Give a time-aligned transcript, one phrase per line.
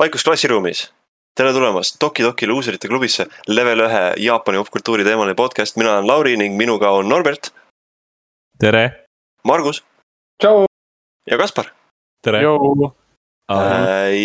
[0.00, 0.92] vaikus klassiruumis.
[1.36, 6.36] tere tulemast Toki Toki luuserite klubisse, level ühe Jaapani popkultuuri teemaline podcast, mina olen Lauri
[6.40, 7.50] ning minuga on Norbert,
[8.58, 8.84] tere,
[9.44, 9.82] Margus
[10.40, 10.64] tšau.
[11.30, 11.68] ja Kaspar.
[12.24, 12.40] tere.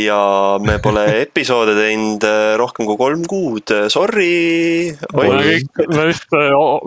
[0.05, 0.21] ja
[0.63, 4.95] me pole episoode teinud äh, rohkem kui kolm kuud, sorry.
[5.11, 6.39] Me kõik, me vist,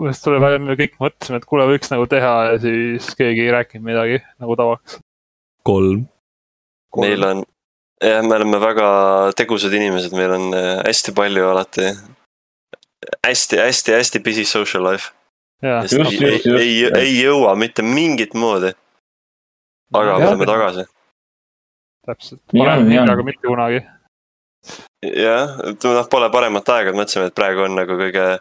[0.07, 3.53] vist tuli välja, me kõik mõtlesime, et kuule, võiks nagu teha ja siis keegi ei
[3.59, 4.97] rääkinud midagi nagu tavaks.
[5.61, 6.07] kolm.
[6.97, 7.45] meil on,
[8.03, 8.87] jah, me oleme väga
[9.37, 11.91] tegusad inimesed, meil on äh, hästi palju alati
[13.27, 15.11] hästi, hästi, hästi busy social life.
[15.61, 16.59] jah, ei Just,, just, just.
[16.59, 18.73] ei, ei jõua mitte mingit moodi.
[19.93, 20.85] aga me oleme tagasi.
[22.05, 22.41] täpselt.
[22.53, 23.09] On, nii on.
[23.09, 23.81] aga mitte kunagi.
[25.03, 28.31] jah, noh, pole paremat aega, et mõtlesime, et praegu on nagu kõige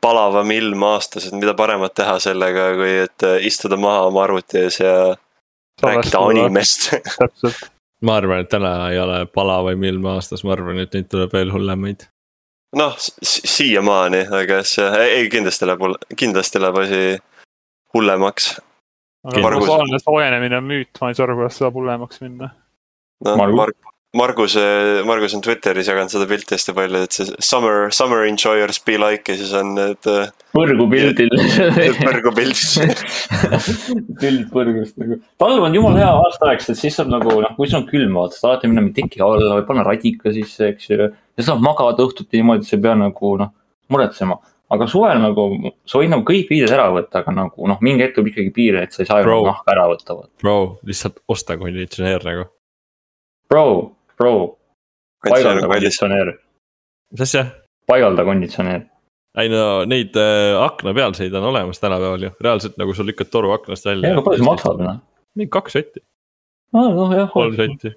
[0.00, 4.62] palavam ilm aastas, et mida paremat teha sellega, kui et äh, istuda maha oma arvuti
[4.62, 4.94] ees ja
[5.82, 6.20] rääkida.
[6.22, 6.92] animest.
[7.18, 7.66] täpselt,
[8.02, 11.52] ma arvan, et täna ei ole palavaim ilm aastas, ma arvan, et neid tuleb veel
[11.54, 12.06] hullemaid.
[12.78, 15.84] noh, siiamaani, aga see, ei kindlasti läheb,
[16.16, 17.02] kindlasti läheb asi
[17.94, 18.50] hullemaks.
[19.28, 22.52] aga globaalne soojenemine on müüt, ma ei saa aru, kuidas saab hullemaks minna.
[23.24, 23.76] noh, Margus?
[24.16, 24.56] Marg-, Margus,
[25.04, 29.28] Margus on Twitteris jaganud seda pilti hästi palju, et see summer, summer enjoyers be like
[29.28, 31.34] ja siis on need äh, põrgu pildil.
[32.06, 32.62] põrgupilt.
[34.22, 35.18] pild põrgust nagu.
[35.36, 38.38] talv on jumala hea aastaaeg, sest siis saab nagu noh, kui sul on külm, vaata,
[38.38, 41.10] saad alati minna teki alla või panna radika sisse, eks ju.
[41.10, 43.52] ja saab magada õhtuti niimoodi, et sa ei pea nagu noh,
[43.92, 44.40] muretsema.
[44.72, 45.46] aga suvel nagu
[45.84, 48.80] sa võid nagu kõik riided ära võtta, aga nagu noh, mingi hetk tuleb ikkagi piir,
[48.86, 49.42] et sa ei saa ju Bro.
[49.52, 50.16] nahka ära võtta.
[50.40, 52.48] Bro, lihtsalt osta konditsioneer nagu.
[53.52, 53.68] Bro,
[54.18, 54.58] bro,
[55.24, 55.72] paigalda kallis.
[55.74, 56.32] konditsioneer,
[57.12, 57.44] mis asja?
[57.88, 58.82] paigalda konditsioneer.
[59.38, 63.86] ei no neid äh, aknapealseid on olemas tänapäeval ju, reaalselt nagu sa lükkad toru aknast
[63.86, 64.12] välja.
[64.12, 65.00] aga palju see maksab noh?
[65.38, 66.04] mingi kaks sotti,
[66.76, 67.94] noh jah, kolm sotti.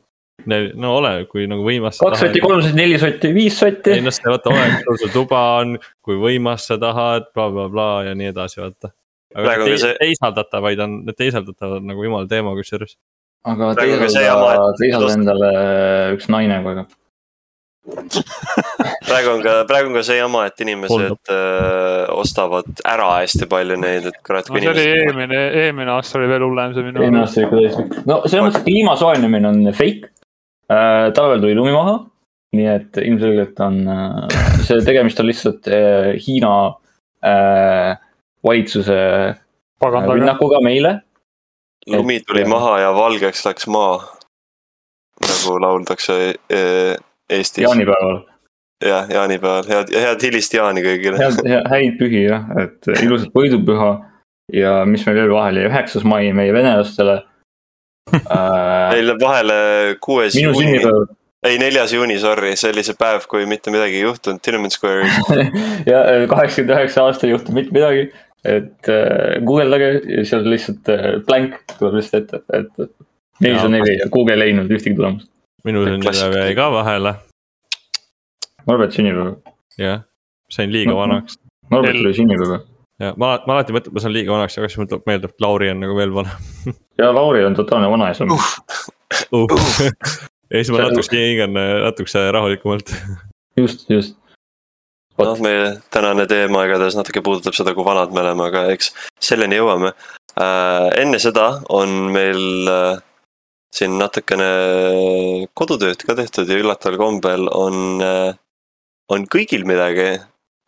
[0.81, 1.99] no oleneb, kui nagu võimas.
[2.01, 4.05] kaks sotti, kolm sotti, neli sotti, viis sotti ei.
[4.05, 8.17] noh, see vaata oleneb, kus sul tuba on, kui võimas sa tahad bla,, blablabla ja
[8.17, 8.93] nii edasi, vaata.
[9.35, 12.97] aga on te, see- teisaldatavaid on, need teisaldatavad nagu jumala teema kusjuures.
[13.49, 15.51] Aga teisalt et- teisalt endale
[16.15, 16.97] üks naine kogu aeg.
[19.07, 23.77] praegu on ka, praegu on ka see jama, et inimesed äh, ostavad ära hästi palju
[23.81, 25.07] neid, et kurat, no kui see oli inimesed.
[25.07, 27.87] eelmine, eelmine aasta oli veel hullem see minu eelmine aasta ikka täiesti.
[28.05, 30.11] no selles mõttes, et kliima soojenemine on fake
[30.69, 31.09] äh,.
[31.17, 31.97] talvel tuli lumi maha,
[32.57, 36.53] nii et ilmselgelt on äh,, see tegemist on lihtsalt äh, Hiina
[37.25, 37.97] äh,
[38.45, 38.99] valitsuse
[39.33, 39.39] äh,
[39.81, 40.99] rünnakuga meile.
[41.87, 44.01] Lumi tuli maha ja valgeks läks maa.
[45.21, 46.13] nagu lauldakse
[46.53, 46.95] äh,
[47.29, 47.63] Eestis.
[47.63, 48.21] jaanipäeval.
[48.85, 51.17] jah, jaanipäeval, head, head hilist jaani kõigile.
[51.21, 53.91] head, häid pühi jah, et ilusat võidupüha
[54.53, 57.21] ja mis meil veel vahele jäi, üheksas mai meie venelastele
[58.13, 58.91] äh,.
[58.91, 59.57] Meil läheb vahele
[60.01, 60.81] kuues minu juuni,
[61.47, 65.15] ei neljas juuni, sorry, see oli see päev, kui mitte midagi ei juhtunud Tiananmen Square'is.
[65.89, 68.11] ja kaheksakümmend üheksa aasta ei juhtu mitte midagi.
[68.47, 69.91] Et äh, guugeldage
[70.25, 72.89] seal lihtsalt äh, blank tuleb lihtsalt ette, et
[73.41, 75.29] nelisada neli ja Google ei leidnud ühtegi tulemust.
[75.67, 77.15] minu sünnipäev jäi ka vahele,
[78.67, 79.35] Norbert sünnipäev,
[79.81, 80.03] jah,
[80.49, 81.37] sain liiga vanaks.
[81.71, 82.63] Norbert tuli sünnipäeva
[83.01, 85.29] ja ma, ma alati mõtlen, et ma saan liiga vanaks, aga siis mul tuleb meelde,
[85.31, 86.71] et Lauri on nagu veel vanem
[87.01, 88.49] ja Lauri on totaalne vanaisa uh..
[89.37, 89.57] uh..
[90.51, 92.93] ja siis ma natukese hingan natukese rahulikumalt.
[93.57, 94.17] just, just.
[95.25, 99.59] noh, meie tänane teema igatahes natuke puudutab seda, kui vanad me oleme, aga eks selleni
[99.59, 99.93] jõuame.
[101.01, 103.01] enne seda on meil äh,
[103.75, 104.49] siin natukene
[105.57, 108.03] kodutööd ka tehtud ja üllataval kombel on,
[109.11, 110.13] on kõigil midagi,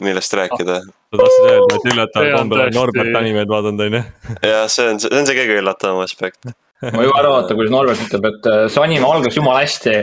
[0.03, 0.81] millest rääkida.
[0.83, 4.03] sa tahtsid öelda, et üllataval See on kombel on Norbert animeid vaadanud, on ju?
[4.53, 6.51] ja see on, see on see kõige üllatavam aspekt.
[6.83, 9.97] ma juba ära vaatan, kuidas Norbert ütleb, et äh, see anime algas jumala hästi,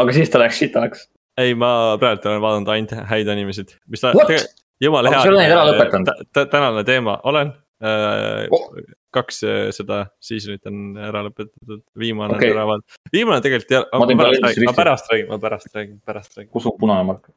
[0.00, 1.08] aga siis ta läks sitaks.
[1.40, 4.12] ei, ma praegu olen vaadanud ainult häid animesid, mis ta
[4.80, 5.20] jumala hea.
[5.20, 6.24] sa ei ole neid ära lõpetanud?
[6.52, 7.52] tänane teema, olen
[7.84, 8.70] äh, Oh.
[9.14, 12.52] kaks äh, seda seasonit on ära lõpetatud, viimane Okei.
[12.52, 15.74] on ära vaadatud, viimane tegelikult jah, Ma ma pärast räägin, ma pärast räägin, ma pärast
[15.76, 16.52] räägin, pärast räägin.
[16.52, 17.30] kus on punane mark?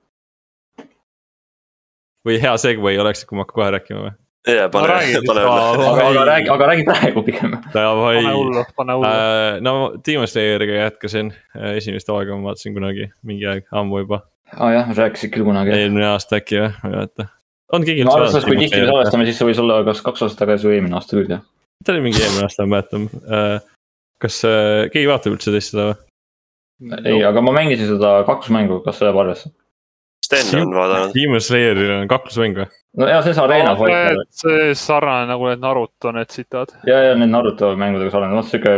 [2.24, 4.14] või hea segway oleks, kui ma hakkan kohe rääkima või?
[4.48, 5.54] Ja pane No pane üle.
[5.54, 7.56] aga, aga räägi, aga räägi praegu pigem.
[7.74, 8.34] Davai pane.
[8.36, 9.08] hullu, pane hullu.
[9.08, 9.74] Äh, no
[10.06, 11.34] Demon Slayeriga jätkasin,
[11.76, 14.24] esimest hooaega ma vaatasin kunagi, mingi aeg, ammu juba,
[14.54, 15.76] aa ah, jah, rääkisid küll kunagi.
[15.78, 17.28] eelmine aasta äkki või, ma ei mäleta.
[17.74, 20.44] on keegi no arvestades, kui tihti me salvestame, siis see võis olla kas kaks aastat
[20.46, 21.44] tagasi või eelmine aasta küll jah.
[21.86, 23.08] ta oli mingi eelmine aasta, ma mäletan.
[24.24, 26.00] kas äh, keegi vaatab üldse teist seda või?
[27.00, 29.54] ei, aga ma mängisin seda kaklusmängu, kas see läheb arvesse?
[30.24, 31.12] Sten on vaadanud.
[31.16, 32.68] Demon Slayeril on kaklusmäng või?
[32.98, 34.30] no ja see on Arena Fight.
[34.44, 36.72] see sarnane nagu need Naruto need sitad.
[36.88, 38.78] ja, ja need Naruto mängudega sarnane, noh sihuke,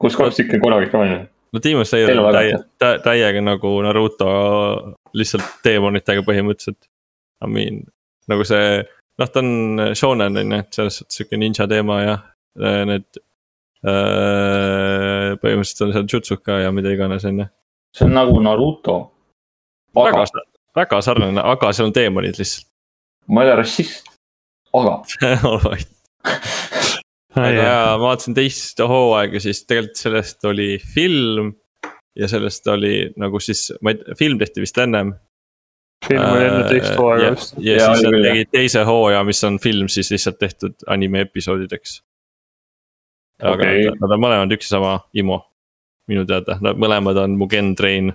[0.00, 1.18] kus kord sihuke korralik ka on ju.
[1.52, 4.30] no Demon Slayer on täie, tä, täiega nagu Naruto
[5.12, 6.88] lihtsalt teemonitega põhimõtteliselt.
[7.44, 7.80] I mean
[8.30, 8.82] nagu see,
[9.18, 12.18] noh, ta on shonen on ju, et selles suhtes sihuke ninja teema ja
[12.60, 13.22] äh, need
[13.84, 15.34] äh,.
[15.42, 17.50] põhimõtteliselt on seal jutsuka ja mida iganes on ju.
[17.96, 19.00] see on nagu Naruto.
[19.96, 20.24] väga
[20.76, 22.70] väga sarnane, aga seal on teemonid lihtsalt
[23.30, 24.10] ma ei ole rassist,
[24.74, 24.96] aga
[25.50, 25.88] Alright.
[27.36, 31.54] aga jaa, ma vaatasin teist hooaega, siis tegelikult sellest oli film.
[32.18, 35.12] ja sellest oli nagu siis, ma ei film tehti vist ennem.
[36.06, 37.54] film oli enne teist hooaega ja, vist.
[37.58, 41.26] ja Jaa, siis oli nad tegid teise hooaja, mis on film siis lihtsalt tehtud anime
[41.28, 42.00] episoodideks.
[43.42, 43.86] aga Okei.
[43.86, 45.44] nad, nad on mõlemad üks ja sama IMO,
[46.10, 48.12] minu teada, nad mõlemad on Mugen Train.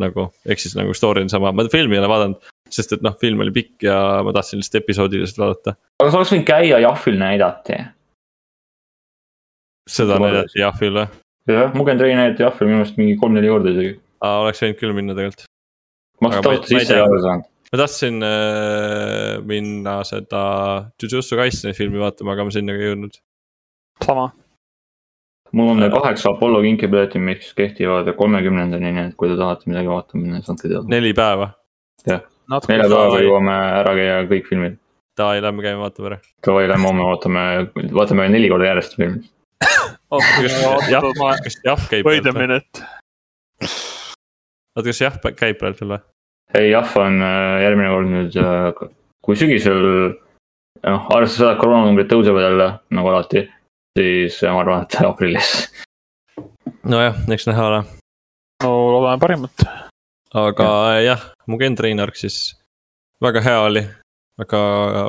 [0.00, 3.16] nagu, ehk siis nagu story on sama, ma filmi ei ole vaadanud, sest et noh,
[3.20, 5.76] film oli pikk ja ma tahtsin lihtsalt episoodiliselt vaadata.
[6.00, 7.78] aga sa oleks võinud käia Jahvil näidati.
[9.98, 11.06] seda näidati Jahvil või?
[11.52, 13.96] jah, Mugen Train näidati Jahvil minu arust mingi kolm-neli korda isegi.
[14.24, 15.48] aa, oleks võinud küll minna tegelikult.
[16.20, 17.50] ma oleks tasuta sisse ei ole saanud.
[17.72, 20.44] ma tahtsin äh, minna seda
[21.02, 23.20] Jujutsu Kaiseni filmi vaatama, aga ma sinna ka ei jõudnud.
[24.06, 24.30] sama.
[25.52, 29.90] Mul on veel kaheksa Apollo kinkipiletit, mis kehtivad kolmekümnendani, nii et kui te tahate midagi
[29.90, 30.84] vaatama minna, siis andke teada.
[30.92, 31.50] neli päeva,
[32.06, 32.22] nelja
[32.68, 34.78] päevaga jõuame ära käia kõik filmid.
[35.18, 36.20] davai, lähme käime vaatame ära.
[36.46, 37.44] Davai, lähme homme vaatame,
[37.98, 39.28] vaatame neli korda järjest filmi.
[40.92, 41.10] jah,
[41.44, 42.08] kas jah käib?
[42.08, 42.86] Wait a minute.
[43.62, 46.02] oota, kas jah käib praegu veel või?
[46.58, 48.36] ei, Jahv on äh, järgmine kord nüüd,
[49.24, 49.82] kui sügisel,
[50.84, 53.46] noh, arvestades seda, et koroonanumbrid tõusevad jälle nagu alati,
[53.98, 55.52] siis ma arvan, et aprillis.
[56.88, 57.80] nojah, eks näha ole,
[58.64, 59.64] no loodame parimat.
[60.34, 61.00] aga ja.
[61.12, 62.54] jah, Mugen Train Arc siis
[63.22, 63.82] väga hea oli,
[64.40, 64.62] väga,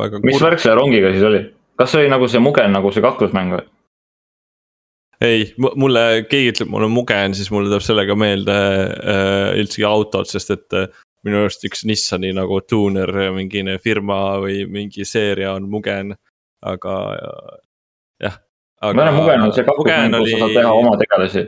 [0.03, 0.23] väga.
[0.25, 1.45] mis värk selle rongiga siis oli?
[1.79, 3.63] kas see oli nagu see Mugen nagu see kaklusmäng või?
[5.23, 10.27] ei, mulle, keegi ütleb, mul on Mugen, siis mulle tuleb sellega meelde äh, üldsegi autod,
[10.27, 10.89] sest et äh,
[11.23, 16.11] minu arust üks Nissani nagu tuuner, mingine firma või mingi seeria on Mugen,
[16.67, 18.41] aga äh,
[18.87, 18.95] jah.
[18.95, 21.43] ma Mugen on see kaklusmäng, kus sa saad teha oma tegelasi.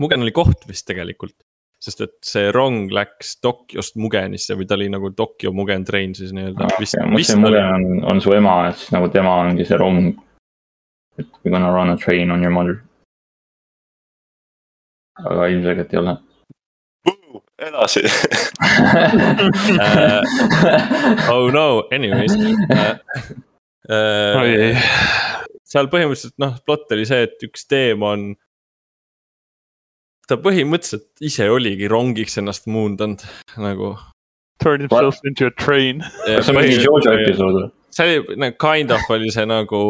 [0.00, 1.36] Mugen oli koht vist tegelikult,
[1.82, 6.32] sest et see rong läks Tokyost Mugenisse või ta oli nagu Tokyo Mugen Train siis
[6.36, 6.68] nii-öelda.
[6.70, 6.74] ma
[7.12, 7.84] mõtlesin, Mugen on,
[8.14, 9.98] on su ema, et siis nagu tema ongi see rong.
[11.20, 12.76] et we gonna run a train on your mother.
[15.20, 16.16] aga ilmselgelt ei ole.
[17.62, 18.00] edasi.
[21.30, 22.32] oh no, anyways
[23.90, 24.36] äh.
[24.40, 24.76] oi,
[25.72, 28.32] seal põhimõtteliselt noh, plott oli see, et üks teemon.
[30.28, 33.24] ta põhimõtteliselt ise oligi rongiks ennast muundanud
[33.60, 33.94] nagu.
[34.62, 36.04] turn himself into a train.
[36.26, 37.70] kas see on mingi Jojo episood või?
[37.92, 39.82] see oli nagu kind of oli see nagu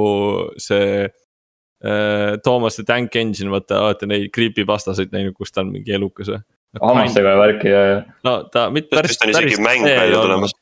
[0.63, 5.95] see äh, Toomas the Tank Engine, vaata, olete neid creepypastasid näinud, kus ta on mingi
[5.99, 6.43] elukas või?
[6.81, 7.97] hammastega ja värki ja, ja.
[8.25, 9.13] no ta mitte päris.
[9.13, 10.55] vist on isegi mäng välja tulemas.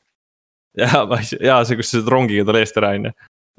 [1.09, 3.13] ma ei, jaa, see, kus sa saad rongiga talle eest ära, on ju.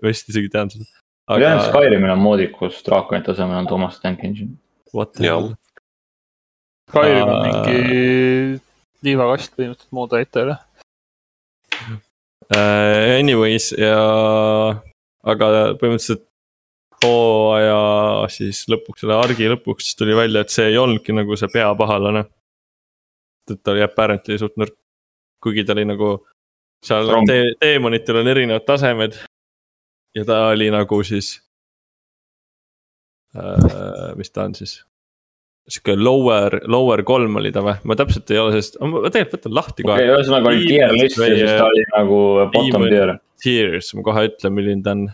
[0.04, 0.90] vist isegi tean seda.
[1.28, 4.56] Ma tean, et Skyrimil on moodid, kus draakonite asemel on Thomas Tank Engine.
[4.92, 5.52] What the hell?
[6.90, 8.60] Skyrim on mingi
[9.06, 10.58] liivakast põhimõtteliselt mootorite üle.
[12.52, 13.96] Uh, anyways ja,
[15.24, 15.48] aga
[15.80, 16.26] põhimõtteliselt
[17.02, 17.78] hooaja
[18.30, 22.26] siis lõpuks, selle argi lõpuks siis tuli välja, et see ei olnudki nagu see peapahalane.
[23.50, 24.76] et ta oli apparently suht nõrk,
[25.42, 26.12] kuigi ta oli nagu
[26.84, 27.26] seal Rong.
[27.26, 29.18] te teemonitel on erinevad tasemed.
[30.16, 31.34] Ja ta oli nagu siis
[33.36, 34.80] uh,, mis ta on siis?
[35.70, 39.56] sihuke lower, lower kolm oli ta või, ma täpselt ei ole sellest, ma tegelikult võtan
[39.58, 42.22] lahti kohe okei, ühesõnaga oli tier list ja siis ta oli nagu
[42.54, 43.12] bottom tier.
[43.42, 45.04] Tears, ma kohe ütlen, milline ta on.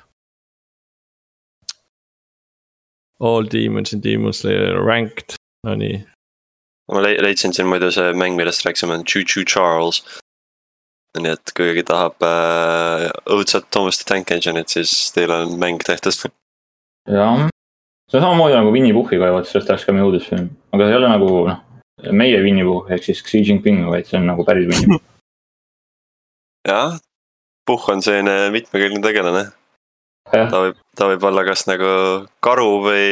[3.25, 5.37] All demons in demon slayer ranked,
[5.67, 6.01] no nii.
[6.93, 10.03] ma le- leidsin siin muidu see mäng, millest rääkisime, on Choo Choo Charles.
[11.17, 15.81] Nii et kui keegi tahab äh, õudset Thomas the Tank Engine'it, siis teil on mäng
[15.87, 16.33] tehtud.
[17.09, 17.47] jah,
[18.11, 21.01] see on samamoodi nagu Winny Puhhiga, vaat sellest tahaks ka meie uudisfilm, aga see ei
[21.01, 21.61] ole nagu noh,
[22.13, 25.05] meie Winny Puhh ehk siis Xi Jinping, vaid see on nagu päris Winny Puhh.
[26.69, 26.99] jah,
[27.69, 29.49] Puhh on selline mitmekülgne tegelane.
[30.29, 31.93] ta võib, ta võib olla kas nagu
[32.45, 33.07] karu või.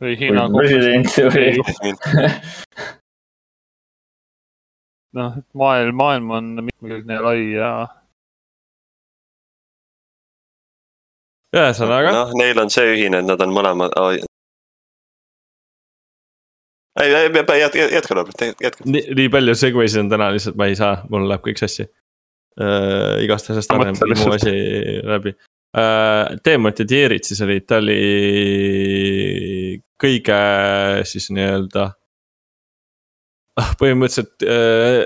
[0.00, 1.52] või Hiina president või.
[5.16, 7.70] noh, maailm, maailm on mitmekülgne ja lai ja
[11.56, 14.10] ühesõnaga, noh, neil on see ühine, et nad on mõlemad oh,.
[17.00, 18.84] ei, ei, ei, jätka, jätka Robert, jätka.
[18.84, 23.16] nii, nii palju segway'sid on täna lihtsalt, ma ei saa, mul läheb kõik sassi uh,.
[23.24, 24.56] igast asjast areneb muu asi
[25.08, 26.36] läbi uh,.
[26.44, 28.02] Demon ja Tierid siis olid, ta oli
[29.98, 30.42] kõige
[31.08, 31.88] siis nii-öelda
[33.80, 35.04] põhimõtteliselt äh,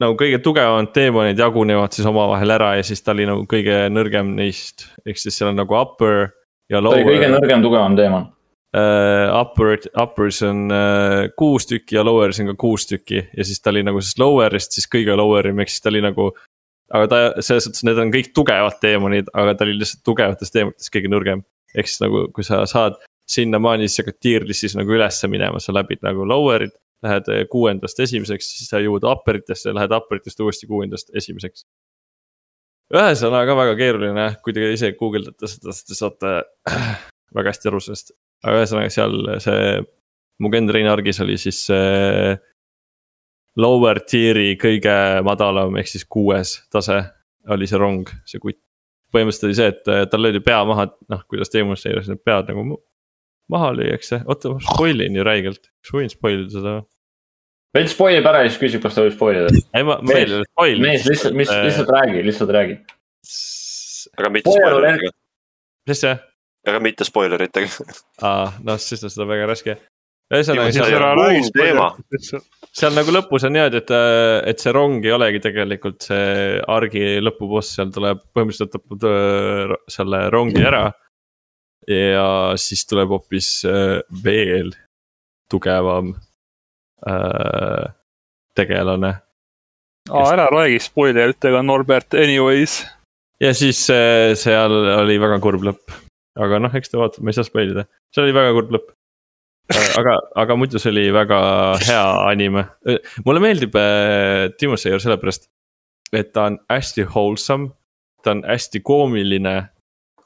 [0.00, 4.34] nagu kõige tugevamad teemonid jagunevad siis omavahel ära ja siis ta oli nagu kõige nõrgem
[4.38, 4.88] neist.
[5.04, 6.30] ehk siis seal on nagu upper
[6.70, 7.02] ja ta lower.
[7.04, 8.28] oli kõige nõrgem tugevam teemon
[8.76, 13.60] uh, upper, uppers on uh, kuus tükki ja lowers on ka kuus tükki ja siis
[13.60, 16.30] ta oli nagu siis lower'ist siis kõige lower im, ehk siis ta oli nagu.
[16.90, 20.92] aga ta selles suhtes, need on kõik tugevad teemonid, aga ta oli lihtsalt tugevatest teemonitest
[20.94, 21.44] kõige nõrgem.
[21.74, 22.98] ehk siis nagu, kui sa saad
[23.30, 26.72] sinnamaani, siis hakkad tier list'is nagu ülesse minema, sa läbid nagu lower'id.
[27.00, 31.64] Lähed eh, kuuendast esimeseks, siis sa jõuad upper itesse, lähed upper itest uuesti kuuendast esimeseks
[32.90, 36.32] ühesõnaga väga keeruline, kui te ise guugeldate seda, siis te saate
[37.36, 38.14] väga hästi aru sellest.
[38.44, 39.66] aga ühesõnaga seal see
[40.40, 42.38] Mugen Reinargis oli siis see.
[43.60, 44.92] Lower tier'i kõige
[45.26, 47.00] madalam ehk siis kuues tase
[47.50, 48.60] oli see rong, see kutt.
[49.10, 52.78] põhimõtteliselt oli see, et tal löödi pea maha, noh kuidas Demon Slayer'is need pead nagu
[53.50, 56.78] maha lüüakse, oota ma spoil in ju räigelt, kas võin spoil ida seda?
[57.76, 59.62] veits spoilib ära ja siis küsib, kas ta võib spoil ida.
[59.76, 60.82] ei ma, ma veel ei spoil.
[60.86, 62.80] mees lihtsalt, mis, lihtsalt räägi, lihtsalt räägi.
[64.18, 65.14] aga mitte spoileritega.
[65.90, 66.16] mis asja?
[66.68, 67.88] aga mitte spoileritega.
[68.26, 69.76] aa, noh siis on seda väga raske.
[70.30, 72.42] ühesõnaga seal,
[72.80, 73.92] seal nagu lõpus on niimoodi, et,
[74.52, 80.26] et see rong ei olegi tegelikult see argi lõpuboss, seal tuleb põhimõtteliselt tapab äh, selle
[80.34, 80.88] rongi ära.
[81.88, 82.26] Ja
[82.60, 84.72] siis tuleb hoopis äh, veel
[85.50, 86.14] tugevam
[87.06, 87.90] äh,
[88.56, 89.14] tegelane.
[90.10, 92.82] aa, ära räägi spoileritega, Norbert, anyways.
[93.40, 95.98] ja siis äh, seal oli väga kurb lõpp,
[96.38, 98.96] aga noh, eks te vaatate, ma ei saa spoil ida, see oli väga kurb lõpp
[99.70, 101.40] aga, aga muidu see oli väga
[101.86, 102.66] hea anime.
[103.24, 105.48] mulle meeldib äh, Timo Seer sellepärast,
[106.12, 107.72] et ta on hästi wholesome,
[108.24, 109.56] ta on hästi koomiline.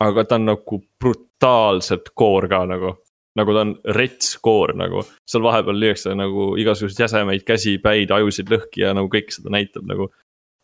[0.04, 2.94] Aga ta on nagu brutaalselt koor ka nagu,
[3.38, 5.04] nagu ta on rets koor nagu.
[5.28, 9.88] seal vahepeal lüüakse nagu igasuguseid jäsemeid käsi, päid, ajusid lõhki ja nagu kõik seda näitab
[9.90, 10.11] nagu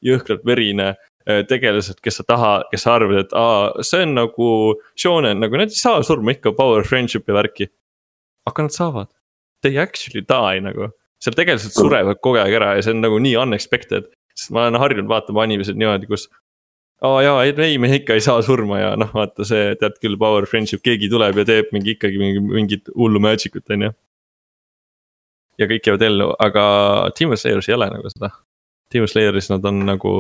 [0.05, 4.47] jõhkralt verine tegelased, kes sa taha, kes sa arvad, et aa, see on nagu
[4.99, 7.69] shonen, nagu nad ei saa surma ikka power friendship'i värki
[8.47, 9.09] aga nad saavad.
[9.63, 13.37] They actually die nagu, seal tegelased surevad kogu aeg ära ja see on nagu nii
[13.43, 14.09] unexpected.
[14.35, 16.29] sest ma olen harjunud vaatama animesid niimoodi, kus.
[17.01, 20.19] Aa oh, jaa, ei, me ikka ei saa surma ja noh, vaata see tead küll,
[20.21, 23.91] power friendship, keegi tuleb ja teeb mingi ikkagi mingi mingit hullu magic ut on ju.
[25.63, 26.65] ja kõik jäävad ellu, aga
[27.17, 28.31] Demon Slayer'is ei ole nagu seda.
[28.93, 30.15] Demon Slayer'is nad on nagu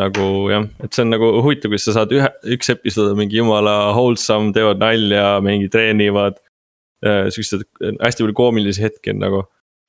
[0.00, 3.38] nagu jah, et see on nagu huvitav, kuidas sa saad ühe, üks episood on mingi
[3.38, 6.40] jumala wholesome, teevad nalja, mingi treenivad.
[7.04, 9.44] Äh, siuksed äh, hästi palju koomilisi hetki on nagu.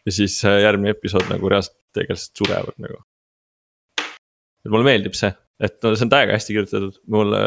[0.06, 3.00] ja siis äh, järgmine episood nagu reaalselt tegelased surevad nagu.
[4.66, 5.32] et mulle meeldib see,
[5.64, 7.42] et no see on täiega hästi kirjutatud, mulle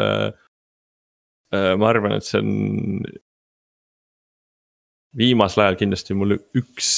[1.53, 1.73] äh,.
[1.79, 3.05] ma arvan, et see on.
[5.17, 6.89] viimasel ajal kindlasti mul üks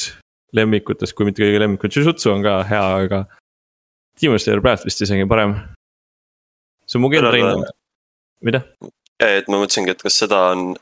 [0.56, 3.22] lemmikutest, kui mitte kõige lemmikum, Jujutsu on ka hea, aga.
[4.20, 5.56] Demon Slayer praegu vist isegi parem.
[6.86, 7.64] see on mu kindel,
[8.44, 8.66] mida?
[9.22, 10.74] et ma mõtlesingi, et kas seda on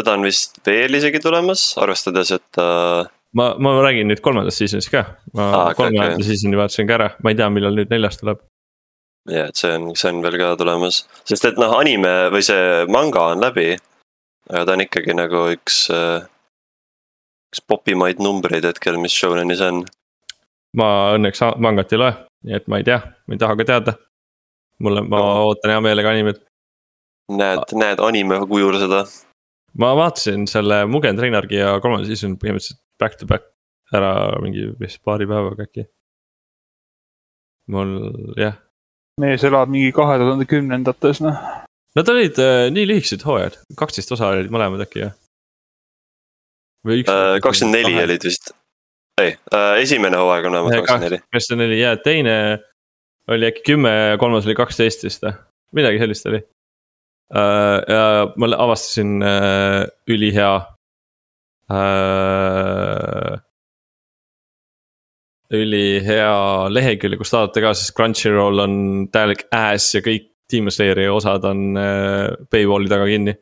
[0.00, 3.04] seda on vist veel isegi tulemas, arvestades, et uh....
[3.36, 5.04] ma, ma räägin nüüd kolmandast season'ist ka,
[5.36, 6.28] ma ah, kolmanda okay.
[6.30, 8.42] season'i vaatasin ka ära, ma ei tea, millal nüüd neljas tuleb.
[9.30, 12.84] Ja, et see on, see on veel ka tulemas, sest et noh, anime või see
[12.92, 13.72] manga on läbi.
[14.50, 16.26] aga ta on ikkagi nagu üks, äh,
[17.52, 19.84] üks popimaid numbreid hetkel, mis Shonenis on.
[20.76, 22.12] ma õnneks mangat ei loe,
[22.46, 23.96] nii et ma ei tea, ma ei taha ka teada.
[24.80, 25.32] mulle, ma no.
[25.50, 26.44] ootan hea meelega animet.
[27.30, 29.04] näed, näed anime kujul seda
[29.78, 33.46] ma vaatasin selle Mugen Treinargi ja kolmanda season põhimõtteliselt back to back
[33.94, 35.86] ära mingi vist paari päevaga äkki.
[37.70, 37.94] mul
[38.38, 38.58] jah.
[39.20, 41.40] Mees elab mingi kahe tuhande kümnendates noh.
[41.98, 45.16] Nad olid äh, nii lühikesed hooajad, kaksteist osa olid mõlemad äkki jah?
[46.88, 48.54] Äh, kakskümmend neli olid vist,
[49.20, 51.20] ei äh,, esimene hooaeg on vähemalt kakskümmend neli.
[51.34, 52.36] kakskümmend neli ja teine
[53.30, 55.34] oli äkki kümme ja kolmas oli kaksteist vist või,
[55.76, 56.40] midagi sellist oli
[57.30, 60.66] Äh, ja ma avastasin äh, ülihea.
[61.70, 63.29] Äh,
[65.54, 68.74] ülihea lehekülje, kust vaadata ka, sest Crunchyroll on
[69.12, 71.78] täielik ass ja kõik Demon Slayeri osad on
[72.50, 73.34] paywall'i taga kinni.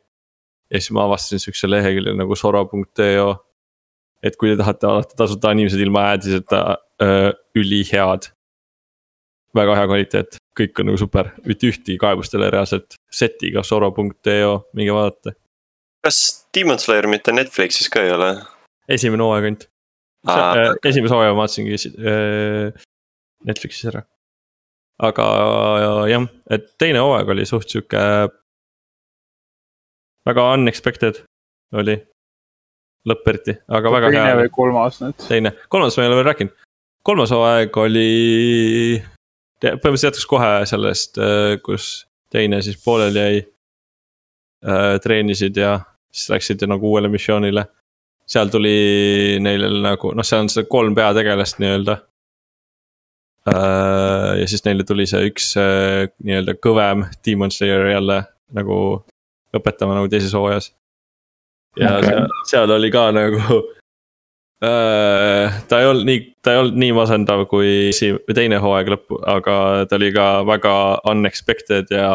[0.68, 3.28] ja siis ma avastasin siukse lehekülje nagu soro.ee.
[4.22, 6.60] et kui te tahate vaadata tasuta inimesed ilma ad'iseta
[7.02, 8.28] äh, ülihead
[9.56, 14.52] väga hea kvaliteet, kõik on nagu super, mitte ühtegi kaebust ei ole reaalselt, setiga soro.eo,
[14.76, 15.34] minge vaadata.
[16.04, 16.20] kas
[16.54, 18.30] Demon Slayer mitte Netflixis ka ei ole?
[18.88, 19.68] esimene hooaeg ainult.
[20.26, 22.86] Äh, esimese hooaja ma vaatasingi äh,
[23.46, 24.02] Netflixis ära.
[24.98, 25.24] aga
[26.10, 28.00] jah, et teine hooaeg oli suht sihuke.
[30.26, 31.22] väga unexpected
[31.78, 31.94] oli.
[33.08, 35.22] lõpp eriti, aga väga teine hea või kolmas nüüd.
[35.28, 36.66] teine, kolmas ma ei ole veel rääkinud.
[37.06, 38.10] kolmas hooaeg oli,
[39.62, 41.22] põhimõtteliselt jätkas kohe sellest,
[41.62, 41.92] kus
[42.34, 43.46] teine siis pooleli jäi.
[44.98, 45.76] treenisid ja
[46.10, 47.68] siis läksid nagu uuele missioonile.
[48.28, 51.98] Seal tuli neil nagu noh, seal on see kolm peategelast nii-öelda.
[53.48, 58.18] ja siis neile tuli see üks äh, nii-öelda kõvem Demon Slayer jälle
[58.52, 58.76] nagu
[59.56, 60.72] õpetama nagu teises hooajas.
[61.80, 62.10] ja okay.
[62.10, 63.40] seal, seal oli ka nagu
[64.64, 69.22] äh, ta ei olnud nii, ta ei olnud nii masendav kui esi-, teine hooaeg lõppu,
[69.24, 70.74] aga ta oli ka väga
[71.14, 72.08] unexpected ja.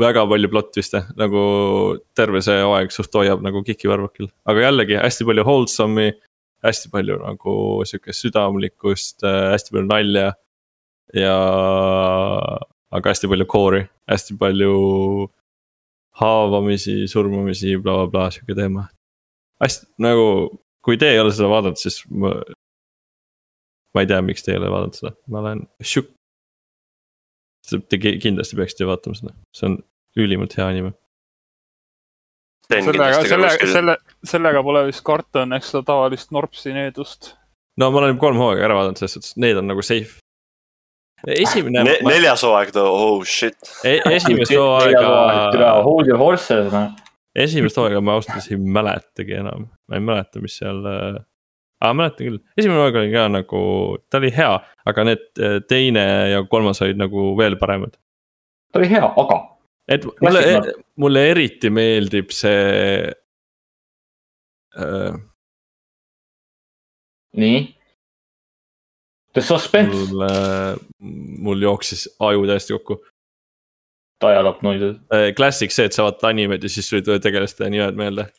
[0.00, 1.42] Väga palju plot twist'e nagu
[2.16, 6.16] terve see hooaeg suht hoiab nagu kiki varbakil, aga jällegi hästi palju wholesome'i.
[6.66, 7.52] hästi palju nagu
[7.86, 10.32] sihukest südamlikkust, hästi palju nalja
[11.14, 11.36] ja,
[12.90, 14.72] aga hästi palju core'i, hästi palju
[16.20, 18.88] haavamisi, surmamisi bla,, blablabla sihuke teema.
[19.62, 20.26] hästi nagu,
[20.84, 22.34] kui te ei ole seda vaadanud, siis ma.
[23.94, 26.15] ma ei tea, miks te ei ole vaadanud seda, ma olen šokk.
[27.66, 29.78] Te ki- kindlasti peaksite vaatama seda, see on
[30.16, 30.92] ülimalt hea anime.
[32.70, 33.96] sellega, ka selle,
[34.26, 37.32] sellega pole vist karta õnneks seda tavalist norpsi needust.
[37.78, 40.18] no ma olen juba kolm hooaega ära vaadanud, selles suhtes, need on nagu safe.
[41.26, 41.96] esimene Ne,.
[42.06, 43.56] neljas hooaeg too, oh shit.
[43.84, 46.90] esimest hooaega, Hold your horses, noh.
[47.34, 50.82] esimest hooaega ma ausalt öeldes ei mäletagi enam, ma ei mäleta, mis seal
[51.80, 53.60] aa, mäletan küll, esimene hooaeg oli ka nagu,
[54.10, 54.54] ta oli hea,
[54.88, 57.96] aga need äh, teine ja kolmas olid nagu veel paremad.
[58.72, 59.40] ta oli hea, aga
[59.88, 63.12] et mulle Klassik-, mulle eriti meeldib see
[64.76, 65.16] äh,.
[67.36, 67.64] nii.
[69.36, 70.24] The suspense, mul
[71.44, 72.96] mul jooksis aju täiesti kokku
[74.24, 74.96] dial-up noises.
[75.12, 75.32] äh,.
[75.36, 78.30] Classic see, et sa vaatad animet ja siis sul ei tule tegelaste nimed meelde.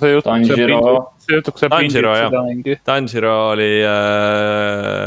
[0.00, 0.80] See jutt, see Tanjiro,
[1.24, 2.28] see saab Tanjiro, jah.
[2.28, 2.76] seda mingi.
[2.84, 5.06] Tanjiro oli äh,.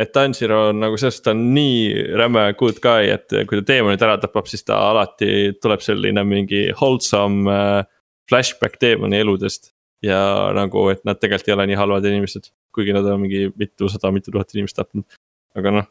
[0.00, 3.66] et Tanjiro on nagu selles suhtes, ta on nii räme good guy, et kui ta
[3.72, 7.82] teemonid ära tapab, siis ta alati tuleb selline mingi wholesome äh,
[8.28, 9.74] flashback teemoni eludest.
[10.02, 10.18] ja
[10.54, 14.30] nagu, et nad tegelikult ei ole nii halvad inimesed, kuigi nad on mingi mitusada, mitu
[14.30, 15.18] tuhat inimest tapnud.
[15.58, 15.88] aga noh,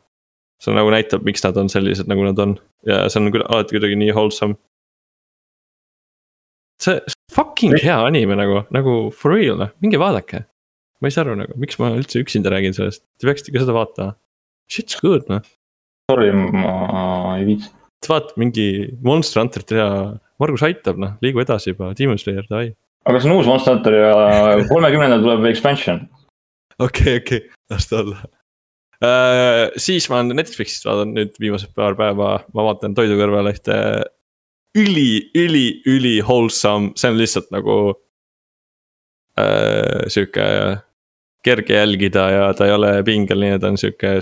[0.64, 2.56] see nagu näitab, miks nad on sellised, nagu nad on
[2.88, 4.58] ja see on küll alati kuidagi nii wholesome.
[6.84, 7.00] See
[7.34, 10.46] fucking hea anime nagu, nagu for real noh, minge vaadake
[11.02, 13.76] ma ei saa aru nagu, miks ma üldse üksinda räägin sellest, te peaksite ka seda
[13.78, 14.16] vaatama.
[14.72, 15.44] Shit's good noh,
[16.12, 17.70] sorry, ma ei viitsi.
[18.08, 18.68] vaata mingi
[19.06, 19.90] Monster Hunterit ja
[20.42, 22.72] Margus aitab noh, liigu edasi juba, Demon Slayer, davai.
[23.08, 24.16] aga see on uus Monster Hunter ja
[24.72, 26.04] kolmekümnendal tuleb expansion.
[26.82, 29.64] okei, okei, las ta olla uh,.
[29.78, 33.78] siis ma olen Netflixist vaadanud nüüd viimased paar päeva, ma vaatan toidu kõrvale ühte
[34.76, 37.78] üli, üli, üli wholesome, see on lihtsalt nagu
[39.38, 40.48] uh, sihuke
[41.46, 44.20] kerge jälgida ja ta ei ole pingeline, ta on sihuke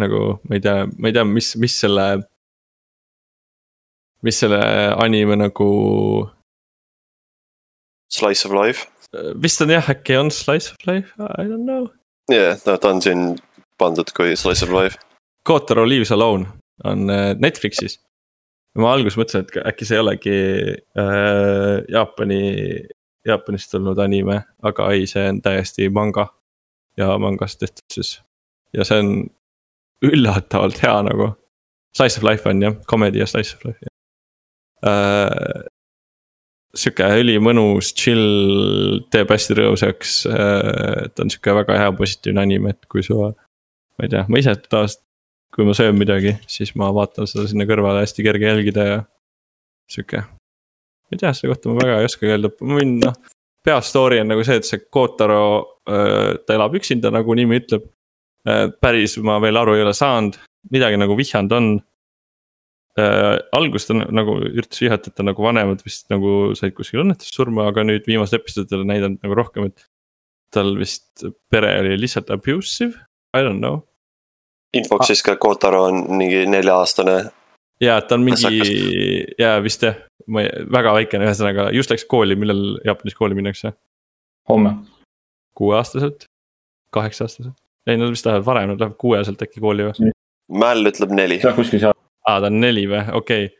[0.00, 2.06] nagu ma ei tea, ma ei tea, mis, mis selle.
[4.22, 4.60] mis selle
[5.00, 5.70] anime nagu,
[8.12, 8.86] Slice of life.
[9.42, 11.88] vist on jah, äkki on Slice of Life, I don't know.
[12.30, 13.38] jah, ta ta on siin
[13.78, 14.98] pandud kui Slice of life.
[15.42, 16.46] Kotaro Leaves Alone
[16.84, 17.98] on äh, Netflixis.
[18.78, 20.36] Ma alguses mõtlesin, et äkki see ei olegi
[20.98, 22.42] äh, Jaapani,
[23.26, 26.28] Jaapanist tulnud anime, aga ei, see on täiesti manga.
[26.98, 28.18] ja mangast tehtud siis
[28.76, 29.12] ja see on
[30.04, 31.30] üllatavalt hea nagu.
[31.96, 33.90] Slice of life on jah, comedy ja slice of life
[34.86, 35.66] äh,.
[36.74, 42.86] sihuke ülimõnus, chill, teeb hästi rõõmsaks äh,, ta on sihuke väga hea positiivne anime, et
[42.90, 45.02] kui sa ma ei tea, ma ise tavaliselt,
[45.60, 49.00] kui ma söön midagi, siis ma vaatan seda sinna kõrvale hästi kerge jälgida ja
[49.92, 50.22] sihuke.
[50.24, 53.18] ma ei tea, selle kohta ma väga ei oskagi öelda, ma võin noh,
[53.66, 55.42] peastory on nagu see, et see Kotaro,
[55.84, 57.84] ta elab üksinda, nagu nimi ütleb.
[58.80, 60.38] päris ma veel aru ei ole saanud,
[60.72, 61.68] midagi nagu vihjanud on.
[63.60, 67.84] alguses ta nagu üritas vihjata, et ta nagu vanemad vist nagu said kuskil õnnetussurma, aga
[67.84, 69.84] nüüd viimased episoodid on näidanud nagu rohkem, et.
[70.50, 72.96] tal vist pere oli lihtsalt abusive,
[73.36, 73.84] I don't know
[74.76, 77.16] infoks siis ka Kotaro on mingi nelja-aastane.
[77.80, 79.98] ja, ta on mingi ja vist jah,
[80.30, 83.74] ma ei, väga väikene, ühesõnaga just läks kooli, millal Jaapanis kooli minnakse,
[84.48, 84.76] homme.
[85.58, 86.26] kuueaastaselt,
[86.94, 87.56] kaheksa-aastaselt.
[87.86, 90.14] ei, nad vist lähevad varem, nad lähevad kuueaastaselt äkki kooli või?
[90.60, 91.40] Mäll ütleb neli.
[91.42, 93.56] jah, kuskil seal, aa, ta on neli või, okei okay.,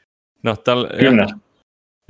[0.46, 0.86] noh tal.
[0.98, 1.34] kümnes.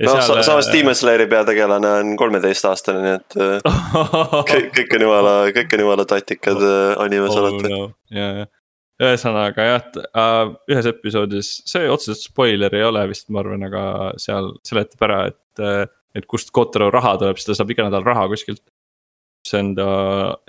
[0.05, 3.83] noh, samas Demon Slayeri peategelane on kolmeteistaastane, nii et äh,
[4.51, 7.71] kõik, kõik on jumala, kõik on jumala tatikad äh, animes oh, alati.
[7.71, 7.83] no..
[8.13, 8.49] ja, ja,
[9.01, 13.83] ühesõnaga jah, et äh, ühes episoodis, see otseselt spoiler ei ole vist, ma arvan, aga
[14.21, 15.83] seal seletab ära, et äh,
[16.15, 18.63] et kust Kotaro raha tuleb, siis ta saab iga nädal raha kuskilt.
[19.47, 19.85] see on ta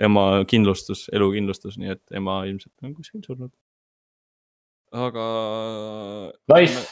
[0.05, 3.53] ema kindlustus, elukindlustus, nii et ema ilmselt on kuskil surnud.
[4.93, 5.23] aga.
[6.53, 6.83] Nice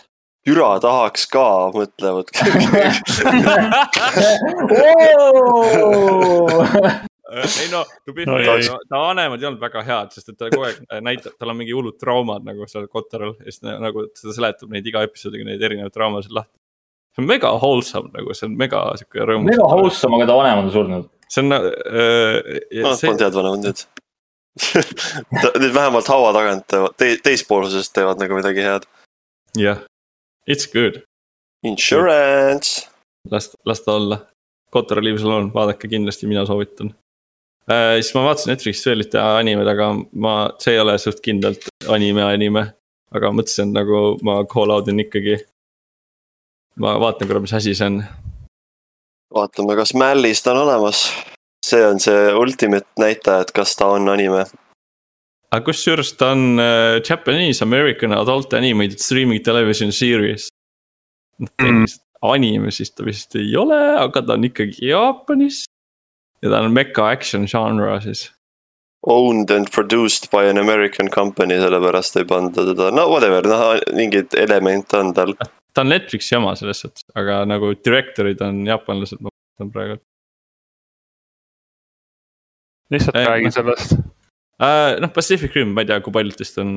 [0.46, 2.32] türa tahaks ka, mõtlevad
[7.32, 10.66] ei no, to be fair, ta vanemad ei olnud väga head, sest et ta kogu
[10.68, 14.74] aeg näitab, tal on mingi hullud traumad nagu seal Kotaril ja siis nagu seda seletab
[14.74, 16.54] neid iga episoodiga neid erinevaid traumasid lahti.
[17.16, 19.52] see on mega wholesome nagu, see on mega sihuke rõõmus.
[19.54, 21.10] mega wholesome, aga ta vanemad on surnud.
[21.28, 21.66] see on äh,.
[22.82, 23.08] Nad see...
[23.08, 23.86] polnud head vanemad nüüd
[25.62, 28.88] Nüüd vähemalt haua tagant teevad te, teispoolsusest teevad nagu midagi head.
[29.56, 29.86] jah yeah.,
[30.48, 31.04] it's good.
[31.64, 32.90] Insurance.
[33.30, 34.26] las, las ta olla.
[34.72, 36.94] Kotor sul on, vaadake kindlasti, mina soovitan
[37.72, 38.02] äh,.
[38.02, 39.92] siis ma vaatasin Netflixist veel ühte animet, aga
[40.26, 42.66] ma, see ei ole suht kindlalt anime, anime.
[43.12, 45.38] aga mõtlesin nagu ma call out in ikkagi.
[46.80, 48.02] ma vaatan korra, mis asi see on.
[49.36, 51.10] vaatame, kas Mällis ta on olemas.
[51.66, 54.46] see on see ultimate näitaja, et kas ta on anime.
[55.52, 60.50] aga kusjuures ta on uh, Japanese American adult animated streaming television series
[61.40, 61.86] mm..
[62.22, 65.66] anime siis ta vist ei ole, aga ta on ikkagi Jaapanis
[66.42, 68.30] ja ta on mecha action genre siis.
[69.10, 74.36] Owned and produced by an American company, sellepärast ei panda teda, no whatever, noh mingeid
[74.38, 75.34] elemente on tal.
[75.74, 79.98] ta on Netflixi oma selles suhtes, aga nagu director'id on jaapanlased, ma mõtlen praegu.
[82.92, 85.00] lihtsalt äh, räägi sellest uh,.
[85.02, 86.72] noh, Pacific Rim, ma ei tea, kui paljud teist on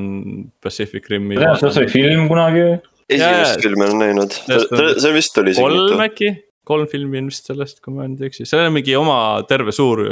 [0.64, 1.36] Pacific Rimi.
[1.36, 2.64] sellest oli film kunagi.
[3.10, 5.56] esimest filmi olen näinud, see vist oli.
[5.60, 6.32] kolm äkki
[6.64, 9.74] kolm filmi on vist sellest, kui ma nüüd ei eksi, seal on mingi oma terve
[9.74, 10.02] suur.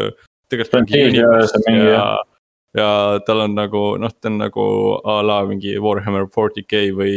[1.88, 2.04] ja,
[2.76, 2.90] ja
[3.26, 4.66] tal on nagu noh, ta on nagu
[5.04, 7.16] a la mingi Warhammer 40k või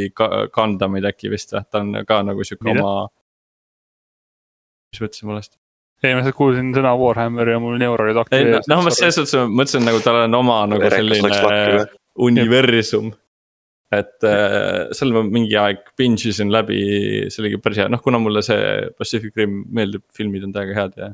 [0.55, 2.95] Gundamid äkki vist või, ta on ka nagu sihuke oma.
[4.91, 5.57] mis ma ütlesin valesti?
[6.05, 8.71] ei, ma lihtsalt kuulsin sõna Warhammer ja mul neurolid aktiveerisid.
[8.71, 13.11] noh, ma selles suhtes mõtlesin nagu tal on oma nagu selline universum
[13.93, 16.79] et äh, seal ma mingi aeg binge isin läbi,
[17.29, 20.97] see oligi päris hea, noh kuna mulle see Pacific Rim meeldib, filmid on täiega head
[21.01, 21.11] ja.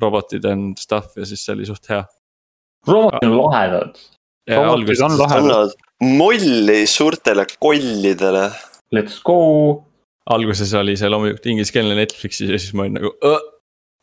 [0.00, 2.02] robotid and stuff ja siis see oli suht hea.
[2.88, 4.00] robotid on lahedad.
[4.48, 5.76] robotid on lahedad.
[6.00, 8.48] molli suurtele kollidele.
[8.96, 9.38] Let's go.
[10.30, 13.12] alguses oli see loomulikult ingliskeelne Netflixis ja siis ma olin nagu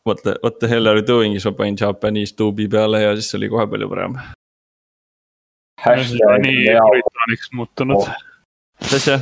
[0.06, 3.14] what the, what the hell are you doing, siis ma panin Japanese tuubi peale ja
[3.18, 4.20] siis oli kohe palju parem
[5.96, 8.14] nii puritaaniks muutunud oh..
[8.82, 9.18] mis asja?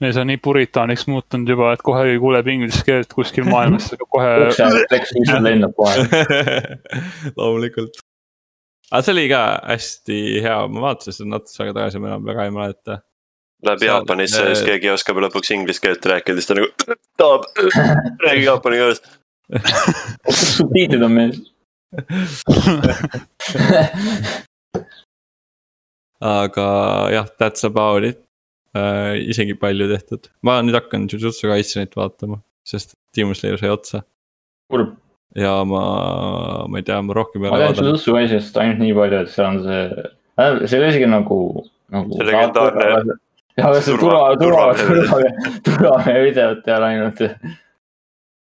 [0.00, 4.30] mees on nii puritaaniks muutunud juba, et kohe ei kuuleb inglise keelt kuskil maailmas, kohe.
[5.46, 6.06] lennab kohe.
[7.36, 8.00] loomulikult.
[8.90, 12.48] aga see oli ka hästi hea, ma vaatasin seda natuke aega tagasi, ma enam väga
[12.48, 13.00] ei mäleta.
[13.66, 16.68] Läheb Jaapanisse ja siis keegi oskab lõpuks inglise keelt rääkida, siis ta nagu
[17.20, 17.42] tahab,
[18.24, 19.00] räägi jaapani keeles.
[20.30, 21.36] subtiitrid on mees
[26.20, 26.66] aga
[27.14, 28.20] jah, that's about it
[28.76, 29.16] äh,.
[29.32, 34.02] isegi palju tehtud, ma nüüd hakkan Jujutsu Kaisenit vaatama, sest Demon Slayer sai otsa.
[34.70, 34.94] kurb.
[35.36, 35.82] ja ma,
[36.68, 37.70] ma ei tea, ma rohkem ei ole vaadanud.
[37.70, 39.80] ma tean Jujutsu Kaisenist ainult nii palju, et seal on see,
[40.36, 41.40] äh, see oli isegi nagu,
[41.96, 42.20] nagu.
[42.20, 43.16] see legendaarne.
[43.56, 45.34] jah, aga see turva, turva, turva,
[45.70, 47.26] turvamehe videot ei ole ainult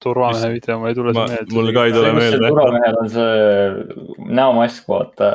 [0.03, 1.53] turvamehe video, ma ei tule see meelde.
[1.59, 2.47] mul ka ei tule meelde.
[2.47, 5.31] turvamehel on see näomask, vaata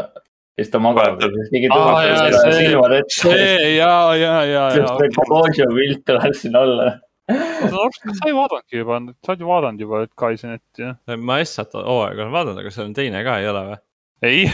[0.59, 3.17] siis ta magab ja siis keegi tõmbab talle silmad ette.
[3.17, 4.91] see ja, ja, ja, ja.
[5.17, 6.91] Kambodža pilt tuleb sinna alla.
[7.33, 11.17] sa ei vaadanudki juba, sa oled ju vaadanud juba Kaisenetti jah?
[11.17, 13.81] ma Essat hooaega olen vaadanud, aga seal on teine ka, ei ole või?
[14.29, 14.45] ei.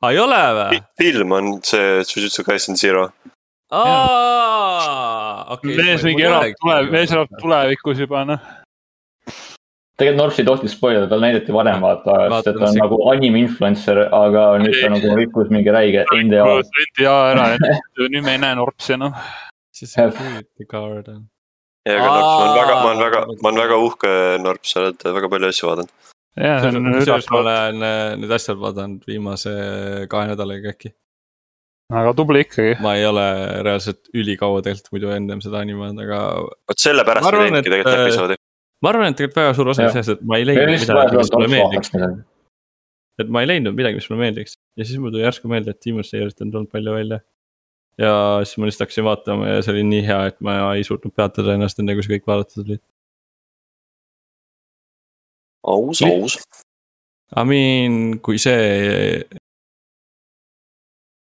[0.00, 0.80] aa, ei ole või?
[1.02, 3.08] film on see Jujutsu Kaisen Zero.
[3.74, 5.76] aa, okei.
[5.76, 8.50] mees mingi elab tulev, mees elab tulevikus juba noh
[10.00, 14.04] tegelikult Norsi tohtis spoilida, tal näidati varem vaata, sest et ta on nagu anime influencer,
[14.16, 16.46] aga nüüd ta nagu rikkus mingi räige NDA.
[16.62, 17.74] NDA ära ja
[18.14, 19.18] nüüd me ei näe Norpsi enam.
[19.72, 21.20] siis on Security Guard on.
[21.88, 24.82] ja, aga Norps, ma olen väga, ma olen väga, ma olen väga uhke Norps, sa
[24.84, 25.94] oled väga palju asju vaadanud.
[26.40, 29.56] ja, see on kusjuures ma olen äh, need asjad vaadanud viimase
[30.12, 30.94] kahe nädalaga äkki.
[31.92, 32.78] väga tubli ikkagi.
[32.84, 33.26] ma ei ole
[33.68, 36.22] reaalselt ülikaua tegelikult muidu ennem seda anime aga.
[36.48, 38.40] vot sellepärast ma teengi tegelikult äh, episoodi
[38.82, 41.50] ma arvan, et tegelikult väga suur osa sellest, et ma ei leidnud midagi, mis mulle
[41.52, 41.92] meeldiks.
[43.22, 45.84] et ma ei leidnud midagi, mis mulle meeldiks ja siis mul tuli järsku meelde, et
[45.84, 47.20] Demon Slayer'ist on tulnud palju välja.
[48.00, 51.14] ja siis ma lihtsalt hakkasin vaatama ja see oli nii hea, et ma ei suutnud
[51.14, 52.80] peatada ennast enne, kui see kõik vaadatud oli.
[55.62, 56.38] aus, aus.
[57.32, 59.22] I mean, kui see.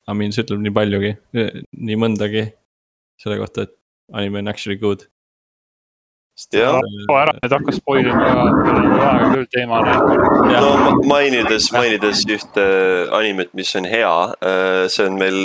[0.07, 2.45] I mean, see ütleb nii paljugi, nii mõndagi
[3.19, 3.73] selle kohta, et
[4.15, 5.03] anime on actually good
[6.53, 6.77] jah,
[7.09, 10.51] oo ära nüüd hakka spoil ima aega küll teema näinud.
[10.53, 12.65] no ma- mainides, mainides ühte
[13.17, 14.13] animet, mis on hea,
[14.93, 15.39] see on meil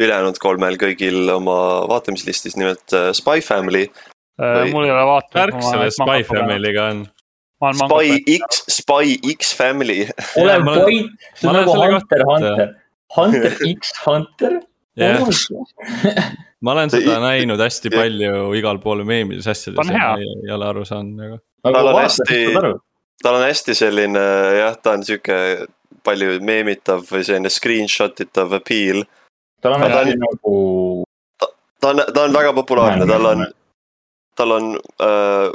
[0.00, 1.56] ülejäänud kolmel kõigil oma
[1.90, 3.86] vaatamislistis, nimelt äh, Spy Family.
[4.40, 5.36] Või- mul ei ole vaatanud.
[5.36, 6.22] värk selle Spy.
[6.28, 7.02] Family'ga on.
[7.78, 8.16] Spy.
[8.40, 10.08] X, Spy X Family.
[10.40, 12.72] ole vait, see on nagu Hunter, Hunter,
[13.16, 14.56] Hunter X Hunter.
[14.96, 15.22] jah,
[16.62, 20.68] ma olen seda näinud hästi palju igal pool meemides asjades ja ma ei, ei ole
[20.68, 21.38] aru saanud nagu.
[21.62, 22.74] Tal on hästi-
[23.22, 24.22] tal on hästi selline
[24.58, 25.38] jah, ta on sihuke
[26.02, 29.04] palju meemitav või selline screenshot itav appeal.
[29.62, 30.54] tal on hästi nagu,
[31.80, 33.46] ta on, ta on väga populaarne, tal on,
[34.36, 35.52] tal on äh,.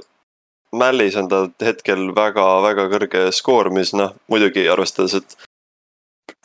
[0.77, 5.46] Mallis on tal hetkel väga-väga kõrge skoor, mis noh, muidugi arvestades, et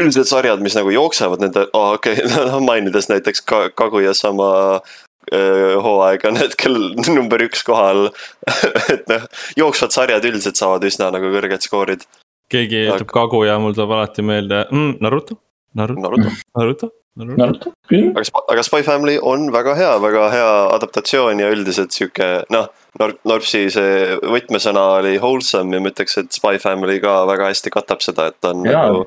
[0.02, 5.76] üldiselt sarjad, mis nagu jooksevad nende oh,, okei okay,, mainides näiteks ka Kaguya sama äh,
[5.82, 6.78] hooaeg on hetkel
[7.16, 8.10] number üks kohal.
[8.94, 12.08] et noh, jooksvad sarjad üldiselt saavad üsna nagu kõrged skoorid.
[12.52, 15.38] keegi Aga- ütleb Kagu ja mul tuleb alati meelde mm, Naruto,
[15.78, 16.34] Naruto, Naruto.
[16.58, 17.38] Naruto, Naruto.
[17.42, 22.70] Naruto, aga, aga Spy Family on väga hea, väga hea adaptatsioon ja üldiselt sihuke noh,
[23.00, 27.72] Norp, Norpsi see võtmesõna oli wholesome ja ma ütleks, et Spy Family ka väga hästi
[27.72, 28.86] katab seda, et ta on Jaa.
[28.88, 29.04] nagu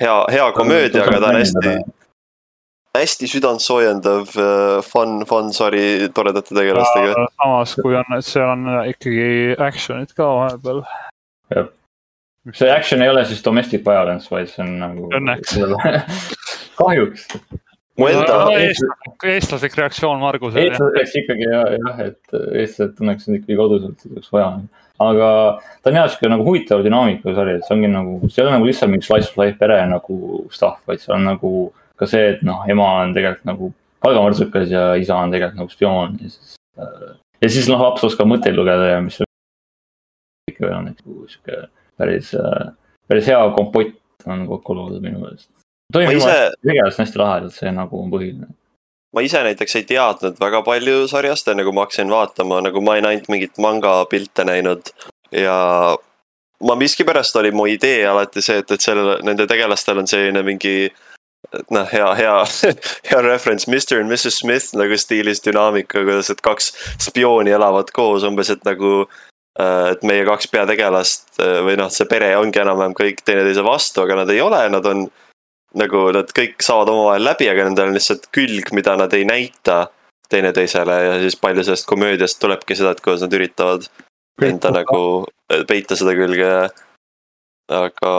[0.00, 1.74] hea, hea komöödia, aga ta on hästi
[2.92, 4.34] hästi südantsoojendav,
[4.84, 7.26] fun, fun sari toredate tegelastega.
[7.40, 10.82] samas, kui on, et seal on ikkagi action'it ka vahepeal.
[12.52, 15.08] see action ei ole siis domestic violence, vaid see on nagu.
[15.16, 15.56] Õnneks.
[16.80, 17.26] kahjuks.
[18.00, 18.38] mu enda,
[19.24, 20.68] eestlaslik reaktsioon Margusele.
[20.68, 24.54] eestlased oleks ikkagi jah, jah, et eestlased tunneks end ikkagi koduselt, seda oleks vaja.
[25.10, 25.28] Aga
[25.82, 28.56] ta on jah sihuke nagu huvitav dünaamika sari, et see ongi nagu, see ei ole
[28.56, 30.18] nagu lihtsalt mingi slice of life pere nagu
[30.54, 31.52] stuff, vaid see on nagu
[32.00, 36.16] ka see, et noh, ema on tegelikult nagu palgamõrtsukas ja isa on tegelikult nagu spioon
[36.20, 36.56] ja siis.
[37.42, 39.20] ja siis noh, laps oskab mõtteid lugeda ja mis
[40.50, 41.66] ikka veel on nagu sihuke
[42.00, 42.32] päris,
[43.10, 45.50] päris hea kompott on kokku loodud minu meelest.
[45.92, 48.50] toimib ise on hästi lahedad, see nagu on põhiline.
[49.12, 52.96] Ma ise näiteks ei teadnud väga palju sarjast, enne kui ma hakkasin vaatama, nagu ma
[52.96, 54.92] olin ainult mingit manga pilte näinud.
[55.32, 55.56] Ja
[56.62, 60.76] ma miskipärast oli mu idee alati see, et, et sellel, nende tegelastel on selline mingi
[61.70, 62.36] noh, hea, hea,
[63.10, 66.72] hea reference, Mr and Mrs Smith nagu stiilis dünaamika, kuidas, et kaks
[67.02, 72.08] spiooni elavad koos umbes, et nagu äh, et meie kaks peategelast äh, või noh, see
[72.10, 75.08] pere ongi enam-vähem kõik teineteise vastu, aga nad ei ole, nad on
[75.78, 79.86] nagu nad kõik saavad omavahel läbi, aga nendel on lihtsalt külg, mida nad ei näita
[80.32, 83.88] teineteisele ja siis palju sellest komöödiast tulebki seda, et kuidas nad üritavad
[84.42, 85.02] enda nagu
[85.52, 86.62] äh, peita seda külge ja
[87.72, 88.12] aga,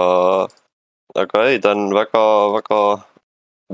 [1.24, 2.24] aga ei, ta on väga,
[2.58, 2.82] väga,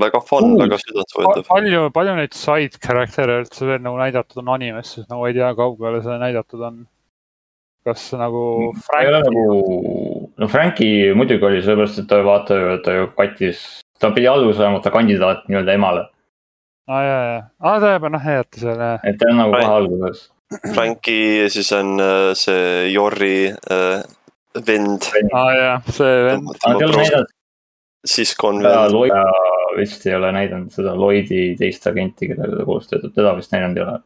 [0.04, 0.62] väga fun, Uus.
[0.64, 1.44] väga südantsvõetav.
[1.50, 5.52] palju, palju neid side character'e üldse veel nagu näidatud on animes, sest nagu ei tea,
[5.58, 6.82] kaugele see näidatud on.
[7.88, 9.44] Kas nagu ole Frank nagu,
[10.38, 13.64] no Franki muidugi oli sellepärast, et ta vaata, ta ju kattis,
[14.02, 16.06] ta pidi alguses olema ta kandidaat nii-öelda emale,
[16.90, 19.00] aa jaa, jaa, aa ta jääb noh seal jah.
[19.04, 20.28] et ta on nagu kohe alguses.
[20.76, 24.00] Franki ja siis on äh, see Jorri äh,
[24.68, 27.30] vend, aa jaa, see vend,
[28.06, 29.14] siskon vend.
[29.78, 33.78] Vist ei ole näidanud seda Lloydi teist agenti, kellega ta koos töötab, teda vist näidanud
[33.78, 34.00] ei ole.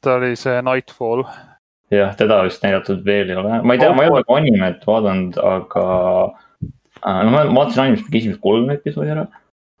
[0.00, 1.26] ta oli see Nightfall.
[1.92, 4.86] jah, teda vist näidatud veel ei ole, ma ei tea, ma ei ole nagu animet
[4.88, 5.84] vaadanud, aga
[7.04, 9.26] äh, no ma vaatasin animest mingi esimesed kolm episoodi ära.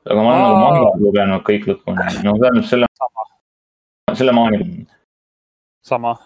[0.04, 0.70] aga ma olen nagu Aa.
[0.70, 2.86] manga lugenud kõik lõpuni, no tähendab selle,
[4.12, 4.86] selle maani
[5.84, 6.16] sama,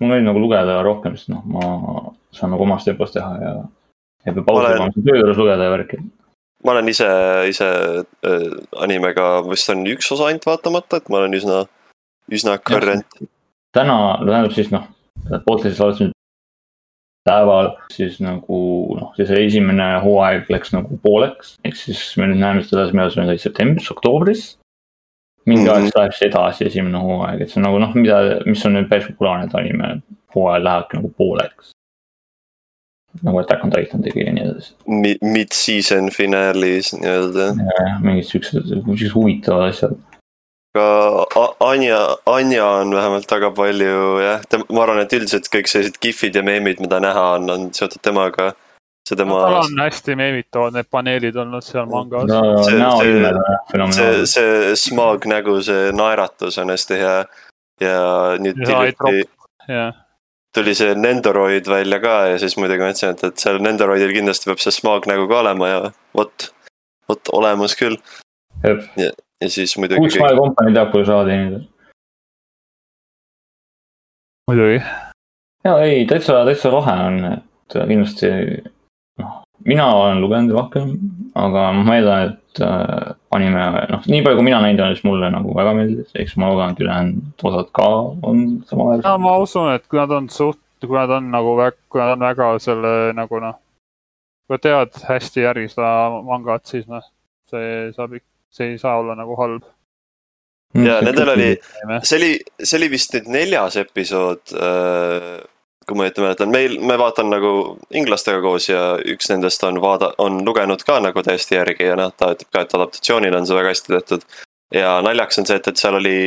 [0.00, 1.64] mul oli nagu lugeda rohkem, sest noh, ma
[2.34, 3.54] saan nagu omas tempos teha ja.
[4.26, 6.02] ja peab pausi olen- tegema, töö juures lugeda ja värki.
[6.64, 7.08] ma olen ise,
[7.48, 7.68] ise
[8.26, 8.46] äh,
[8.84, 11.64] animega vist on üks osa ainult vaatamata, et ma olen üsna,
[12.32, 13.20] üsna current.
[13.76, 14.88] täna, tähendab siis noh,
[15.46, 16.14] podcast'i salvestamise
[17.28, 18.58] päeval siis nagu
[18.96, 23.12] noh, siis see esimene hooaeg läks nagu pooleks, ehk siis me nüüd näeme seda millal
[23.12, 24.44] see oli septembris, oktoobris.
[25.48, 25.72] mingi Mhm.
[25.72, 28.74] aeg siis läheb siis edasi esimene hooaeg, et see on nagu noh, mida, mis on
[28.76, 30.02] nüüd päris populaarne, et anime
[30.34, 31.72] hooajal lähebki nagu pooleks.
[33.22, 34.74] nagu Attack on Titan tegi ja nii edasi.
[35.24, 37.46] Mid-season finaalis nii-öelda.
[38.04, 39.96] mingid siuksed, siuksed huvitavad asjad.
[40.74, 46.00] Aga A- Anja, Anja on vähemalt väga palju jah, ma arvan, et üldiselt kõik sellised
[46.02, 48.52] gifid ja meemid, mida näha on, on seotud temaga.
[49.08, 52.28] see tema tal, on hästi meemitavad need paneelid olnud seal mangas.
[52.28, 53.22] no See- jah see,
[53.72, 54.26] fenomenaalsed.
[54.34, 57.24] see smog nägu, see naeratus on hästi hea.
[57.80, 57.96] ja
[58.42, 59.24] nüüd Ja hiljuti
[60.54, 64.60] tuli see Nendoroid välja ka ja siis muidugi mõtlesin, et, et seal Nendoroidil kindlasti peab
[64.64, 65.80] see smog nägu ka olema ja
[66.16, 66.50] vot,
[67.08, 67.96] vot olemas küll.
[69.40, 71.60] Ja siis muidugi kuus maja kompanii teab, kuidas raha teenida.
[74.50, 74.80] muidugi.
[75.64, 78.30] ja ei, täitsa, täitsa lahe on, et kindlasti
[79.22, 80.94] noh, mina olen lugenud rohkem,
[81.38, 85.30] aga ma eeldan, et äh, anime, noh, nii palju kui mina näinud olen, siis mulle
[85.34, 87.90] nagu väga meeldis, eks ma loodan, et ülejäänud osad ka
[88.32, 89.20] on samal ajal.
[89.22, 92.26] ma usun, et kui nad on suht, kui nad on nagu väga, kui nad on
[92.26, 93.60] väga selle nagu noh,
[94.48, 95.92] kui tead hästi järgi seda
[96.26, 97.04] mangat, siis noh,
[97.50, 98.18] see saab,
[98.52, 99.66] see ei saa olla nagu halb.
[100.76, 101.52] Ja nendel oli,
[102.04, 105.38] see oli, see oli vist nüüd neljas episood äh,
[105.88, 107.52] kui ma õieti mäletan, meil, me vaatan nagu
[107.96, 112.12] inglastega koos ja üks nendest on vaada-, on lugenud ka nagu täiesti järgi ja noh,
[112.12, 114.26] ta ütleb ka, et adaptatsioonina on see väga hästi tehtud.
[114.74, 116.18] ja naljaks on see, et, et seal oli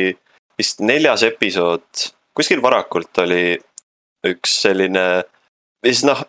[0.58, 3.54] vist neljas episood, kuskil varakult oli
[4.26, 5.06] üks selline,
[5.86, 6.24] siis noh,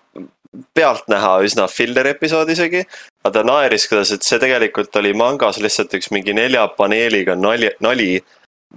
[0.77, 2.83] pealtnäha üsna filler episood isegi.
[3.23, 7.71] Aga ta naeris, kuidas, et see tegelikult oli mangas lihtsalt üks mingi nelja paneeliga nali,
[7.83, 8.17] nali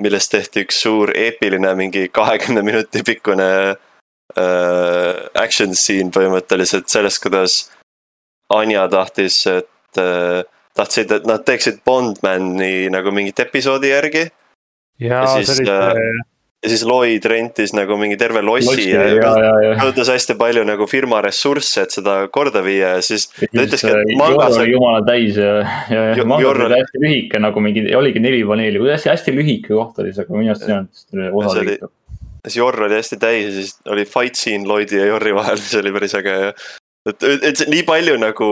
[0.03, 7.65] millest tehti üks suur eepiline mingi kahekümne minuti pikkune äh, action scene põhimõtteliselt sellest, kuidas
[8.55, 10.45] Anja tahtis, et äh,
[10.79, 14.29] tahtsid, et nad teeksid Bondmani nagu mingit episoodi järgi.
[15.01, 18.71] ja, ja siis, see oli äh, see ja siis Lloyd rentis nagu mingi terve lossi,
[18.71, 19.75] lossi ja, ja, ja, ja.
[19.81, 23.29] kasutas hästi palju nagu firma ressursse, et seda korda viia ja siis.
[23.37, 24.57] ta ütleski, et äh, mangas.
[24.71, 25.61] jumala täis ja,
[25.93, 30.03] ja, ja mangas oli hästi lühike nagu mingi, oligi neli paneeli, hästi, hästi lühike koht
[30.03, 31.93] oli see, aga minu arust see on osa lühike
[32.47, 35.75] siis Jorr oli hästi täis ja siis oli fight scene Lloydi ja Jorri vahel, mis
[35.81, 36.53] oli päris äge ja.
[37.13, 38.49] Et, et nii palju nagu,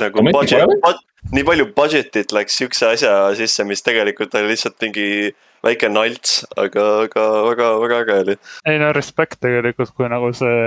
[0.00, 1.02] nagu budget,
[1.34, 5.08] nii palju budget'it läks siukse asja sisse, mis tegelikult oli lihtsalt mingi
[5.66, 8.38] väike nalts, aga, aga väga, väga äge oli.
[8.68, 10.60] ei no respekt tegelikult, kui nagu see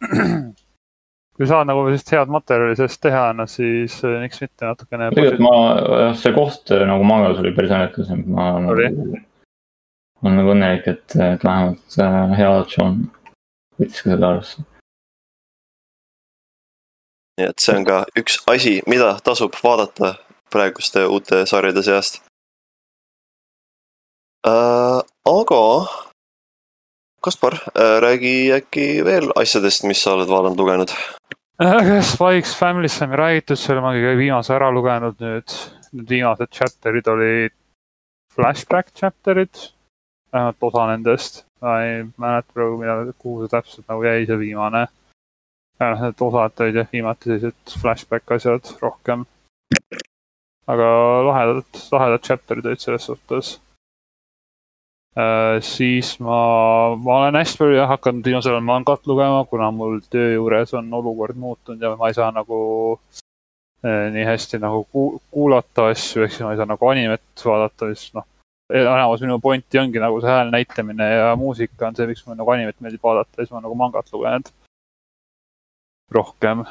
[1.40, 5.12] kui saad nagu sellist head materjali sellest teha, no siis eh, miks mitte natukene.
[5.16, 8.88] tegelikult ma, see koht eh, nagu mangas oli päris naljakas, ma nagu
[10.20, 12.98] olen nagu õnnelik, et, et vähemalt äh, hea adoptsioon
[13.80, 14.66] võttis ka selle arvesse.
[17.38, 20.14] Nii et see on ka üks asi, mida tasub vaadata
[20.52, 22.20] praeguste uute sarjade seast
[24.46, 25.00] äh,.
[25.24, 25.64] aga
[27.20, 30.94] Kaspar äh,, räägi äkki veel asjadest, mis sa oled vaadanud, lugenud
[31.62, 32.00] äh,?
[32.02, 35.58] Spikes Family'st sai räägitud, selle ma kõige viimase ära lugenud nüüd.
[35.90, 37.52] Need viimased chapter'id olid
[38.30, 39.70] flashback chapter'id
[40.32, 41.44] vähemalt osa nendest.
[41.60, 44.86] ma ei mäleta praegu, millal, kuhu see täpselt nagu jäi, see viimane.
[45.80, 49.24] Noh, need osad olid jah, viimati sellised flashback asjad rohkem.
[50.70, 50.88] aga
[51.26, 53.54] lahedad, lahedad chapter'id olid selles suhtes
[55.16, 55.58] äh,.
[55.64, 56.40] siis ma,
[56.94, 60.92] ma olen hästi palju jah hakanud viimasel ajal mangat lugema, kuna mul töö juures on
[61.00, 62.60] olukord muutunud ja ma ei saa nagu
[63.86, 68.14] äh, nii hästi nagu kuulata asju, ehk siis ma ei saa nagu animet vaadata, siis
[68.18, 68.28] noh
[68.70, 72.52] enamus minu pointi ongi nagu see hääl näitamine ja muusika on see, miks mulle nagu
[72.54, 74.52] animet meeldib vaadata ja siis ma nagu mangat lugenud
[76.10, 76.64] rohkem.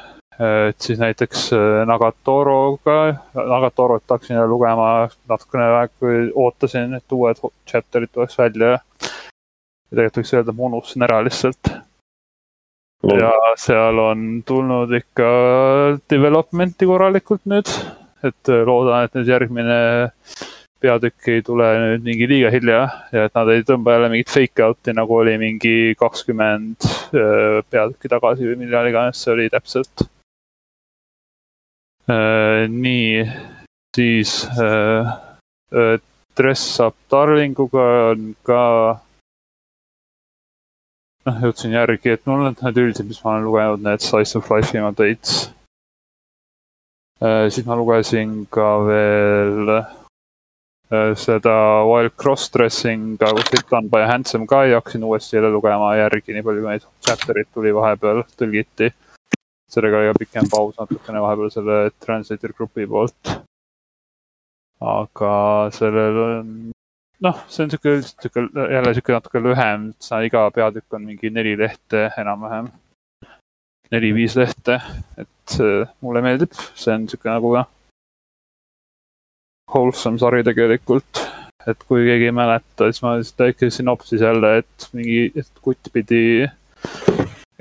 [0.70, 8.38] et siis näiteks äh, Nagatoroga, Nagatorot hakkasin lugema natukene aega, ootasin, et uued chapter'id tuleks
[8.38, 8.70] välja.
[8.70, 11.72] ja tegelikult võiks öelda, ma unustasin ära lihtsalt.
[13.20, 15.28] ja seal on tulnud ikka
[16.10, 17.68] development'i korralikult nüüd,
[18.24, 19.80] et äh, loodan, et nüüd järgmine
[20.80, 22.80] peatükk ei tule nüüd mingi liiga hilja
[23.12, 26.88] ja et nad ei tõmba jälle mingit fake out'i nagu oli mingi kakskümmend
[27.70, 30.06] peatükki tagasi või millal iganes see oli täpselt.
[32.10, 33.22] Nii,
[33.96, 34.32] siis
[36.40, 38.64] Dress Up Darlinguga on ka
[41.28, 44.50] noh, jõudsin järgi, et mul on need üldised, mis ma olen lugenud, need Slice of
[44.50, 45.50] Life'i ma täits.
[47.20, 49.68] siis ma lugesin ka veel
[50.90, 56.42] seda Wild Crossdressing, kus ikka on by handsome guy, hakkasin uuesti jälle lugema järgi, nii
[56.42, 58.90] palju kui neid chapter'id tuli vahepeal, tõlgiti.
[59.70, 63.32] sellega oli ka pikem paus natukene vahepeal selle translator grupi poolt.
[64.80, 65.32] aga
[65.76, 66.52] sellel on,
[67.22, 69.92] noh, see on sihuke, sihuke jälle sihuke natuke lühem,
[70.26, 72.72] iga peatükk on mingi neli lehte enam-vähem.
[73.90, 74.82] neli-viis lehte,
[75.18, 75.60] et
[76.00, 77.70] mulle meeldib, see on sihuke nagu jah
[79.72, 81.26] wholesome sari tegelikult.
[81.68, 85.90] et kui keegi ei mäleta, siis ma lihtsalt väike sünopsis jälle, et mingi, et kutt
[85.92, 86.48] pidi,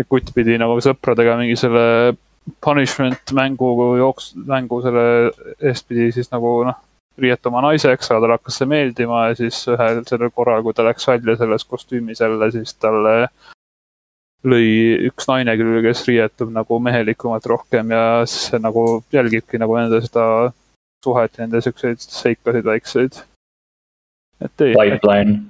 [0.08, 2.16] kutt pidi nagu sõpradega mingi selle
[2.64, 5.04] punishment mängu jooks-, mängu selle
[5.60, 6.80] eest pidi siis nagu noh,
[7.20, 11.08] riietuma naiseks, aga talle hakkas see meeldima ja siis ühel sellel korral, kui ta läks
[11.10, 13.16] välja selles kostüümis jälle, siis talle
[14.48, 14.70] lõi
[15.10, 20.00] üks naine küll, kes riietub nagu mehelikumalt rohkem ja siis see nagu jälgibki nagu nende
[20.06, 20.26] seda
[21.04, 23.22] suhet ja nende siukseid seikasid väikseid.
[24.46, 24.74] et ei.
[24.74, 25.42] Pipeline.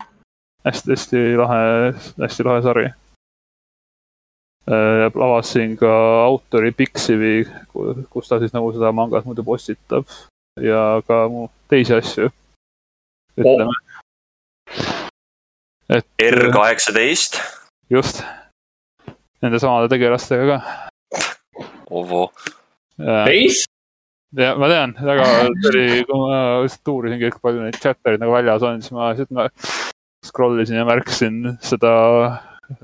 [0.66, 2.90] hästi-hästi lahe, hästi lahe sari.
[5.16, 5.92] avastasin ka
[6.24, 7.48] autori Pixivi,
[8.10, 10.06] kus ta siis nagu seda mangat muidu postitab
[10.62, 12.30] ja ka mu teisi asju.
[13.38, 15.10] ütleme oh..
[15.90, 16.06] et.
[16.22, 17.42] R kaheksateist.
[17.90, 18.24] just,
[19.42, 20.62] nende samade tegelastega ka.
[21.90, 22.30] Ovo.
[23.00, 23.66] Base?
[24.38, 25.26] Ja ma tean, väga,
[25.64, 29.10] see oli, kui ma lihtsalt uurisin kõik palju neid chapter'id nagu väljas on, siis ma
[29.12, 29.48] lihtsalt ma
[30.26, 31.94] scroll isin ja märkasin seda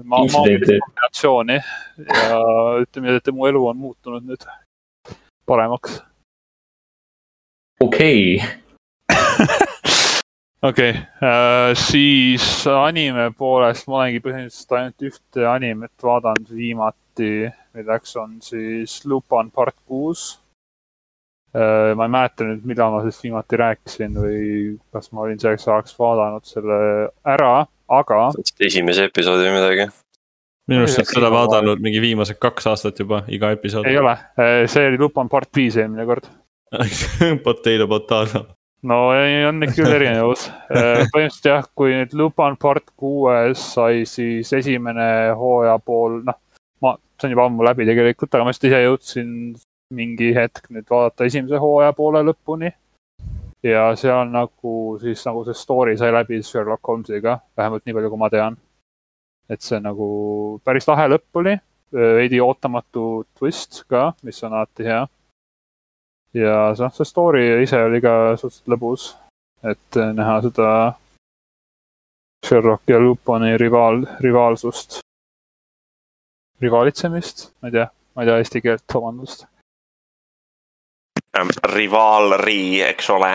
[0.01, 2.41] ma, kombinatsiooni ja
[2.81, 4.45] ütleme, et mu elu on muutunud nüüd
[5.45, 5.99] paremaks.
[7.85, 8.39] okei.
[10.69, 18.39] okei, äh, siis anime poolest ma olengi põhimõtteliselt ainult ühte animet vaadanud viimati, milleks on
[18.41, 20.31] siis Lupin part kuus
[21.55, 24.39] ma ei mäleta nüüd, millal ma sellest viimati rääkisin või
[24.91, 26.79] kas ma olin selleks ajaks vaadanud selle
[27.35, 27.53] ära,
[27.99, 28.25] aga.
[28.59, 29.87] esimese episoodi või midagi?
[30.69, 33.87] minu arust oled seda vaadanud mingi viimased kaks aastat juba, iga episood.
[33.89, 34.15] ei ole,
[34.71, 36.29] see oli Lupin part viis eelmine kord
[37.45, 38.41] Potato, potato.
[38.89, 44.51] no ei, on ikka küll erinevus põhimõtteliselt jah, kui nüüd Lupin part kuues sai siis
[44.57, 46.41] esimene hooaja pool, noh,
[46.81, 49.31] ma, see on juba ammu läbi tegelikult, aga ma just ise jõudsin
[49.95, 52.71] mingi hetk nüüd vaadata esimese hooaja poole lõpuni.
[53.65, 58.21] Ja seal nagu siis nagu see story sai läbi Sherlock Holmesiga, vähemalt nii palju, kui
[58.21, 58.57] ma tean.
[59.49, 60.07] Et see nagu
[60.65, 61.55] päris lahe lõpp oli,
[61.93, 65.05] veidi ootamatu twist ka, mis on alati hea.
[66.35, 69.07] ja noh, see story ise oli ka suhteliselt lõbus,
[69.63, 70.69] et näha seda
[72.45, 74.99] Sherlock ja Luponi rivaal, rivaalsust,
[76.61, 79.47] rivaalitsemist, ma ei tea, ma ei tea eesti keelt, vabandust
[81.75, 83.31] rivaalri, eks ole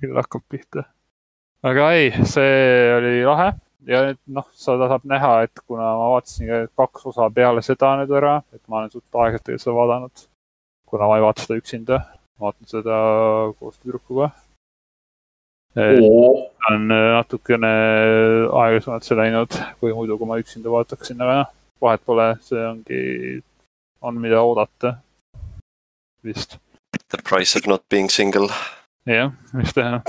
[0.00, 0.86] küll hakkab pihta
[1.66, 3.52] aga ei, see oli lahe
[3.86, 8.12] ja nüüd noh, seda saab näha, et kuna ma vaatasin kaks osa peale seda nüüd
[8.18, 10.26] ära, et ma olen suht aeglaselt seda vaadanud.
[10.86, 12.00] kuna ma ei vaata seda üksinda,
[12.42, 12.98] vaatan seda
[13.58, 14.30] koos tüdrukuga.
[15.76, 17.72] on natukene
[18.62, 23.00] aeglasemalt see läinud, kui muidu, kui ma üksinda vaataksin, aga noh, vahet pole, see ongi,
[24.02, 24.96] on mida oodata.
[26.24, 26.58] vist.
[27.08, 28.48] The price of not being single.
[29.06, 30.02] jah, mis teha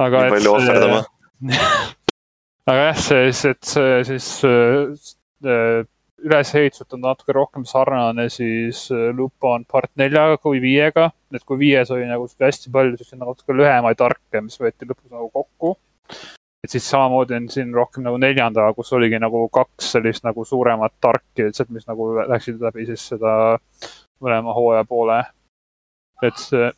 [0.00, 0.24] aga.
[0.24, 1.00] nii palju ohverdama
[2.70, 5.86] aga jah, see, et see siis äh,
[6.20, 11.10] ülesehituselt on natuke rohkem sarnane siis äh, Lupin part neljaga kui viiega.
[11.34, 15.30] et kui viies oli nagu hästi palju siukseid natuke lühemaid arke, mis võeti lõpus nagu
[15.32, 15.76] kokku.
[16.64, 21.10] Et siis samamoodi on siin rohkem nagu neljandaga, kus oligi nagu kaks sellist nagu suuremat
[21.12, 23.32] arki lihtsalt, mis nagu läksid läbi siis seda
[24.20, 25.22] mõlema hooaja poole.
[26.22, 26.70] et see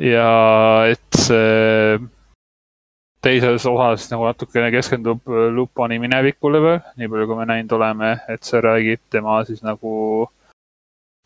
[0.00, 1.98] ja et see
[3.26, 8.42] teises osas nagu natukene keskendub Lupani minevikule veel, nii palju kui me näinud oleme, et
[8.46, 9.92] see räägib tema siis nagu,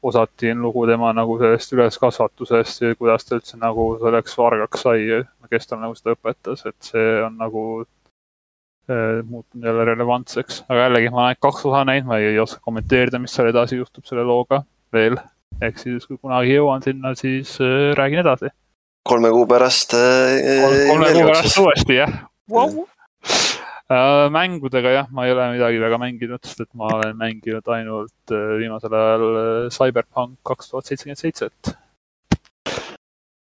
[0.03, 5.67] osati lugu tema nagu sellest üleskasvatusest ja kuidas ta üldse nagu selleks vargaks sai kes
[5.71, 11.27] tal nagu seda õpetas, et see on nagu äh, muutunud jälle relevantseks, aga jällegi ma
[11.27, 14.63] olen kaks osa näinud, ma ei oska kommenteerida, mis seal edasi juhtub selle looga
[14.95, 15.19] veel
[15.61, 18.53] ehk siis, kui kunagi jõuan sinna, siis äh, räägin edasi.
[19.09, 20.39] kolme kuu pärast äh,.
[20.89, 22.17] kolme kuu pärast uuesti, jah
[22.51, 22.85] wow..
[23.91, 28.31] Äh, mängudega jah, ma ei ole midagi väga mänginud, sest et ma olen mänginud ainult
[28.31, 31.73] äh, viimasel ajal äh, Cyberpunk kaks tuhat seitsekümmend seitset.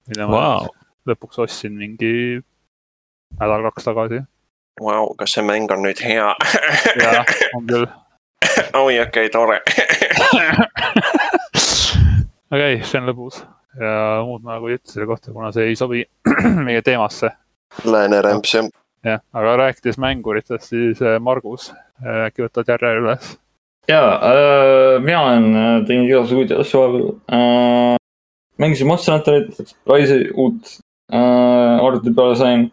[0.09, 0.71] mille ma wow.
[1.11, 2.41] lõpuks ostsin mingi
[3.37, 4.23] nädal-kaks tagasi.
[4.81, 6.33] Vau, kas see mäng on nüüd hea?
[7.03, 7.85] jah, on küll.
[8.81, 9.61] oi, okei okay,, tore
[12.55, 13.43] okei see on lõbus
[13.77, 13.93] ja
[14.25, 16.01] muud ma nagu ei ütle selle kohta, kuna see ei sobi
[16.65, 17.29] meie teemasse.
[17.85, 18.73] Lääne rämps jah.
[19.05, 21.71] Jah, aga rääkides mänguritest, siis äh, Margus,
[22.03, 23.31] äh, äkki võtad järje üles?
[23.89, 27.95] ja äh,, mina olen teinud igasuguseid asju vahepeal äh,.
[28.61, 30.77] mängisin Monster Hunterit, Rise'i uut
[31.13, 31.17] äh,
[31.81, 32.69] arvuti peale sain.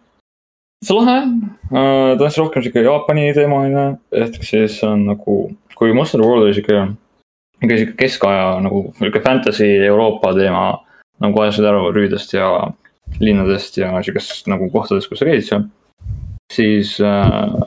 [0.84, 5.38] see on lahe äh,, ta on siis rohkem sihuke Jaapani teemaline, ehk siis on nagu,
[5.80, 6.90] kui Monster World oli sihuke
[7.62, 10.66] ikka sihuke keskaja nagu sihuke fantasy Euroopa teema
[11.22, 12.50] nagu ajasid ära rüüdest ja
[13.20, 15.64] linnadest ja sihukest nagu kohtadest, kus seal.
[16.52, 17.58] Siis äh,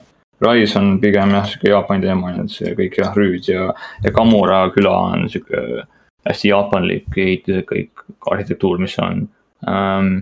[0.41, 3.69] Rise on pigem jah, sihuke Jaapani teema, et see kõik jah, rüüd ja,
[4.01, 5.86] ja Kamura küla on sihuke
[6.27, 9.25] hästi jaapanlik ehitus, kõik arhitektuur, mis on
[9.69, 10.13] ähm,.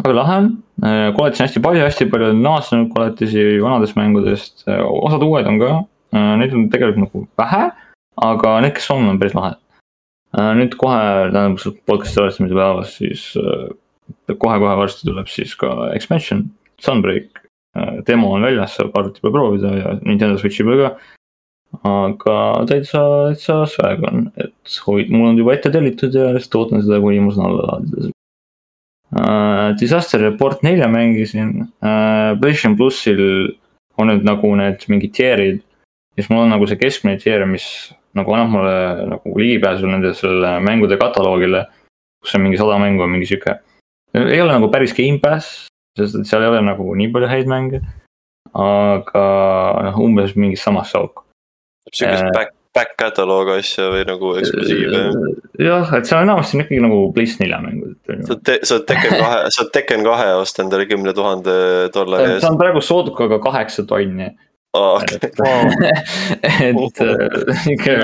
[0.00, 0.38] väga lahe
[0.84, 5.70] äh,, koletisi on hästi palju, hästi palju naasnud koletisi vanadest mängudest, osad uued on ka
[6.16, 7.70] äh,, neid on tegelikult nagu vähe
[8.20, 9.60] aga need, kes on, on päris lahedad.
[10.36, 11.00] Äh, nüüd kohe,
[11.34, 16.46] tähendab podcast'i salvestamise päevast, siis äh, kohe-kohe varsti tuleb siis ka expansion,
[16.80, 17.39] Sunbreak.
[18.06, 20.90] Demo on väljas, saab arvuti peal proovida ja Nintendo Switch'i peal ka.
[21.86, 26.82] aga täitsa, täitsa swag on, et hoid-, mul on juba ette tellitud ja lihtsalt ootan
[26.82, 29.76] seda, kuni ma saan alla laadida uh,.
[29.78, 33.22] Disaster Report nelja mängisin uh,, PlayStation plussil
[34.00, 35.62] on nüüd nagu need mingid tier'id.
[36.18, 37.64] siis mul on nagu see keskmine tier, mis
[38.18, 38.76] nagu annab mulle
[39.14, 41.66] nagu ligipääsu nende selle mängude kataloogile.
[42.20, 43.60] kus on mingi sada mängu, mingi sihuke,
[44.14, 47.82] ei ole nagu päris Gamepass, sest et seal ei ole nagu nii palju häid mänge.
[48.54, 49.26] aga
[49.86, 51.22] noh, umbes mingis samas auku.
[51.92, 55.02] sihukest äh, back, back catalog asja või nagu eksklusiive.
[55.62, 57.96] jah, et seal enamasti on ikkagi nagu PlayStation nelja mängud.
[58.26, 61.56] sa oled, sa oled Tekken kahe, sa oled Tekken kahe osta endale kümne tuhande
[61.94, 62.46] dollari eest.
[62.46, 64.32] see on praegu soodukaga kaheksa tonni
[64.72, 65.18] Oh, okay.
[66.62, 67.00] et
[67.74, 67.94] ikka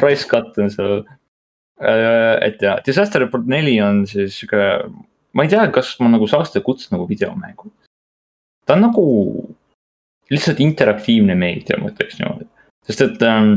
[0.00, 1.02] price cut on seal.
[1.82, 4.62] Äh, et ja, Disaster Report neli on siis sihuke,
[5.34, 7.70] ma ei tea, kas ma nagu saaks seda kutsuda nagu videomängu.
[8.64, 9.04] ta on nagu
[10.32, 12.48] lihtsalt interaktiivne meedia, ma ütleks niimoodi,
[12.86, 13.56] sest et ähm,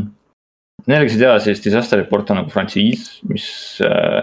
[0.85, 3.47] Neile, kes ei tea, siis Disaster Report on nagu frantsiis, mis
[3.83, 4.21] äh,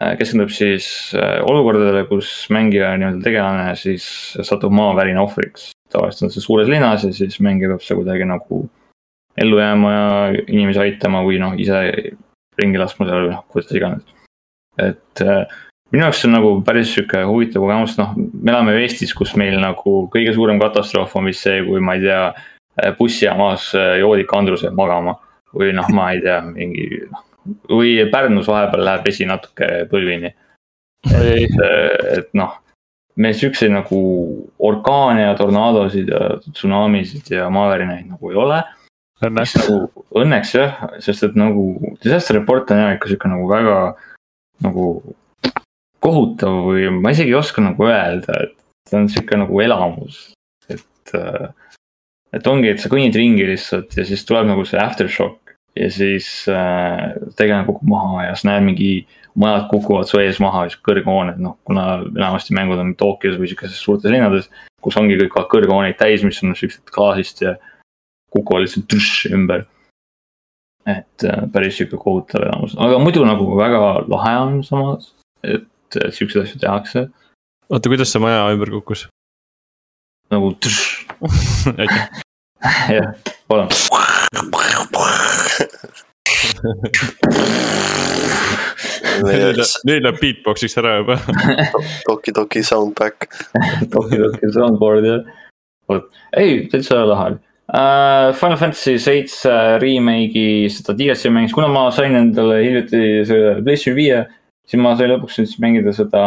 [0.00, 4.06] äh, keskendub siis äh, olukordadele, kus mängija nii-öelda tegelane siis
[4.46, 5.70] satub maavärina ohvriks.
[5.90, 8.60] tavaliselt on see suures linnas ja siis mängija peab seal kuidagi nagu
[9.42, 10.10] ellu jääma ja
[10.46, 11.80] inimesi aitama või noh, ise
[12.58, 14.14] ringi laskma seal või noh, kuidas iganes.
[14.78, 15.44] et äh,
[15.90, 19.58] minu jaoks on nagu päris sihuke huvitav kogemus, noh, me elame ju Eestis, kus meil
[19.62, 22.22] nagu kõige suurem katastroof on vist see, kui ma ei tea,
[22.98, 25.16] bussijaamas joodik Andrus jääb magama
[25.56, 27.24] või noh, ma ei tea, mingi noh,
[27.70, 30.32] või Pärnus vahepeal läheb vesi natuke põlvini.
[31.10, 31.56] et,
[32.18, 32.58] et noh,
[33.20, 34.00] meil siukseid nagu
[34.70, 38.60] orkaane ja tornaadosid ja tsunamisid ja maavärinaid nagu ei ole.
[39.20, 39.56] Õnneks.
[39.60, 41.64] Nagu, õnneks jah, sest et nagu
[42.00, 43.80] disaster report on jah ikka sihuke nagu väga
[44.64, 44.86] nagu
[46.00, 48.56] kohutav või ma isegi ei oska nagu öelda, et
[48.88, 50.30] see on sihuke nagu elamus,
[50.72, 51.50] et äh,
[52.36, 56.28] et ongi, et sa kõnnid ringi lihtsalt ja siis tuleb nagu see aftershock ja siis
[56.50, 58.90] äh, tegelane kukub maha ja sa näed mingi
[59.38, 64.10] majad kukuvad su ees maha, kõrghooned, noh, kuna enamasti mängud on Tokyos või siukestes suurtes
[64.10, 64.48] linnades,
[64.82, 67.54] kus ongi kõik kõrghooneid täis, mis on siuksed klaasist ja
[68.34, 69.66] kukuvad lihtsalt tšš, ümber.
[70.88, 75.12] et äh, päris sihuke kohutav elamus, aga muidu nagu väga lahe on samas,
[75.44, 75.66] et,
[75.96, 77.06] et siukseid asju tehakse.
[77.70, 79.08] oota, kuidas see maja ümber kukkus?
[81.80, 81.98] nagu
[82.94, 83.12] jah,
[83.50, 83.68] palun.
[89.20, 91.18] nüüd läheb beatbox'iks ära juba.
[92.08, 93.28] Toki Toki soundback.
[93.92, 95.22] Toki Toki soundboard jah,
[96.38, 98.30] ei täitsa lahe uh,.
[98.34, 104.24] Final Fantasy seitse remake'i seda DLC mängis, kuna ma sain endale hiljuti selle PlayStation viie,
[104.70, 106.22] siis ma sain lõpuks siis mängida seda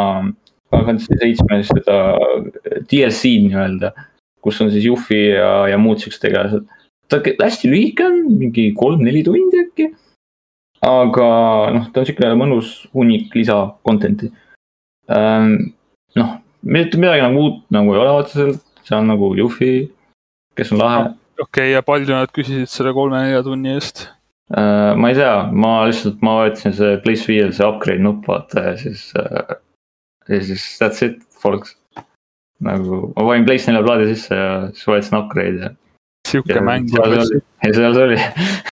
[0.74, 1.98] Final Fantasy seitsme seda
[2.90, 3.94] DLC-d nii-öelda,
[4.44, 6.66] kus on siis Juhvi ja, ja muud siuksed tegelased.
[7.12, 9.90] ta hästi lühike on, mingi kolm-neli tundi äkki.
[10.84, 11.28] aga
[11.76, 14.32] noh, ta on siuke mõnus hunnik lisa content'i
[15.12, 15.74] ähm,.
[16.20, 19.74] noh, mitte midagi nagu uut nagu ei ole otseselt, see on nagu Juhvi,
[20.58, 21.06] kes on lahe.
[21.40, 24.10] okei okay,, ja palju nad küsisid selle kolme-nelja tunni eest?
[24.52, 28.66] Uh, ma ei tea, ma lihtsalt, ma vajutasin see Place Wheel, see upgrade nupp vaata
[28.66, 29.56] ja siis uh,
[30.28, 31.78] ja siis that's it, folks.
[32.64, 35.70] nagu ma panin PlayStation nelja plaadi sisse ja siis vajutasin upgrade ja.
[36.28, 36.92] sihuke mäng.
[36.92, 38.20] ja seal see oli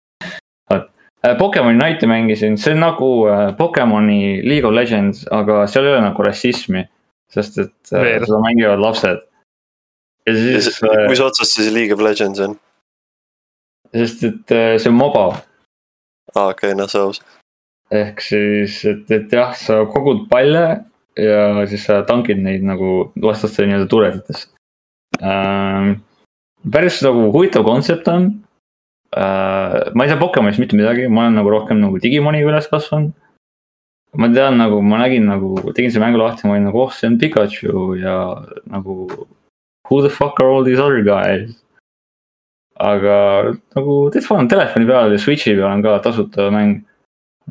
[0.72, 0.88] vot,
[1.26, 5.98] äh, Pokemoni Night'i mängisin, see on nagu äh, Pokemoni League of Legends, aga seal ei
[5.98, 6.86] ole nagu rassismi.
[7.32, 8.26] sest et äh, Veel.
[8.26, 9.20] seda mängivad lapsed.
[10.28, 10.80] ja siis.
[11.10, 12.56] mis otsast siis League of Legends on?
[13.96, 15.28] sest et see on moba.
[16.36, 17.22] Aa, okei, noh, see aus.
[17.94, 20.66] ehk siis, et, et jah, sa kogud palle
[21.18, 24.50] ja siis sa tankid neid nagu vastaste nii-öelda tuleditesse
[25.24, 26.02] ähm,.
[26.72, 28.28] päris nagu huvitav kontsept on
[29.16, 29.94] äh,.
[29.94, 33.16] ma ei tea Pokemonist mitte midagi, ma olen nagu rohkem nagu Digimoniga üles kasvanud.
[34.18, 37.10] ma tean nagu, ma nägin nagu, tegin selle mängu lahti, ma olin nagu, oh, see
[37.10, 38.18] on Pikachu ja
[38.66, 39.08] nagu.
[39.88, 41.54] Who the fuck are all these other guys?
[42.80, 43.18] Aga
[43.76, 46.82] nagu täitsa fun, telefoni peal ja Switch'i peal on ka tasuta mäng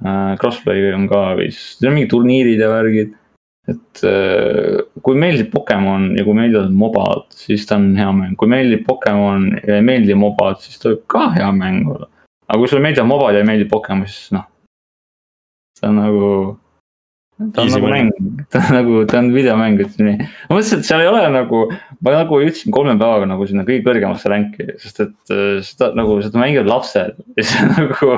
[0.04, 0.34] äh,.
[0.40, 3.14] Crossplay on ka vist, seal on mingid turniirid ja värgid
[3.70, 8.50] et äh, kui meeldib Pokemon ja kui meeldivad mobad, siis ta on hea mäng, kui
[8.50, 12.08] meeldib Pokemon ja ei meeldi mobad, siis ta võib ka hea mäng olla.
[12.46, 14.46] aga kui sulle meeldivad mobad ja ei meeldi Pokemon, siis noh.
[15.78, 16.28] see on nagu,
[17.36, 18.12] ta on Easy nagu mäng,
[18.52, 20.28] ta on nagu, ta on videomäng, ütleme nii.
[20.48, 21.58] ma mõtlesin, et seal ei ole nagu,
[22.06, 26.16] ma nagu jõudsin kolme päevaga nagu sinna kõige kõrgemasse ränki, sest et äh, seda nagu,
[26.24, 28.14] seda mängivad lapsed ja see nagu.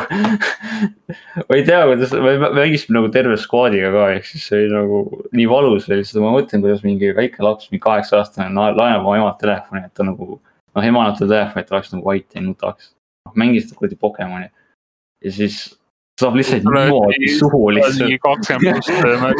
[1.48, 4.70] ma ei tea, kuidas, me me mängisime nagu terve skuadiga ka, ehk siis see oli
[4.76, 5.00] nagu
[5.40, 9.02] nii valus oli, sest ma mõtlen, kuidas mingi väike laps, mingi kaheksa aastane na- laenab
[9.02, 10.38] oma emalt telefoni, et ta nagu.
[10.76, 12.92] noh, ema annab talle telefoni, et ta oleks nagu vait ja ei nutaks.
[13.26, 14.46] noh, mängis seda kuradi Pokemoni
[15.24, 15.64] ja siis
[16.18, 18.90] saab lihtsalt niimoodi suhu lihtsalt kakskümmend pluss,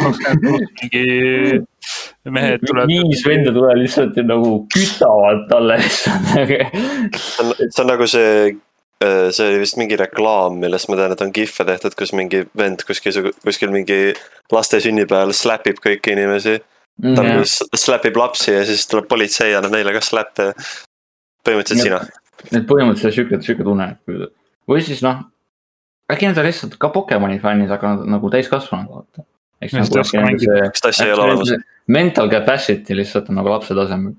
[0.03, 2.87] kakskümmend pluss mingi mehed tulevad.
[2.91, 6.33] viis venda tulevad lihtsalt ja nagu kütavad talle lihtsalt.
[6.39, 8.33] see on, nagu see,
[9.35, 12.83] see oli vist mingi reklaam, millest ma tean, et on kihve tehtud, kus mingi vend
[12.87, 13.99] kuskil, kuskil mingi
[14.55, 16.59] laste sünnipäeval slapib kõiki inimesi.
[16.99, 20.51] ta nagu s- slapib lapsi ja siis tuleb politsei ja annab neile ka slap'e.
[21.47, 21.99] põhimõtteliselt sina.
[22.51, 23.91] et põhimõtteliselt sihuke, sihuke tunne,
[24.69, 25.23] või siis noh,
[26.11, 29.25] äkki nad on lihtsalt ka Pokemoni fännid, aga nad nagu täiskasvanud vaata.
[31.19, 31.45] nagu
[31.87, 34.15] mental capacity lihtsalt on nagu lapse tasemel.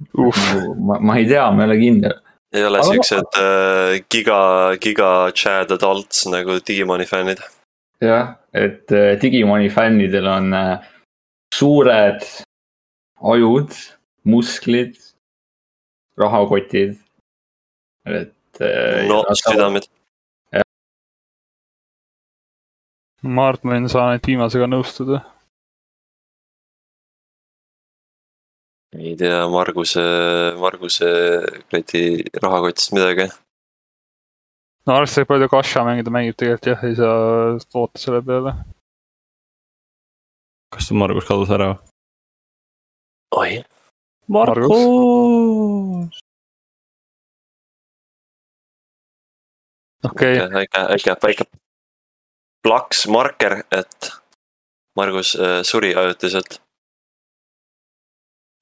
[0.00, 2.16] Nagu ma, ma ei tea, ma ei ole kindel.
[2.52, 4.40] ei ole siuksed äh, giga,
[4.82, 7.42] giga Chad adults nagu Digimoni fännid.
[8.00, 10.88] jah, et äh, Digimoni fännidel on äh,
[11.54, 12.26] suured
[13.20, 13.76] ajud,
[14.24, 14.96] musklid,
[16.18, 16.98] rahakotid.
[18.06, 18.34] et.
[19.08, 19.86] no südamed.
[23.22, 25.20] Ma arvan, et ma võin saan ainult viimasega nõustuda.
[29.00, 30.02] ei tea Marguse,
[30.58, 31.10] Marguse
[31.70, 33.28] kuradi rahakotist midagi.
[34.86, 38.56] no arvestades, palju Kasha mängida mängib, tegelikult jah, ei saa loota selle peale.
[40.74, 41.70] kas Margus kadus ära?
[43.36, 43.62] oi,
[44.28, 44.74] Margus.
[50.10, 51.50] okei okay., väike, väike, väike
[52.62, 54.10] plaks, marker, et
[54.96, 56.60] Margus äh, suri ajutiselt.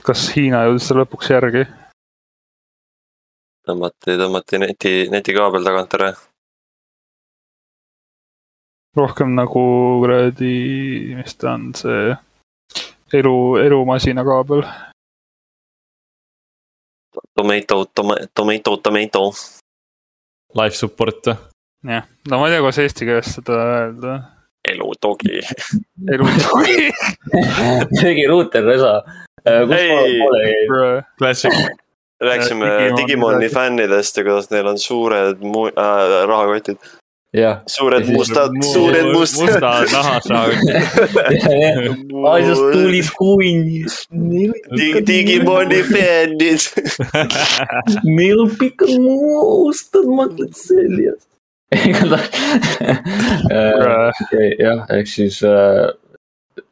[0.05, 1.65] kas Hiina jõudis talle lõpuks järgi?
[3.69, 6.13] tõmmati, tõmmati neti, netikaabel tagant ära.
[8.99, 9.63] rohkem nagu
[10.03, 10.55] kuradi,
[11.19, 12.17] mis ta on, see
[13.19, 14.65] elu, elumasina kaabel.
[17.37, 19.23] Tomato, tomato, tomato.
[20.59, 21.58] Life support või?
[21.87, 24.19] jah, no ma ei tea, kuidas eesti keeles seda öelda.
[24.69, 25.41] elutogi.
[26.13, 26.27] elu
[28.01, 29.03] tegi ruuter resa.
[29.47, 31.03] jäi?
[31.19, 31.53] Classic.
[32.21, 36.77] rääkisime Digimoni Digimoni fännidest ja kuidas neil on suured mu- äh, rahakotid.
[37.33, 37.61] jah.
[37.67, 39.45] suured mustad, suured mustad.
[39.47, 40.69] mustad nahasraagid.
[42.39, 43.85] I just tulid kuuni.
[45.07, 46.61] Digimoni fännid.
[48.05, 51.28] meil on pikad mustad maklad seljas.
[51.77, 52.31] igatahes,
[54.25, 55.89] okei, jah, ehk siis äh,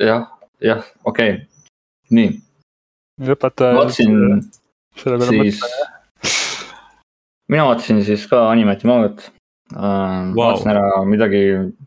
[0.00, 0.28] jah,
[0.64, 1.36] jah, okei,
[2.10, 2.30] nii,
[3.28, 3.76] lõpetaja.
[3.76, 4.40] vaatasin
[5.28, 5.60] siis
[7.48, 9.32] mina vaatasin siis ka animati mangat uh,.
[9.76, 10.34] Vau.
[10.36, 11.42] vaatasin ära midagi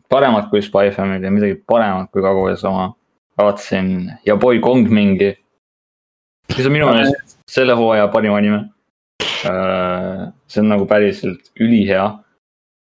[0.08, 2.92] paremat kui Spy Family ja midagi paremat kui Kaguya sama.
[3.38, 5.34] vaatasin ja Boy Kong mingi.
[6.56, 8.64] mis on minu meelest selle hooaja parim anime
[9.44, 10.30] uh,.
[10.46, 12.10] see on nagu päriselt ülihea.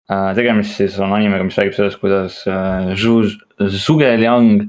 [0.07, 3.23] Tegemist siis on animega, mis räägib sellest, kuidas uh, Zhu,
[3.73, 4.65] Zhuge Liang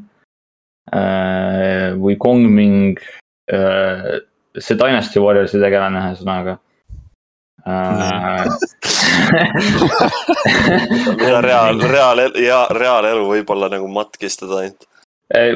[0.93, 3.01] uh, või Kong Ming
[3.53, 4.17] uh,
[4.57, 6.57] see Dynasty Warriorsi tegelane ühesõnaga
[11.19, 14.87] mida reaal, reaal, ja reaalelu võib-olla nagu matkistada ainult.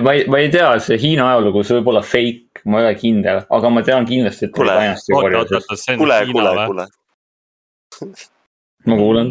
[0.02, 2.96] ma ei, ma ei tea, see Hiina ajalugu, see võib olla fake, ma ei ole
[2.98, 4.54] kindel, aga ma tean kindlasti, et
[6.02, 8.16] Kuule, kuule, kuule.
[8.90, 9.28] ma kuulen.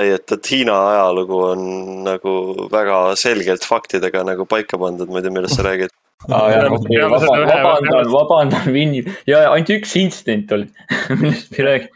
[0.00, 1.62] ei, et, et Hiina ajalugu on
[2.06, 2.32] nagu
[2.72, 5.94] väga selgelt faktidega nagu paika pandud, ma ei tea, millest sa räägid.
[6.26, 10.68] peame seda ühe- vabandan, vabandan, Vinni ja ainult üks intsident oli,
[11.20, 11.88] millest me ei räägi.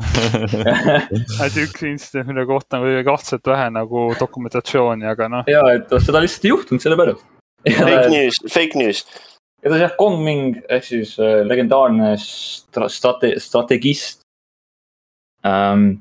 [1.40, 5.90] ainult üks intsident, mille kohta on kuidagi kahtlaselt vähe nagu dokumentatsiooni, aga noh, ja, et
[6.02, 7.26] seda lihtsalt ei juhtunud sellepärast.
[7.68, 9.02] Fake news, fake news.
[9.60, 14.22] igatahes jah, Kong Ming ehk siis äh, legendaarne stra-, strate-, strategist
[15.44, 15.98] ähm,.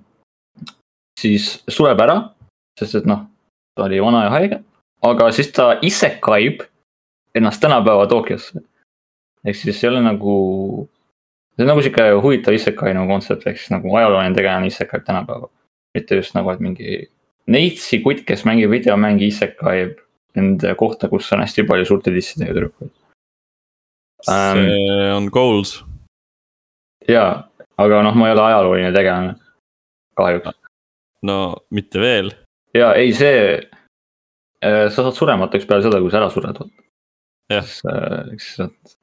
[1.20, 2.18] Siis sureb ära,
[2.80, 3.26] sest et noh,
[3.76, 4.62] ta oli vana ja haige,
[5.06, 6.64] aga siis ta isekaib
[7.36, 8.62] ennast tänapäeva Tokyosse.
[9.46, 10.34] ehk siis see ei ole nagu,
[11.56, 15.50] see on nagu sihuke huvitav isekai nagu kontsept, ehk siis nagu ajalooline tegelane isekaib tänapäeva.
[15.98, 17.10] mitte just nagu, et mingi
[17.50, 19.98] neitsi kutt, kes mängib videomänge isekaib
[20.38, 22.92] nende kohta, kus on hästi palju suurte tissidega tüdrukuid.
[24.28, 25.80] See on goals.
[27.08, 27.48] jaa,
[27.78, 29.36] aga noh, ma ei ole ajalooline tegelane.
[30.20, 30.58] kahjuks.
[31.26, 31.40] No
[31.72, 32.32] mitte veel.
[32.78, 33.60] ja ei, see,
[34.62, 36.60] sa saad surematuks peale seda, kui sa ära sured.
[37.50, 37.70] Jah.
[38.34, 38.50] eks,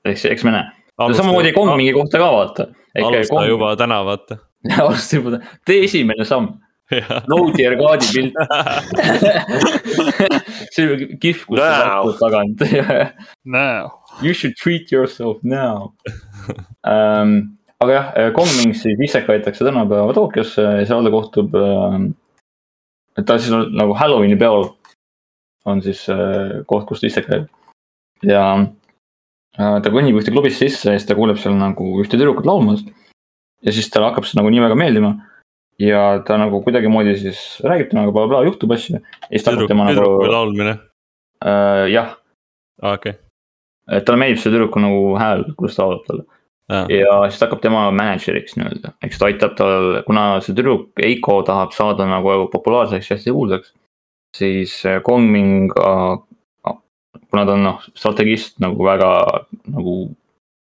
[0.06, 0.66] eks, eks me näe.
[1.18, 2.68] samamoodi Kong mingi kohta ka vaata.
[3.04, 4.38] alusta juba täna, vaata.
[4.78, 6.54] alusta juba, tee esimene samm.
[7.26, 8.36] Node'i ja kaadi pilt.
[10.74, 12.06] see on kihv, kus sa Now.
[12.06, 12.58] lahkud tagant.
[14.22, 15.92] You should treat yourself now
[16.84, 17.55] um,.
[17.84, 18.06] Aga jah,
[18.36, 22.08] Kongming siis isek võetakse tänapäeva Tokyosse ja seal ta kohtub um,.
[23.16, 24.70] et ta siis on nagu Halloweeni peol
[25.66, 27.48] on siis uh, koht, kus ta ise käib.
[28.24, 28.42] ja
[29.56, 32.84] ta kõnnib ühte klubisse sisse ja siis ta kuuleb seal nagu ühte tüdrukut laulmas.
[33.64, 35.12] ja siis talle hakkab see nagu nii väga meeldima.
[35.82, 39.02] ja ta nagu kuidagimoodi siis räägib temaga blablabla, juhtub asju.
[39.28, 40.78] tüdruk, tema nagu tüdruku laulmine,
[41.44, 42.16] uh,, jah
[42.94, 43.18] okei.
[43.90, 46.24] et talle meeldib see tüdruku nagu hääl, kuidas ta laulab talle
[46.68, 51.40] ja siis ta hakkab tema mänedžeriks nii-öelda, eks ta aitab tal, kuna see tüdruk Eiko
[51.46, 53.72] tahab saada nagu populaarseks ja hästi kuulsaks.
[54.36, 55.72] siis äh, Kongming,
[57.30, 59.10] kuna ta on noh, strategist nagu väga
[59.72, 59.96] nagu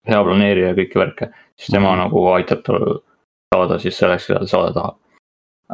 [0.08, 2.00] hea planeerija ja kõiki värke, siis tema Mhm.
[2.06, 3.00] nagu aitab tal
[3.54, 4.96] saada siis selleks, keda ta saada tahab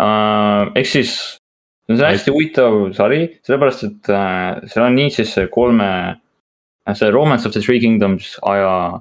[0.01, 0.73] uh,.
[0.75, 1.39] ehk siis
[1.87, 6.17] see on hästi huvitav sari, sellepärast et uh, seal on nii siis see kolme,
[6.93, 9.01] see Romance of the Three Kingdoms aja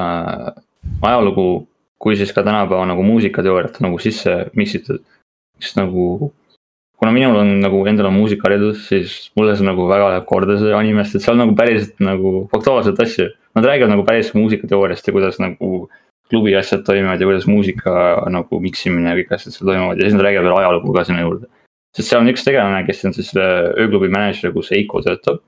[0.00, 0.54] äh,
[1.02, 1.66] ajalugu,
[1.98, 5.02] kui siis ka tänapäeva nagu muusikateooriat nagu sisse mix itud.
[5.60, 6.32] sest nagu,
[7.00, 10.74] kuna minul on nagu endal on muusikaharidus, siis mulle see nagu väga läheb korda see
[10.76, 13.30] animest, et seal nagu päriselt nagu faktuaalseid asju.
[13.56, 15.88] Nad räägivad nagu päris muusikateooriast ja kuidas nagu
[16.30, 17.92] klubi asjad toimivad ja kuidas muusika
[18.30, 21.04] nagu mix imine ja kõik asjad seal toimuvad ja siis nad räägivad veel ajalugu ka
[21.08, 21.46] sinna juurde.
[21.96, 25.40] sest seal on üks tegelane, kes on siis selle ööklubi mänedžer, kus Eiko töötab.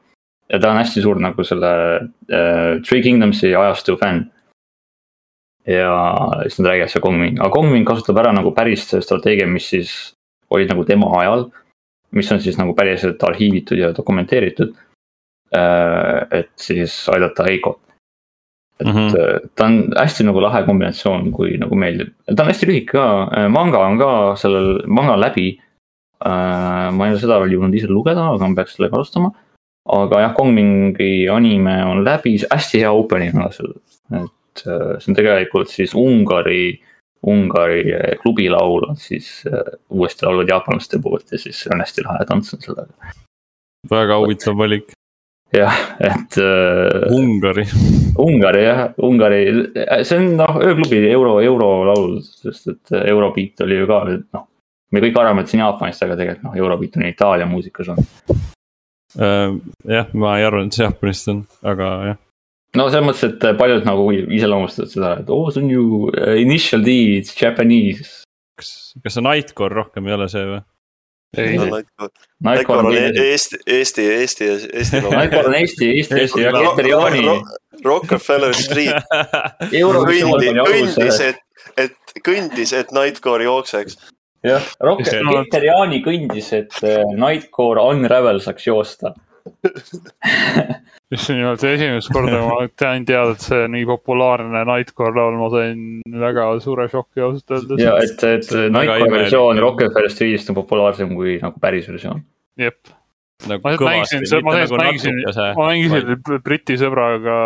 [0.49, 1.72] ja ta on hästi suur nagu selle
[2.32, 4.30] äh, Three Kingdomsi ajastu fänn
[5.68, 5.92] ja
[6.42, 9.94] siis nad räägivad seal Kongming, aga Kongming kasutab ära nagu päris strateegia, mis siis
[10.54, 11.50] olid nagu tema ajal.
[12.10, 14.72] mis on siis nagu päriselt arhiivitud ja dokumenteeritud.
[16.30, 17.80] et siis aidata Eikot.
[18.80, 18.92] et mm.
[18.92, 19.48] -hmm.
[19.54, 23.78] ta on hästi nagu lahe kombinatsioon, kui nagu meeldib, ta on hästi lühike ka, manga
[23.78, 25.60] on ka sellel, manga on läbi.
[26.92, 29.32] ma ei ole seda veel jõudnud ise lugeda, aga ma peaks sellega alustama.
[29.88, 33.72] aga jah, Kongmingi anime on läbi, hästi hea opening on seal,
[34.12, 36.80] et äh, see on tegelikult siis Ungari,
[37.26, 42.26] Ungari äh, klubilaul on siis äh, uuesti laulud jaapanlaste poolt ja siis on hästi lahe
[42.28, 43.14] tants on sellega.
[43.90, 44.92] väga huvitav valik,
[45.54, 47.64] jah, et äh, Ungari,
[48.18, 49.40] Ungari jah, Ungari,
[50.02, 54.46] see on noh, ööklubi euro, eurolaul, sest et Eurobeat oli ju ka noh.
[54.92, 58.06] me kõik arvame, et see on Jaapanist, aga tegelikult noh, Eurobeat on Itaalia muusikas on.
[59.18, 62.24] Äh, jah, ma ei arvanud, et see Jaapanist on, aga jah,
[62.78, 66.84] no selles mõttes, et paljud nagu iseloomustavad seda, et oo, see on ju äh, initial
[66.86, 68.24] D, it's Japanese.
[68.58, 68.72] kas,
[69.04, 70.60] kas see Nightcore rohkem ei ole see või?
[71.36, 72.10] ei, Nightcore
[72.46, 77.42] Nightcore on Eesti, Eesti, Eesti, Eesti, Nightcore on Eesti, Eesti, Eesti ja Keter Jaani Ro-
[77.84, 79.02] Rockefeller Street
[79.72, 81.42] kõndis, et,
[81.76, 83.98] et kõndis, et Nightcore jookseks.
[84.46, 89.14] jah, Rock-, Mis nemad- Keter Jaani kõndis, et äh, Nightcore Unravel saaks joosta.
[91.12, 95.49] just nimelt esimest korda ma tean teada, et see on nii populaarne Nightcore laul, ma
[95.55, 95.82] sain
[96.24, 97.82] väga suure šoki ausalt öeldes.
[97.82, 102.20] ja et, et Nightcore versioon Rockefeller Streetist on populaarsem kui nagu päris versioon.
[102.61, 102.92] jep,
[103.46, 105.22] nagu ma kõvasti, mängisin, ma nagu mängisin,
[105.57, 107.38] ma mängisin Briti sõbraga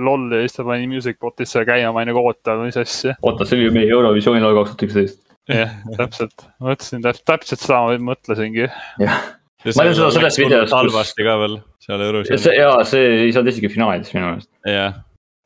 [0.00, 3.16] LOL-i ja siis ta pani Music Botisse käima, ma olin nagu oota, mis asja.
[3.22, 5.22] oota, see oli ju meie Eurovisiooni laul kaks tuhat üksteist.
[5.52, 8.70] jah, täpselt, mõtlesin täpselt, täpselt seda ma mõtlesingi.
[9.04, 9.26] jah,
[9.74, 13.34] Ma tean seda sellest videost, kus- halvasti ka veel seal Eurovisioonil, see ja see ei
[13.34, 14.50] saanud isegi finaalis minu meelest.
[14.70, 15.00] jah.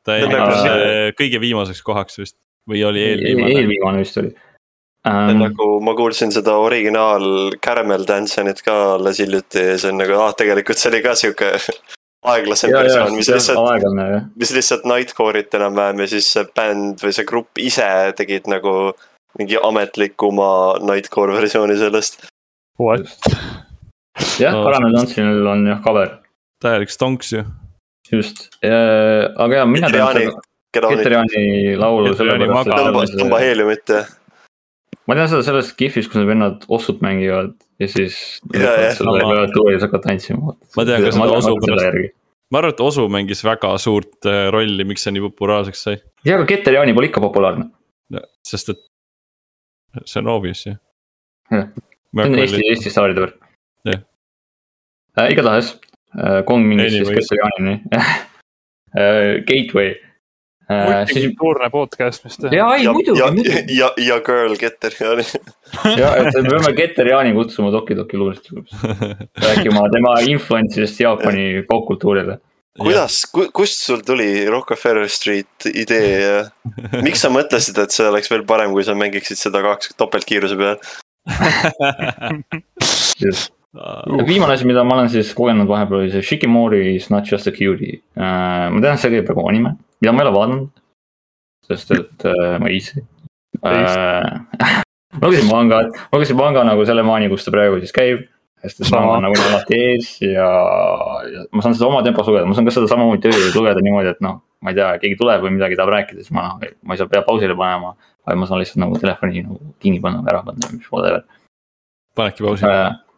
[0.05, 2.37] ta jäi nagu kõige viimaseks kohaks vist
[2.69, 3.53] või oli eelviimane.
[3.57, 4.33] eelviimane vist oli
[5.07, 5.31] um,.
[5.39, 10.35] nagu, ma kuulsin seda originaal Caramel Dance'it ka alles hiljuti ja see on nagu, ah
[10.37, 11.53] tegelikult see oli ka sihuke
[12.31, 13.87] aeglasem versioon, mis lihtsalt,
[14.37, 18.93] mis lihtsalt Nightcore'it enam-vähem ja siis see bänd või see grupp ise tegid nagu
[19.39, 20.51] mingi ametlikuma
[20.83, 22.27] Nightcore versiooni sellest.
[22.81, 23.09] What?
[24.41, 26.15] jah, No, Karanel Tantsil on jah cover,
[26.63, 27.43] täielik stonks ju.
[28.11, 30.31] just, aga ja mina tean
[30.71, 32.63] Keter-Jaani laulu tõmba,
[33.11, 34.05] tõmba heeliumit ja
[35.09, 38.15] ma tean seda sellest GIF-ist, kus need vennad ossut mängivad ja siis
[38.53, 38.91] Ja, ja.
[38.95, 40.53] klaviatuuris hakkavad tantsima.
[40.77, 42.13] Ma tean ka seda osu pärast.
[42.51, 45.97] ma arvan, et Osu mängis väga suurt äh, rolli, miks see nii populaarseks sai.
[46.27, 47.67] ja, aga Keter-Jaani pole ikka populaarne,
[48.47, 48.81] sest et
[50.05, 50.77] see on obvious ju.
[51.51, 53.37] See on Eesti, Eesti staaride värk
[53.87, 53.99] Jah.
[55.17, 55.31] äh,.
[55.31, 55.75] igatahes
[56.17, 57.29] äh, Kong mingis siis Anyways.
[57.29, 57.81] Keter-Jaanini
[58.97, 59.43] äh,.
[59.47, 59.95] Gateway
[61.11, 62.53] siis kultuurne podcast, mis teha.
[62.55, 63.77] ja ei muidugi, ja, muidugi.
[63.77, 65.25] ja, ja girl Getter Jaani.
[66.01, 68.49] ja, et me peame Getter Jaani kutsuma Toki Toki luulest
[69.45, 72.39] rääkima tema influence'ist Jaapani popkultuurile.
[72.79, 73.21] kuidas,
[73.53, 78.71] kust sul tuli Rockefeller Street idee ja miks sa mõtlesid, et see oleks veel parem,
[78.75, 80.77] kui sa mängiksid seda kaks topeltkiiruse peal?
[84.27, 87.53] Viimane asi, mida ma olen siis kogenud vahepeal oli see Shikimori is not just a
[87.55, 88.01] cutie.
[88.17, 90.67] ma tean, see käib praegu anime, mida ma ei ole vaadanud.
[91.67, 93.03] sest et äh, ma ei viitsi
[93.63, 94.75] äh.
[95.19, 98.27] ma lugesin mangat, ma lugesin manga nagu selle maani, kus ta praegu siis käib.
[98.61, 99.05] sest et Sama.
[99.05, 100.49] manga on nagu alati ees ja,
[101.31, 104.11] ja ma saan seda oma tempos lugeda, ma saan ka seda samamoodi tööl lugeda niimoodi,
[104.11, 106.97] et noh, ma ei tea, keegi tuleb või midagi tahab rääkida, siis ma noh, ma
[106.97, 107.95] ei saa pea pausile panema.
[108.27, 111.23] vaid ma saan lihtsalt nagu telefoni nagu kinni panna või ära panna, mis whatever
[112.15, 112.67] panedki pausi.
[112.67, 113.10] äh,.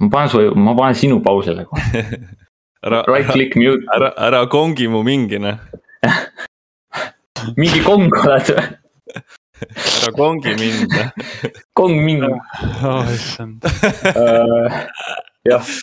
[0.00, 2.02] Ma panen su, ma panen sinu pausile kohe,
[2.86, 5.56] ära, right click mute, ära, ära kongi mu mingine,
[7.60, 8.50] mingi kong oled,
[9.98, 10.96] ära kongi mind.
[11.78, 12.30] kong mingi
[12.84, 13.64] oh issand,
[14.14, 14.80] uh,.
[15.48, 15.74] jah.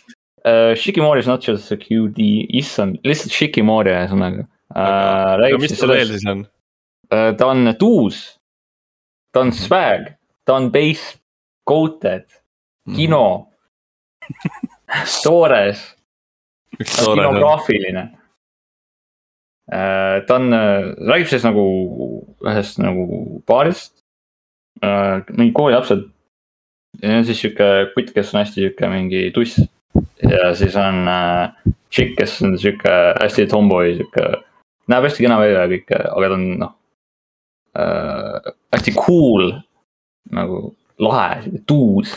[0.42, 2.18] Uh,, Shikimori is not just a QD,
[2.58, 4.80] issand, lihtsalt Shikimori ühesõnaga uh,.
[4.82, 6.40] aga räägib mis tal veel siis on?
[7.14, 8.24] uh, ta on tuus,
[9.30, 10.08] ta on swag,
[10.42, 11.14] ta on base
[11.68, 12.26] coated,
[12.82, 12.96] Mhm.
[12.96, 13.51] kino,
[15.24, 15.82] toores
[16.80, 18.04] üks ta on kinograafiline.
[20.26, 20.54] ta on,
[21.08, 21.64] räägib siis nagu
[22.44, 23.04] ühest nagu
[23.48, 24.02] baarist.
[25.30, 26.08] mingi koolilapsed.
[27.02, 29.60] ja on siis sihuke kutt, kes on hästi sihuke mingi tuss.
[30.22, 34.28] ja siis on äh, tšikk, kes on sihuke hästi tomboy, sihuke,
[34.88, 36.76] näeb hästi kena välja ja kõike, aga ta on noh
[37.78, 38.52] äh,.
[38.72, 39.52] hästi cool
[40.32, 40.70] nagu
[41.02, 42.14] lahe, tuus.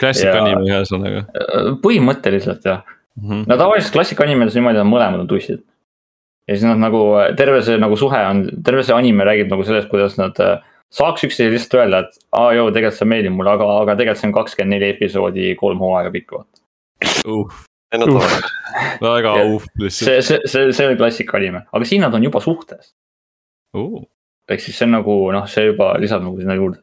[0.00, 1.24] Klassika ja- anime ühesõnaga.
[1.82, 2.82] põhimõtteliselt jah,
[3.16, 3.44] Mhm.
[3.48, 5.62] no tavaliselt klassikaanimedes niimoodi on mõlemad on tussid.
[6.48, 7.00] ja siis nad nagu
[7.36, 10.58] terve see nagu suhe on, terve see anime räägib nagu sellest, kuidas nad äh,
[10.92, 14.28] saaks üksteisele lihtsalt öelda, et aa joo, tegelikult see meeldib mulle, aga, aga tegelikult see
[14.28, 16.32] on kakskümmend neli episoodi, kolm hooaega pikk.
[17.26, 17.50] uh,
[17.92, 18.38] ei no tore,
[19.02, 22.40] väga Ja- uh lihtsalt see, see, see, see on klassikaanime, aga siin nad on juba
[22.40, 22.92] suhtes.
[23.74, 24.04] uh..
[24.48, 26.78] ehk siis see on nagu noh, see juba lisab nagu sinna juurde.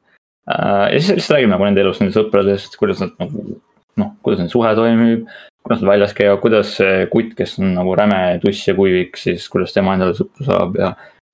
[0.47, 3.57] Ja siis lihtsalt räägime nagu nende elust, nende sõpradest, kuidas nad nagu
[3.99, 5.27] noh, kuidas nende suhe toimib.
[5.63, 9.45] kuidas nad väljas käivad, kuidas see kutt, kes on nagu räme tuss ja kuivik, siis
[9.51, 10.89] kuidas tema endale sõpru saab ja.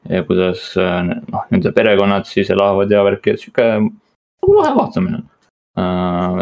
[0.09, 5.23] ja kuidas äh, noh, nende perekonnad siis elavad ja värki, et sihuke nagu lahe vaatamine.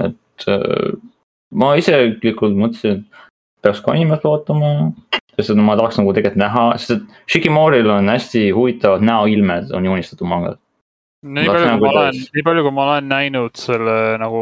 [0.04, 0.98] et äh,
[1.56, 3.24] ma isiklikult mõtlesin, et
[3.64, 4.92] peaks ka animet vaatama
[5.38, 9.86] sest et ma tahaks nagu tegelikult näha, sest et Shikimoril on hästi huvitavad näoilmed on
[9.86, 10.58] joonistatud mangas.
[11.26, 14.42] Nii palju, tahaks kui ma nagu olen nii palju, kui ma olen näinud selle nagu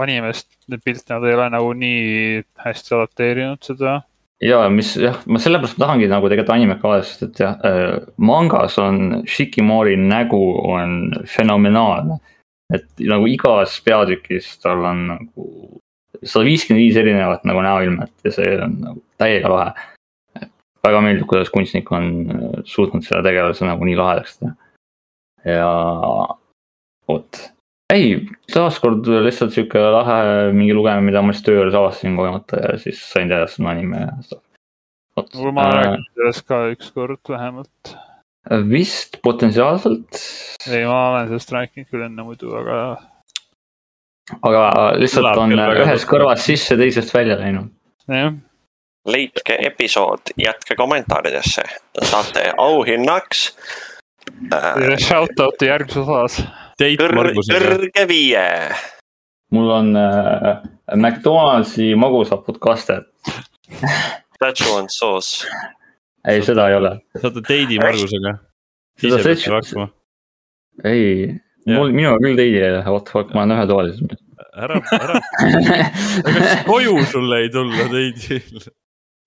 [0.00, 3.98] animest neid pilte, nad ei ole nagu nii hästi adapteerinud seda.
[4.44, 7.98] ja mis jah, ma sellepärast tahangi nagu tegelikult animet ka vaadata, sest et jah äh,,
[8.16, 12.20] mangas on Shikimori nägu on fenomenaalne.
[12.74, 15.50] et nagu igas peatükis tal on nagu
[16.24, 19.86] sada viiskümmend viis erinevat nagu näoilmet ja see on nagu täiega lahe.
[20.86, 24.54] väga meeldib, kuidas kunstnik on äh, suutnud selle tegelase nagu nii lahedaks teha.
[25.46, 25.70] Ja
[27.08, 27.42] vot,
[27.94, 28.16] ei,
[28.52, 30.18] taaskord lihtsalt sihuke lahe
[30.56, 33.62] mingi lugemine, mida ma siis töö juures avastasin kogemata ja siis sain teada, et see
[33.62, 34.42] on anime ja stuff.
[35.16, 37.94] vot, ma räägin sellest ka ükskord vähemalt.
[38.70, 40.22] vist potentsiaalselt,
[40.70, 42.80] ei, ma olen sellest rääkinud küll enne muidu, aga
[44.42, 44.66] aga
[44.98, 46.04] lihtsalt Kõlab on tuttav.
[46.10, 47.70] kõrvast sisse, teisest välja läinud.
[48.10, 48.34] jah,
[49.06, 51.62] leidke episood, jätke kommentaaridesse,
[52.02, 53.95] saate auhinnaks äh,.
[55.02, 56.38] Shout out'i järgmises osas.
[56.80, 58.44] Kõrge viie.
[59.54, 60.58] mul on äh,
[60.98, 63.06] McDonaldsi magusapud kastet,
[64.36, 65.46] Szechuan sauce.
[66.28, 66.90] ei seda ei ole,
[67.22, 68.34] saate Teidi Margusega.
[69.00, 69.88] Seda ise peate Szechuan- hakkama.
[70.84, 71.28] ei,
[71.70, 74.18] mul, minul küll teidi ei ole, what the fuck, ma olen ühetoalises.
[74.56, 75.20] ära, ära,
[76.28, 78.66] ega koju sulle ei tulla Teidil.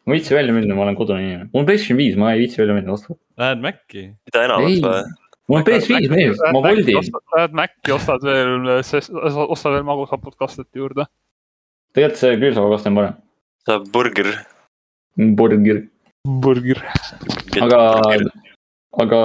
[0.09, 2.41] Ma ei viitsi välja minna, ma olen kodune inimene, mul on PlayStation viis, ma ei
[2.41, 3.19] viitsi välja minna, fuck.
[3.37, 4.05] Lähed Maci?
[4.25, 4.47] mida Ei.
[4.47, 5.03] enamat või?
[5.49, 8.71] mul on PS5 meeles, ma voldin, Lähed Maci, ostad veel,
[9.45, 11.05] ostad veel magusapud kastet juurde.
[11.93, 13.15] tegelikult see küülsapakaste on parem,
[13.69, 14.33] saab burger.
[15.37, 15.83] burger,
[16.25, 16.83] burger.
[17.61, 17.81] aga,
[19.05, 19.23] aga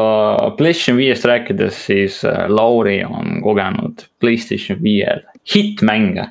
[0.61, 5.25] PlayStation viiest rääkides, siis äh, Lauri on kogenud PlayStation viiel
[5.55, 6.29] hittmänge.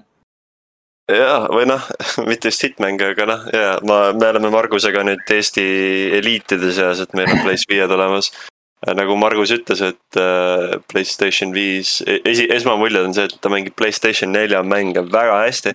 [1.11, 1.83] ja, või noh,
[2.29, 5.63] mitte just hitmänge, aga noh, ja ma, me oleme Margusega nüüd Eesti
[6.19, 8.31] eliitide seas, et meil on Playstation viied olemas.
[8.83, 14.33] nagu Margus ütles, et äh, Playstation viis, esi, esmamuljed on see, et ta mängib Playstation
[14.35, 15.71] nelja mänge väga hästi.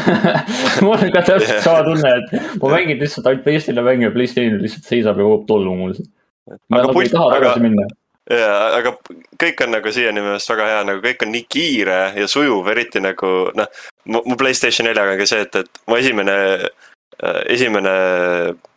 [0.84, 4.60] mul on ka täpselt sama tunne, et ma mängin lihtsalt ainult PlayStationi mänge ja PlayStation
[4.60, 5.98] lihtsalt seisab ja kogub tolmu mul.
[6.68, 7.88] ma nagu ei taha aga- tagasi minna.
[8.30, 8.94] jaa, aga
[9.42, 12.68] kõik on nagu siiani minu meelest väga hea, nagu kõik on nii kiire ja sujuv,
[12.70, 13.66] eriti nagu noh.
[14.06, 16.36] mu Playstation neljaga on ka see, et, et mu esimene,
[17.52, 17.90] esimene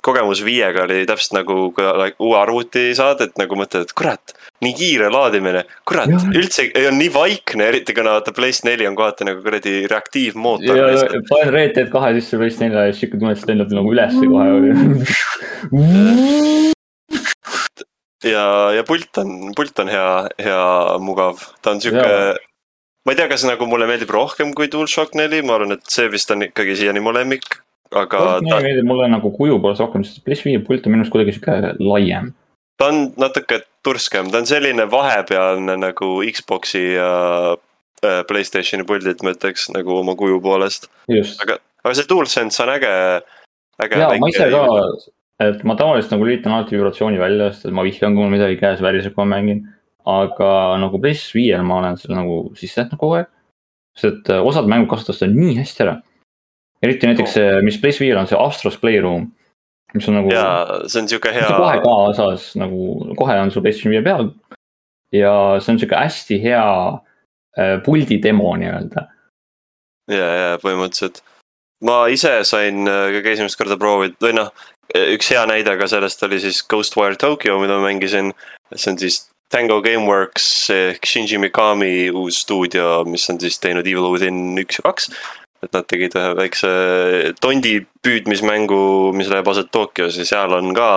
[0.06, 4.36] kogemus viiega oli täpselt nagu, like, uue arvuti saad, et nagu mõtled, et kurat.
[4.62, 8.96] nii kiire laadimine, kurat üldse ei- on nii vaikne, eriti kuna vaata Playst neli on
[8.96, 10.78] kohati nagu kuradi reaktiivmootor
[11.30, 13.94] panen Red Dead kahe sisse PlayStation neljale ja siis siuke tunne, et see lendab nagu
[13.94, 14.46] ülesse kohe.
[18.24, 20.10] ja, ja pult on, pult on hea,
[20.40, 20.66] hea,
[21.04, 22.36] mugav, ta on sihuke
[23.06, 26.10] ma ei tea, kas nagu mulle meeldib rohkem kui DualShock neli, ma arvan, et see
[26.12, 27.60] vist on ikkagi siiani mu lemmik.
[27.96, 31.36] aga ta, meeldib mulle nagu kuju poolest rohkem, sest PS5 pult on minu arust kuidagi
[31.38, 32.34] siuke laiem.
[32.82, 37.12] ta on natuke turskem, ta on selline vahepealne nagu Xbox'i ja
[37.54, 40.90] äh, Playstationi puldid, ma ütleks nagu oma kuju poolest.
[41.46, 42.96] aga, aga see DualSense on äge,
[43.86, 44.02] äge.
[44.02, 44.66] ja ma ise ka,
[45.44, 48.60] et ma tavaliselt nagu lülitan alati vibratsiooni välja, sest et ma vihkan, kui mul midagi
[48.60, 49.66] käes väriseb, kui ma mängin.
[50.06, 53.32] aga nagu PS5-l ma olen selle nagu sisse jätnud kogu aeg.
[53.98, 55.96] sest et äh, osad mängud kasutavad seda nii hästi ära.
[56.86, 59.32] eriti näiteks see, mis PS5-l on see Astros Playroom,
[59.98, 60.32] mis on nagu.
[60.32, 60.46] ja
[60.86, 61.50] see on sihuke hea.
[61.50, 64.32] kohe kaasas nagu, kohe on sul PlayStation viie peal.
[65.16, 66.66] ja see on sihuke hästi hea
[67.60, 69.08] äh, puldi demo nii-öelda.
[70.14, 71.26] ja, ja põhimõtteliselt
[71.84, 74.52] ma ise sain äh, kõige esimest korda proovida või noh,
[74.94, 78.34] üks hea näide ka sellest oli siis Ghostwire Tokyo, mida ma mängisin.
[78.76, 84.10] see on siis Tango Gameworks ehk Shinji Mikami uus stuudio, mis on siis teinud Evil
[84.14, 85.12] Within üks ja kaks.
[85.64, 86.70] et nad tegid ühe väikse
[87.42, 90.90] tondi püüdmismängu, mis leiab aset Tokyos ja seal on ka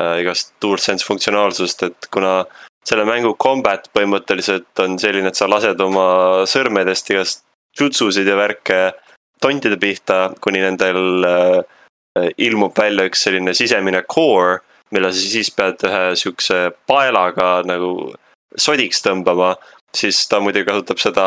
[0.00, 2.42] äh, igast DualSense funktsionaalsust, et kuna
[2.84, 7.44] selle mängu combat põhimõtteliselt on selline, et sa lased oma sõrmedest igast
[7.80, 8.80] jutsusid ja värke
[9.40, 11.80] tondide pihta, kuni nendel äh,
[12.14, 14.60] ilmub välja üks selline sisemine core,
[14.94, 18.12] mille sa siis pead ühe siukse paelaga nagu
[18.60, 19.54] sodiks tõmbama,
[19.94, 21.26] siis ta muidugi kasutab seda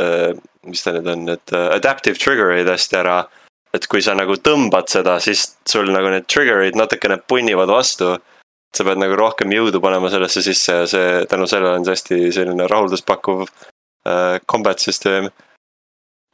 [0.00, 0.32] äh,,
[0.68, 3.22] mis ta nüüd on, need äh, adaptive trigger'id hästi ära.
[3.72, 8.18] et kui sa nagu tõmbad seda, siis sul nagu need trigger'id natukene punnivad vastu.
[8.72, 12.32] sa pead nagu rohkem jõudu panema sellesse sisse ja see tänu sellele on see hästi
[12.32, 15.28] selline rahulduspakkuv äh, combat süsteem.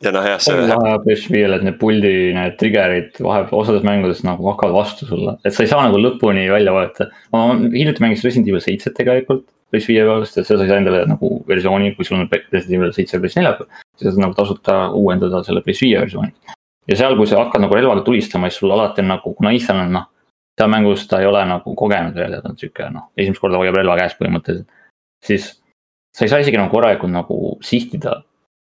[0.03, 4.47] Ja noh, jah, see lahe PS5-l, et need puldi need trigger'id vahepeal osades mängudes nagu
[4.53, 7.09] hakkavad vastu sulle, et sa ei saa nagu lõpuni välja vaadata.
[7.35, 11.03] ma hiljuti mängisin Resident Evil seitset tegelikult PS5 pealt, et seda sa ei saa endale
[11.11, 13.83] nagu versiooni, kui sul on Resident Evil seitse PS4 peal.
[13.99, 16.33] siis saad nagu tasuta uuendada selle PS5 versiooni.
[16.89, 19.83] ja seal, kui sa hakkad nagu relvaga tulistama, siis sul alati on nagu, kuna Ethan
[19.83, 20.07] on noh,
[20.59, 23.59] seal mängus ta ei ole nagu kogenud veel ja ta on sihuke noh, esimest korda
[23.59, 24.71] hoiab relva käes põhimõtteliselt.
[25.27, 25.51] siis
[26.15, 28.23] sa ei saa isegi nagu korralikult nagu sihtida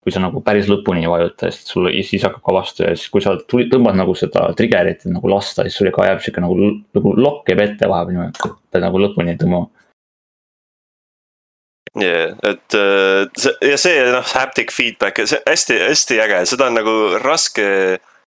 [0.07, 3.09] kui sa nagu päris lõpuni ei vajuta, sest sul siis hakkab ka vastu ja siis,
[3.11, 6.55] kui sa tõmbad nagu seda trigger'it nagu lasta, siis sul ka jääb sihuke nagu,
[6.95, 9.67] nagu lokk jääb ette vahepeal niimoodi, pead nagu lõpuni tõmbama.
[11.99, 16.97] yeah,, et äh, see ja see noh, haptic feedback, see hästi-hästi äge, seda on nagu
[17.25, 17.67] raske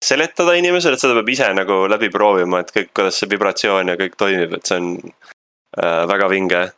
[0.01, 4.01] seletada inimesele, et seda peab ise nagu läbi proovima, et kõik, kuidas see vibratsioon ja
[4.01, 6.69] kõik toimib, et see on äh, väga vinge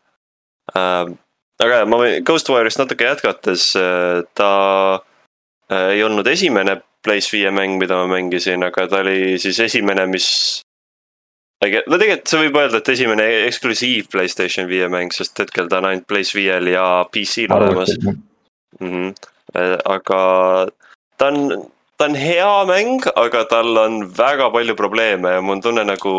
[0.74, 1.18] äh,.
[1.64, 4.52] Aga ma võin Ghostwire'ist natuke jätkates äh,, ta
[5.70, 10.26] äh, ei olnud esimene Place5 mäng, mida ma mängisin, aga ta oli siis esimene, mis
[11.64, 15.90] no tegelikult sa võib öelda, et esimene eksklusiiv Playstation viie mäng, sest hetkel ta on
[15.90, 18.22] ainult Place5-l ja PC-l olemas mm.
[18.80, 19.12] -hmm.
[19.84, 20.20] aga
[21.16, 25.64] ta on, ta on hea mäng, aga tal on väga palju probleeme ja mul on
[25.64, 26.14] tunne nagu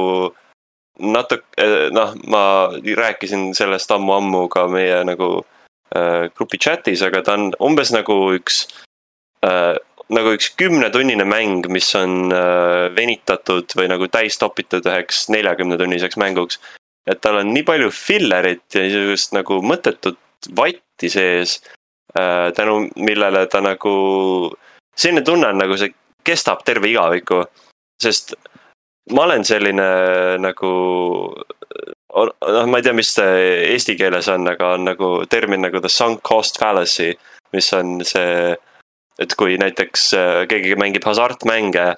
[1.00, 2.44] natuke, noh, ma
[2.84, 5.44] rääkisin sellest ammu-ammu ka meie nagu
[5.96, 8.66] äh, grupi chat'is, aga ta on umbes nagu üks
[9.46, 9.78] äh,
[10.12, 16.60] nagu üks kümnetunnine mäng, mis on äh, venitatud või nagu täis topitud üheks neljakümnetunniseks mänguks.
[17.08, 20.20] et tal on nii palju fillerit ja niisugust nagu mõttetut
[20.58, 21.62] vatti sees
[22.14, 23.94] äh,, tänu millele ta nagu,
[24.96, 27.42] selline tunne on nagu see kestab terve igaviku,
[28.02, 28.36] sest
[29.10, 29.88] ma olen selline
[30.40, 30.72] nagu
[32.12, 35.90] noh, ma ei tea, mis see eesti keeles on, aga on nagu termin nagu the
[35.90, 37.16] sunk cost fallacy,
[37.56, 38.56] mis on see
[39.22, 41.94] et kui näiteks äh, keegi mängib hasartmänge,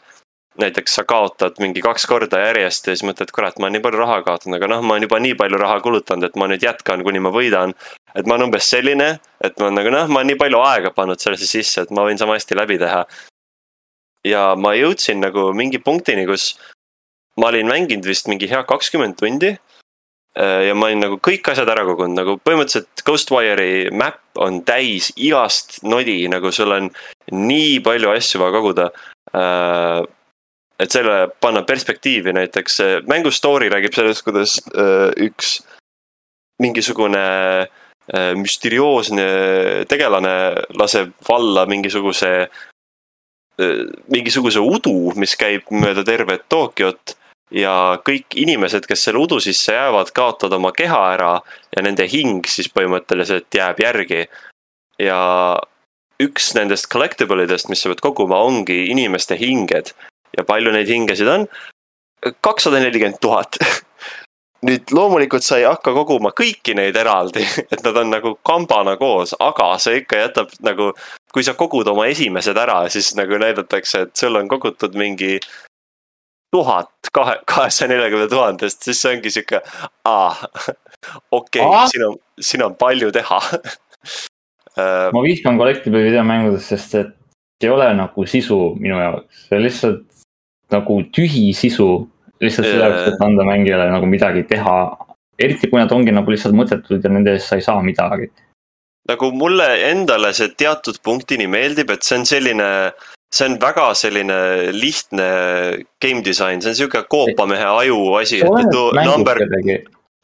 [0.59, 4.01] näiteks sa kaotad mingi kaks korda järjest ja siis mõtled, kurat, ma olen nii palju
[4.01, 7.03] raha kaotanud, aga noh, ma olen juba nii palju raha kulutanud, et ma nüüd jätkan,
[7.05, 7.73] kuni ma võidan.
[8.13, 9.09] et ma olen umbes selline,
[9.41, 12.21] et ma nagu noh, ma olen nii palju aega pannud sellesse sisse, et ma võin
[12.21, 13.05] sama hästi läbi teha.
[14.27, 16.53] ja ma jõudsin nagu mingi punktini, kus
[17.39, 19.55] ma olin mänginud vist mingi hea kakskümmend tundi
[20.35, 25.83] ja ma olin nagu kõik asjad ära kogunud, nagu põhimõtteliselt Ghostwire'i map on täis igast
[25.85, 26.89] nodi, nagu sul on
[27.29, 28.89] nii palju asju vaja koguda.
[30.79, 35.61] et selle panna perspektiivi näiteks, mängu story räägib sellest, kuidas äh, üks
[36.61, 37.23] mingisugune
[37.61, 40.33] äh, müsterioosne tegelane
[40.77, 42.31] laseb valla mingisuguse
[43.61, 47.15] äh,, mingisuguse udu, mis käib mööda tervet Tokyot
[47.53, 47.73] ja
[48.05, 51.33] kõik inimesed, kes selle udu sisse jäävad, kaotavad oma keha ära
[51.75, 54.25] ja nende hing siis põhimõtteliselt jääb järgi.
[54.99, 55.19] ja
[56.21, 59.93] üks nendest collectible idest, mis sa pead koguma, ongi inimeste hinged
[60.37, 61.47] ja palju neid hingesid on?
[62.41, 63.57] kakssada nelikümmend tuhat.
[64.67, 67.43] nüüd loomulikult sa ei hakka koguma kõiki neid eraldi,
[67.73, 70.93] et nad on nagu kambana koos, aga see ikka jätab nagu.
[71.33, 75.39] kui sa kogud oma esimesed ära, siis nagu näidatakse, et sul on kogutud mingi
[76.53, 79.63] tuhat kahe, kahesaja neljakümne tuhandest, siis see ongi sihuke,
[80.09, 80.29] aa,
[81.31, 83.41] okei okay,, siin on, siin on palju teha
[85.13, 87.13] ma vihkan collectible videomängudest, sest et
[87.63, 90.23] ei ole nagu sisu minu jaoks, see on lihtsalt
[90.73, 92.09] nagu tühi sisu.
[92.43, 94.73] lihtsalt selleks, et anda mängijale nagu midagi teha,
[95.39, 98.31] eriti kui nad ongi nagu lihtsalt mõttetud ja nende eest sa ei saa midagi.
[99.07, 102.67] nagu mulle endale see teatud punktini meeldib, et see on selline
[103.33, 104.37] see on väga selline
[104.75, 105.27] lihtne
[106.01, 108.75] game disain, see on sihuke koopamehe aju asi, et
[109.07, 109.41] number,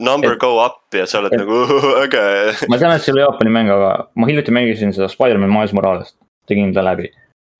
[0.00, 0.40] number et...
[0.40, 1.42] go up ja sa oled et...
[1.42, 2.24] nagu äge.
[2.70, 5.74] ma tean, et see ei ole Jaapani mäng, aga ma hiljuti mängisin seda Spider-man Miles
[5.76, 6.14] Morales't,
[6.50, 7.10] tegin ta läbi.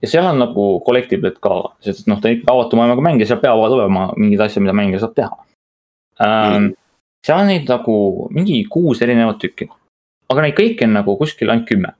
[0.03, 3.31] ja seal on nagu collectible'id ka, sest noh, ta on ikka avatu maailmaga mäng ja
[3.33, 5.35] seal peavad olema mingid asjad, mida mängija saab teha.
[6.21, 6.73] Mm..
[7.27, 7.97] seal on neid nagu
[8.37, 9.67] mingi kuus erinevat tükki,
[10.31, 11.97] aga neid kõiki on nagu kuskil ainult kümme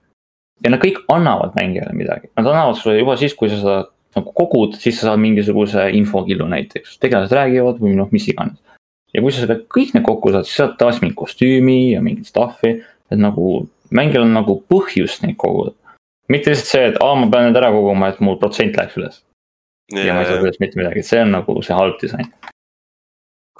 [0.63, 3.77] ja nad kõik annavad mängijale midagi, nad annavad sulle juba siis, kui sa seda
[4.17, 8.59] nagu kogud, siis sa saad mingisuguse infokillu näiteks, tegelased räägivad või noh, mis iganes.
[9.13, 12.29] ja kui sa seda kõik need kokku saad, siis saad taas mingi kostüümi ja mingit
[12.31, 12.77] stuff'i,
[13.11, 15.75] et nagu mängijal on nagu põhjust neid koguda.
[16.31, 19.21] mitte lihtsalt see, et aa, ma pean need ära koguma, et mul protsent läheks üles.
[19.91, 22.27] ja ma ei saa sellest mitte midagi, et see on nagu see halb disain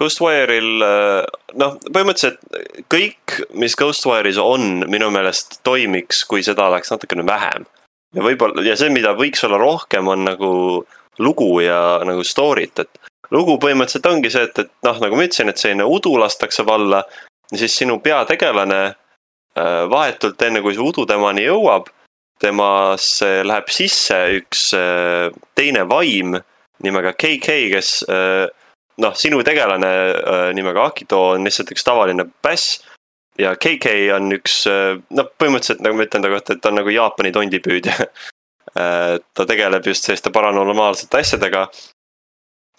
[0.02, 1.20] Ghostwire'il äh,
[1.60, 7.68] noh, põhimõtteliselt kõik, mis Ghostwire'is on, minu meelest toimiks, kui seda oleks natukene vähem.
[8.14, 10.52] ja võib-olla ja see, mida võiks olla rohkem, on nagu
[11.22, 15.52] lugu ja nagu story't, et lugu põhimõtteliselt ongi see, et, et noh, nagu ma ütlesin,
[15.52, 17.04] et selline udu lastakse valla.
[17.52, 21.92] ja siis sinu peategelane äh, vahetult enne, kui see udu temani jõuab,
[22.42, 26.40] temasse läheb sisse üks äh, teine vaim
[26.82, 27.90] nimega KK, kes
[29.00, 32.82] noh, sinu tegelane äh, nimega Akito on lihtsalt üks tavaline päss.
[33.38, 36.80] ja KK on üks äh, noh, põhimõtteliselt nagu ma ütlen ta kohta, et ta on
[36.80, 37.96] nagu Jaapani tondipüüdja
[38.82, 41.66] äh, ta tegeleb just selliste paranormaalsete asjadega.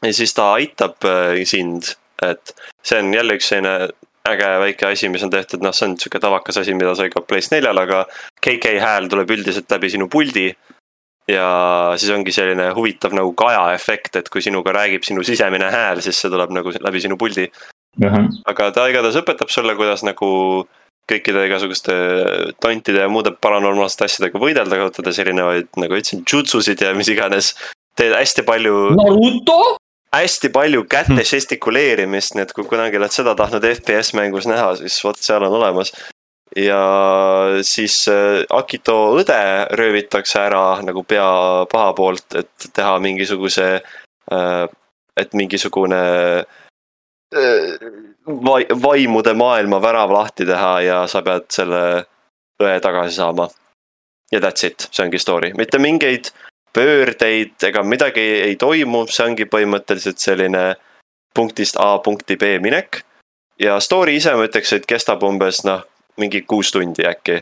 [0.03, 3.91] ja siis ta aitab äh, sind, et see on jälle üks selline
[4.23, 7.25] äge väike asi, mis on tehtud, noh, see on sihuke tavakas asi, mida sai ka
[7.27, 8.05] Playstation neljal, aga
[8.39, 10.51] KK hääl tuleb üldiselt läbi sinu puldi
[11.27, 11.45] ja
[11.97, 16.19] siis ongi selline huvitav nagu kaja efekt, et kui sinuga räägib sinu sisemine hääl, siis
[16.19, 17.49] see tuleb nagu läbi sinu puldi
[18.01, 20.65] aga ta igatahes õpetab sulle, kuidas nagu
[21.09, 21.93] kõikide igasuguste
[22.63, 27.53] tontide ja muude paranormaalsete asjadega võidelda, kasutades erinevaid, nagu ütlesin, jutsusid ja mis iganes.
[27.95, 28.95] teed hästi palju.
[28.97, 29.77] Naruto?
[30.13, 34.99] hästi palju käte žestikuleerimist, nii et kui kunagi oled seda tahtnud FPS mängus näha, siis
[35.03, 35.89] vot seal on olemas
[36.55, 36.81] ja
[37.61, 39.39] siis äh, Akito õde
[39.77, 43.67] röövitakse ära nagu pea paha poolt, et teha mingisuguse,
[44.31, 44.63] äh,
[45.17, 46.01] et mingisugune
[47.33, 47.89] äh,
[48.25, 51.83] vai-, vaimude maailma värav lahti teha ja sa pead selle
[52.61, 53.49] õe tagasi saama.
[54.31, 56.31] ja that's it, see ongi story, mitte mingeid
[56.73, 60.75] pöördeid ega midagi ei toimu, see ongi põhimõtteliselt selline
[61.33, 63.03] punktist A punkti B minek.
[63.59, 65.83] ja story ise ma ütleks, et kestab umbes noh
[66.17, 67.41] mingi kuus tundi äkki.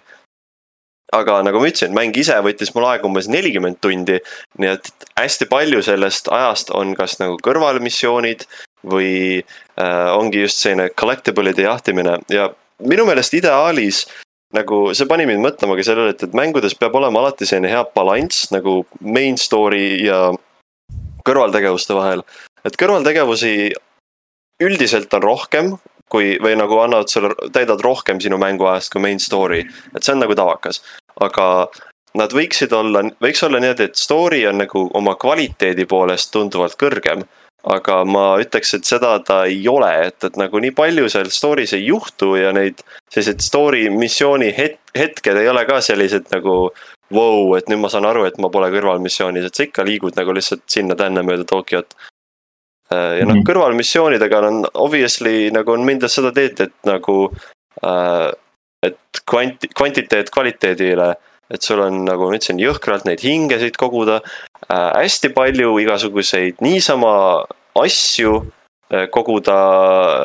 [1.11, 4.21] aga nagu ma ütlesin, mäng ise võttis mul aega umbes nelikümmend tundi,
[4.63, 8.45] nii et hästi palju sellest ajast on kas nagu kõrvalmissioonid
[8.87, 12.47] või äh, ongi just selline collectible'ide jahtimine ja
[12.79, 14.05] minu meelest ideaalis
[14.55, 17.83] nagu see pani mind mõtlema ka sellele, et, et mängudes peab olema alati selline hea
[17.95, 20.29] balanss nagu main story ja
[21.27, 22.23] kõrvaltegevuste vahel.
[22.65, 23.71] et kõrvaltegevusi
[24.61, 25.71] üldiselt on rohkem,
[26.11, 29.63] kui, või nagu annavad sulle, täidavad rohkem sinu mänguajast kui main story,
[29.95, 30.81] et see on nagu tavakas,
[31.23, 31.45] aga
[32.19, 37.27] nad võiksid olla, võiks olla niimoodi, et story on nagu oma kvaliteedi poolest tunduvalt kõrgem.
[37.61, 41.75] aga ma ütleks, et seda ta ei ole, et, et nagu nii palju seal story's
[41.77, 42.81] ei juhtu ja neid
[43.13, 46.55] selliseid story missiooni het-, hetked ei ole ka sellised nagu
[47.13, 50.33] vau et nüüd ma saan aru, et ma pole kõrvalmissioonis, et sa ikka liigud nagu
[50.35, 51.93] lihtsalt sinna-tänna mööda Tokyot.
[52.91, 53.47] Äh, ja noh, mhm.
[53.47, 57.17] kõrvalmissioonidega on obviously nagu on mindud seda teed, et nagu
[57.85, 58.31] äh,.
[58.81, 61.13] et kvanti-, kvantiteet kvaliteedile
[61.51, 64.21] et sul on, nagu ma ütlesin, jõhkralt neid hingesid koguda
[64.67, 64.91] äh,.
[65.03, 67.13] hästi palju igasuguseid niisama
[67.79, 68.37] asju
[68.91, 69.57] äh, koguda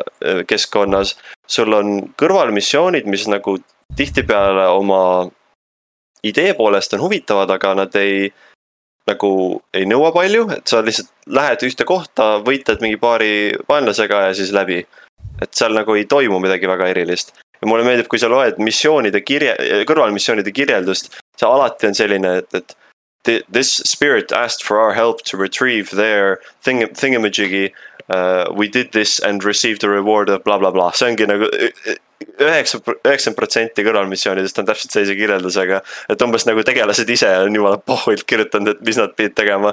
[0.02, 1.16] äh, keskkonnas.
[1.46, 3.58] sul on kõrvalmissioonid, mis nagu
[3.96, 5.28] tihtipeale oma
[6.26, 8.32] idee poolest on huvitavad, aga nad ei
[9.10, 9.30] nagu
[9.74, 13.32] ei nõua palju, et sa lihtsalt lähed ühte kohta, võitled mingi paari
[13.68, 14.84] vaenlasega ja siis läbi.
[15.42, 17.32] et seal nagu ei toimu midagi väga erilist.
[17.60, 19.54] ja mulle meeldib, kui sa loed missioonide kirje,
[19.88, 22.76] kõrvalmissioonide kirjeldust, see alati on selline, et, et.
[23.26, 27.72] This spirit asked for our help to retrieve their thing, thingamajig'i
[28.08, 28.46] uh,.
[28.54, 30.92] We did this and received the reward of blablabla bla, bla.
[30.92, 31.48] see ongi nagu
[32.40, 35.80] üheksa, üheksakümmend protsenti kõrvalmissioonidest on täpselt sellise kirjeldusega.
[36.12, 39.72] et umbes nagu tegelased ise on jumala pohvilt kirjutanud, et mis nad pidid tegema.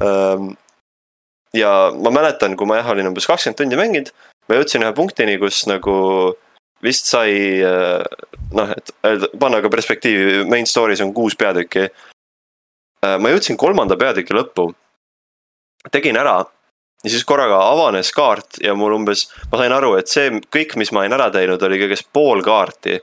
[0.00, 0.52] Ehm,
[1.56, 4.12] ja ma mäletan, kui ma jah olin umbes kakskümmend tundi mänginud,
[4.48, 5.96] ma jõudsin ühe punktini, kus nagu
[6.84, 7.60] vist sai
[8.56, 11.88] noh, et öelda, panna ka perspektiivi, main story's on kuus peatükki.
[13.00, 14.72] Eh, ma jõudsin kolmanda peatüki lõppu.
[15.90, 16.44] tegin ära
[17.04, 20.92] ja siis korraga avanes kaart ja mul umbes, ma sain aru, et see kõik, mis
[20.92, 23.00] ma olin ära teinud, oli kõigest pool kaarti.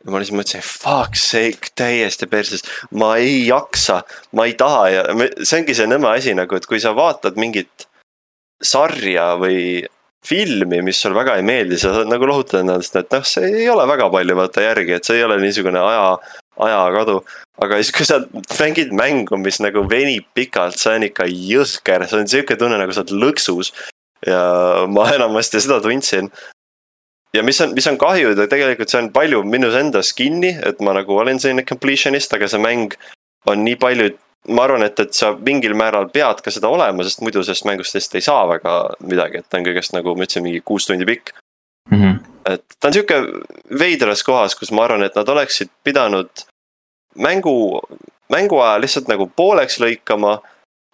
[0.00, 4.00] ja ma lihtsalt mõtlesin, fuck sake, täiesti perses, ma ei jaksa,
[4.32, 5.06] ma ei taha ja
[5.44, 7.86] see ongi see nõme asi nagu, et kui sa vaatad mingit
[8.62, 9.86] sarja või
[10.26, 13.68] filmi, mis sulle väga ei meeldi, sa saad nagu lohutada ennast, et noh, see ei
[13.70, 16.18] ole väga palju vaata järgi, et see ei ole niisugune aja,
[16.58, 17.20] ajakadu
[17.60, 18.20] aga siis, kui sa
[18.60, 22.94] mängid mängu, mis nagu venib pikalt, see on ikka jõhker, see on sihuke tunne, nagu
[22.96, 23.74] sa oled lõksus.
[24.26, 24.40] ja
[24.88, 26.30] ma enamasti seda tundsin.
[27.34, 30.96] ja mis on, mis on kahju, tegelikult see on palju minus endas kinni, et ma
[30.96, 32.96] nagu olen selline completionist, aga see mäng
[33.46, 34.10] on nii palju
[34.48, 37.94] ma arvan, et, et sa mingil määral pead ka seda olema, sest muidu sellest mängust
[37.94, 41.04] lihtsalt ei saa väga midagi, et ta on kõigest nagu ma ütlesin, mingi kuus tundi
[41.08, 41.34] pikk
[41.90, 41.98] mm.
[41.98, 42.54] -hmm.
[42.54, 43.20] et ta on sihuke
[43.78, 46.46] veidras kohas, kus ma arvan, et nad oleksid pidanud
[47.18, 47.80] mängu,
[48.28, 50.38] mängu ajal lihtsalt nagu pooleks lõikama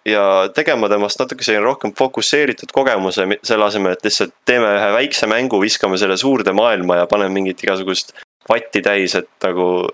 [0.07, 5.27] ja tegema temast natuke selline rohkem fokusseeritud kogemuse, selle asemel, et lihtsalt teeme ühe väikse
[5.27, 8.13] mängu, viskame selle suurde maailma ja paneme mingit igasugust
[8.49, 9.89] vatti täis, et nagu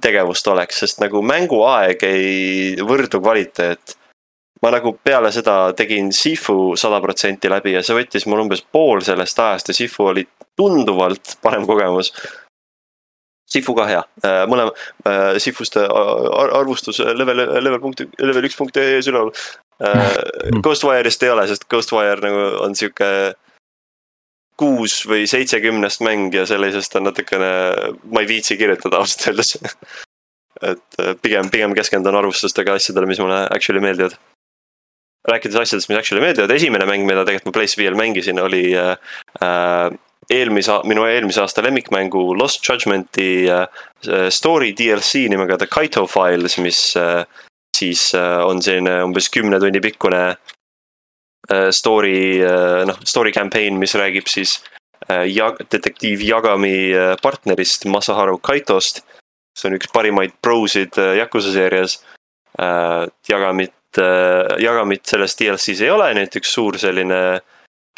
[0.00, 3.96] tegevust oleks, sest nagu mänguaeg ei võrdu kvaliteet.
[4.64, 9.02] Ma nagu peale seda tegin Sifu sada protsenti läbi ja see võttis mul umbes pool
[9.04, 10.24] sellest ajast ja Sifu oli
[10.56, 12.12] tunduvalt parem kogemus
[13.54, 14.72] Sifu ka hea, äh, mõlema
[15.04, 19.34] äh,, Sifuste arvustus level, level punkt, level üks punkt ees üleval
[19.84, 20.60] äh,.
[20.64, 23.10] Ghostwire'ist ei ole, sest Ghostwire nagu on sihuke
[24.56, 27.52] kuus või seitsekümnest mäng ja sellisest on natukene,
[28.06, 29.56] ma ei viitsi kirjutada ausalt öeldes
[30.70, 34.16] et pigem, pigem keskendun arvustustega asjadele, mis mulle actually meeldivad.
[35.28, 38.96] Rääkides asjadest, mis actually meeldivad, esimene mäng, mida tegelikult ma PlayStation 5-l mängisin, oli äh,
[39.40, 39.94] äh
[40.30, 43.66] eelmise, minu eelmise aasta lemmikmängu Lost Judgment'i äh,
[44.30, 47.24] story DLC nimega The Kaito Files, mis äh,
[47.76, 50.36] siis äh, on selline umbes kümne tunni pikkune
[51.76, 52.40] story,
[52.88, 54.62] noh, story campaign, mis räägib siis
[55.28, 59.02] jag-, detektiiv Yagami partnerist Masaharu Kaitost.
[59.52, 61.98] see on üks parimaid prosid Yakuza seerias.
[63.28, 67.42] Yagamit, Yagamit selles DLC-s ei ole, nii et üks suur selline äh,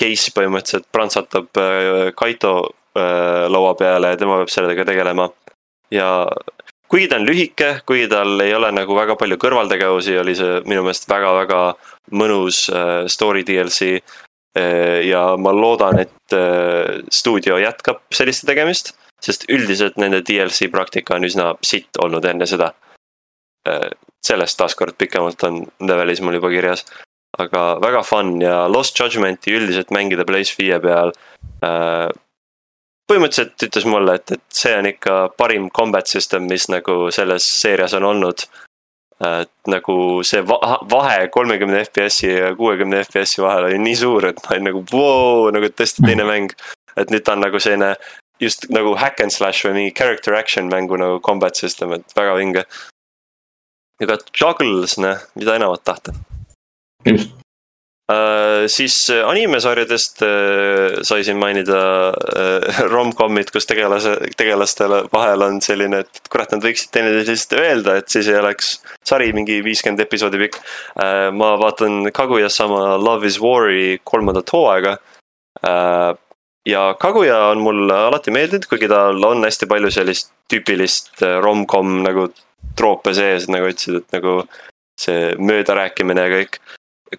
[0.01, 2.53] case põhimõtteliselt prantsatab äh, Kaito
[2.97, 5.31] äh, laua peale ja tema peab sellega tegelema.
[5.91, 6.27] ja
[6.91, 10.85] kuigi ta on lühike, kuigi tal ei ole nagu väga palju kõrvaltegevusi, oli see minu
[10.87, 11.63] meelest väga-väga
[12.13, 14.01] mõnus äh, story DLC.
[15.05, 16.35] ja ma loodan, et
[17.13, 22.71] stuudio jätkab selliste tegemist, sest üldiselt nende DLC praktika on üsna sitt olnud enne seda.
[24.27, 26.85] Sellest taaskord pikemalt on levelis mul juba kirjas
[27.39, 31.13] aga väga fun ja Lost Judgment'i üldiselt mängida Place5 peal
[31.65, 32.09] äh,.
[33.07, 37.95] põhimõtteliselt ütles mulle, et, et see on ikka parim combat system, mis nagu selles seerias
[37.95, 38.47] on olnud.
[39.27, 39.95] et nagu
[40.29, 44.83] see vahe kolmekümne FPS-i ja kuuekümne FPS-i vahel oli nii suur, et ma olin nagu
[44.91, 46.33] voo, nagu tõesti teine hmm.
[46.33, 46.53] mäng.
[46.97, 47.95] et nüüd ta on nagu selline
[48.41, 52.37] just nagu hack and slash või mingi character action mängu nagu combat system, et väga
[52.37, 52.67] vinge.
[54.03, 56.13] Ka juggles, noh, mida enamat tahta
[57.07, 57.31] just
[58.07, 61.79] Uh, siis äh, animesarjadest uh, sai siin mainida
[62.15, 68.07] uh, rom-com'id, kus tegelase, tegelastele vahel on selline, et kurat, nad võiksid teineteisest öelda, et
[68.15, 70.61] siis ei oleks sari mingi viiskümmend episoodi pikk.
[71.35, 74.97] ma vaatan Kaguya-sama Love is War'i kolmandat hooaega.
[76.67, 82.31] ja Kaguya on mulle alati meeldinud, kuigi tal on hästi palju sellist tüüpilist rom-com nagu
[82.77, 84.41] troope sees, nagu ütlesid, et nagu
[85.01, 86.61] see möödarääkimine ja kõik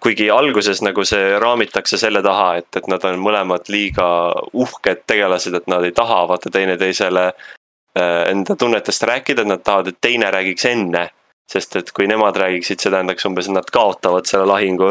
[0.00, 4.08] kuigi alguses nagu see raamitakse selle taha, et, et nad on mõlemad liiga
[4.52, 9.92] uhked tegelased, et nad ei taha vaata teineteisele äh, enda tunnetest rääkida, et nad tahavad,
[9.92, 11.08] et teine räägiks enne.
[11.48, 14.90] sest et kui nemad räägiksid, see tähendaks umbes, et nad kaotavad selle lahingu.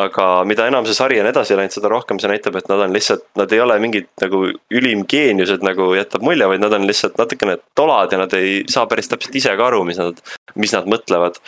[0.00, 2.94] Aga mida enam see sari on edasi läinud, seda rohkem see näitab, et nad on
[2.94, 7.56] lihtsalt, nad ei ole mingid nagu ülimgeeniused, nagu jätab mulje, vaid nad on lihtsalt natukene
[7.78, 10.18] tolad ja nad ei saa päris täpselt ise ka aru, mis nad,
[10.58, 11.38] mis nad mõtlevad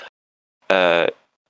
[0.72, 1.06] äh,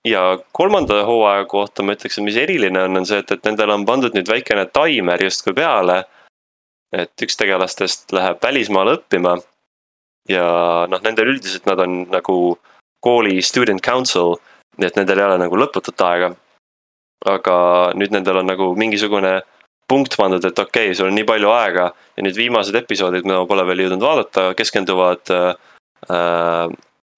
[0.06, 3.74] ja kolmanda hooaja kohta ma ütleks, et mis eriline on, on see, et, et nendele
[3.74, 6.04] on pandud nüüd väikene taimer justkui peale.
[6.94, 9.36] et üks tegelastest läheb välismaale õppima.
[10.30, 10.46] ja
[10.90, 12.56] noh, nendel üldiselt nad on nagu
[13.02, 14.36] kooli student council,
[14.78, 16.34] nii et nendel ei ole nagu lõputut aega.
[17.24, 17.58] Aga
[17.96, 19.40] nüüd nendel on nagu mingisugune
[19.88, 23.38] punkt pandud, et okei okay,, sul on nii palju aega ja nüüd viimased episoodid, mida
[23.40, 26.66] ma pole veel jõudnud vaadata, keskenduvad äh,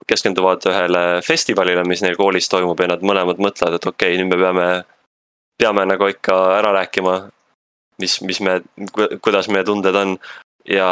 [0.08, 4.32] keskenduvad ühele festivalile, mis neil koolis toimub ja nad mõlemad mõtlevad, et okei okay,, nüüd
[4.32, 4.68] me peame,
[5.60, 7.16] peame nagu ikka ära rääkima,
[8.02, 8.60] mis, mis me,
[9.24, 10.16] kuidas meie tunded on
[10.68, 10.90] ja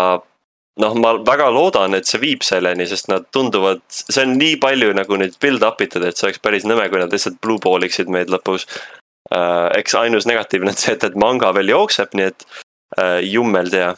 [0.82, 4.92] noh, ma väga loodan, et see viib selleni, sest nad tunduvad, see on nii palju
[4.96, 8.12] nagu nüüd build-up itud, et see oleks päris nõme, kui nad lihtsalt blue ball iksid
[8.12, 8.68] meid lõpus.
[9.31, 12.47] Eks ainus negatiivne on see, et, et manga veel jookseb, nii et
[12.98, 13.94] uh, jummel tea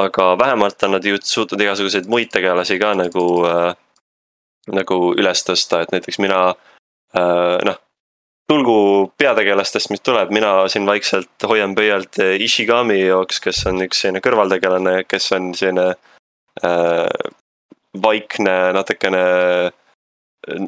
[0.00, 3.74] aga vähemalt on nad ju suutnud igasuguseid muid tegelasi ka nagu äh,,
[4.72, 6.40] nagu üles tõsta, et näiteks mina
[7.16, 7.78] äh, noh.
[8.50, 14.22] tulgu peategelastest, mis tuleb, mina siin vaikselt hoian pöialt Ishigami jooks, kes on üks selline
[14.24, 15.92] kõrvaltegelane, kes on selline
[16.64, 17.06] äh,
[18.02, 19.22] vaikne, natukene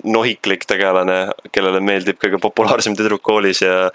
[0.05, 3.89] nohiklik tegelane, kellele meeldib kõige populaarsem tüdruk koolis ja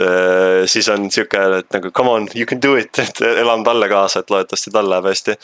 [0.00, 3.88] Äh, siis on sihuke, et nagu come on, you can do it, et elan talle
[3.88, 5.34] kaasa, et loodetavasti tal läheb hästi.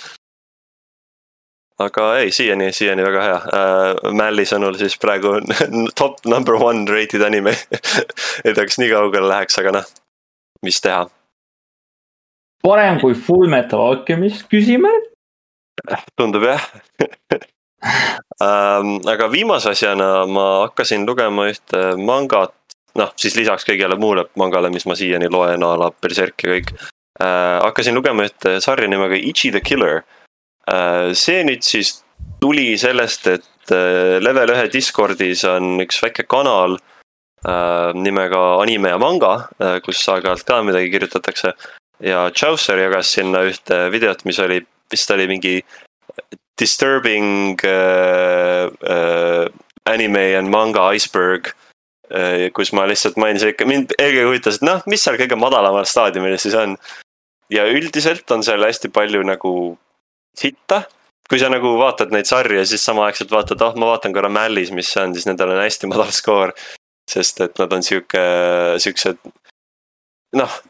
[1.84, 4.12] aga ei, siiani, siiani väga hea uh,.
[4.16, 5.34] Mälli sõnul siis praegu
[6.00, 7.52] top number one rated anime
[8.44, 9.90] ei tea, kas nii kaugele läheks, aga noh,
[10.64, 11.04] mis teha.
[12.64, 15.12] parem kui Full Metal Alchemist, küsimärk?
[16.16, 16.64] tundub jah
[18.40, 22.54] aga viimase asjana ma hakkasin lugema ühte mangat
[22.96, 26.72] noh, siis lisaks kõigele muule mangale, mis ma siiani loen, a la Berserk ja kõik
[26.76, 27.60] äh,.
[27.64, 30.02] hakkasin lugema ühte sarja nimega Ichi the Killer
[30.70, 31.12] äh,.
[31.14, 32.00] see nüüd siis
[32.40, 39.00] tuli sellest, et äh, level ühe Discordis on üks väike kanal äh, nimega Anime ja
[39.02, 41.54] manga äh,, kus aeg-ajalt ka midagi kirjutatakse.
[42.00, 44.60] ja Chaucer jagas sinna ühte videot, mis oli,
[44.92, 45.60] vist oli mingi
[46.58, 49.48] disturbing äh, äh,
[49.86, 51.54] anime and manga iceberg
[52.06, 55.88] Äh, kus ma lihtsalt mainisin ikka, mind eelkõige huvitas, et noh, mis seal kõige madalamal
[55.90, 56.76] staadiumil siis on.
[57.50, 59.78] ja üldiselt on seal hästi palju nagu
[60.38, 60.84] sitta.
[61.28, 64.86] kui sa nagu vaatad neid sarju, siis samaaegselt vaatad, oh ma vaatan korra Mällis, mis
[64.86, 66.54] see on, siis nendel on hästi madal skoor.
[67.10, 68.22] sest et nad on sihuke,
[68.78, 69.18] siuksed
[70.38, 70.60] noh,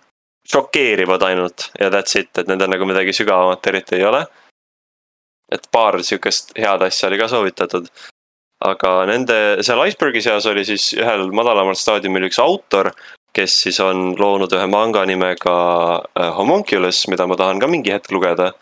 [0.48, 4.24] šokeerivad ainult ja that's it, et nendel nagu midagi sügavamat eriti ei ole.
[5.52, 7.90] Et paar sihukest head asja oli ka soovitatud
[8.64, 12.92] aga nende, seal Icebergi seas oli siis ühel madalamal staadiumil üks autor,
[13.36, 15.56] kes siis on loonud ühe manga nimega
[16.16, 18.52] äh, Homunculus, mida ma tahan ka mingi hetk lugeda.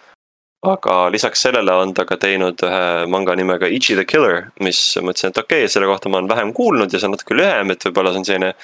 [0.65, 5.31] aga lisaks sellele on ta ka teinud ühe manga nimega Ichi the Killer, mis mõtlesin,
[5.31, 7.85] et okei okay,, selle kohta ma olen vähem kuulnud ja see on natuke lühem, et
[7.85, 8.55] võib-olla see on selline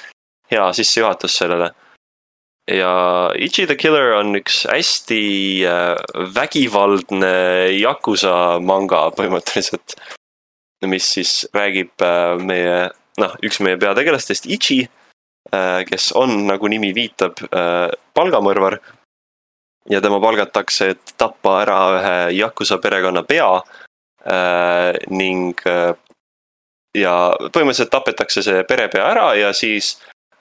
[0.51, 1.71] hea sissejuhatus sellele
[2.71, 5.21] ja Ichi the Killer on üks hästi
[5.67, 5.97] äh,
[6.35, 7.35] vägivaldne
[7.75, 9.97] Yakuza manga põhimõtteliselt
[10.89, 12.89] mis siis räägib äh, meie,
[13.21, 14.85] noh, üks meie peategelastest, Ichi,
[15.53, 17.43] äh, kes on, nagu nimi viitab,
[18.15, 18.81] palgamõrvar.
[19.91, 23.63] ja tema palgatakse, et tappa ära ühe Yakuza perekonna pea
[25.09, 25.57] ning
[26.95, 29.95] ja põhimõtteliselt tapetakse see perepea ära ja siis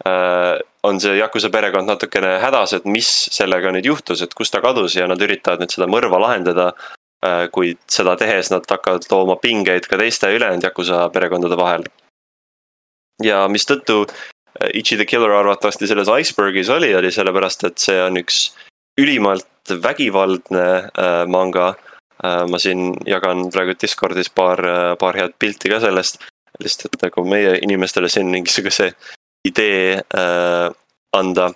[0.06, 4.96] on see Yakuza perekond natukene hädas, et mis sellega nüüd juhtus, et kus ta kadus
[4.96, 6.70] ja nad üritavad nüüd seda mõrva lahendada
[7.20, 11.84] Äh, kuid seda tehes nad hakkavad looma pingeid ka teiste ülejäänud Yakuza perekondade vahel.
[13.24, 18.16] ja mistõttu äh, Ichi the Killer arvatavasti selles Icebergis oli, oli sellepärast, et see on
[18.22, 18.54] üks
[19.02, 20.66] ülimalt vägivaldne
[20.96, 21.74] äh, manga
[22.24, 22.48] äh,.
[22.48, 26.24] ma siin jagan praegu Discordis paar, äh, paar head pilti ka sellest.
[26.64, 28.94] lihtsalt et nagu meie inimestele siin mingisuguse
[29.48, 30.72] idee äh,
[31.14, 31.52] anda.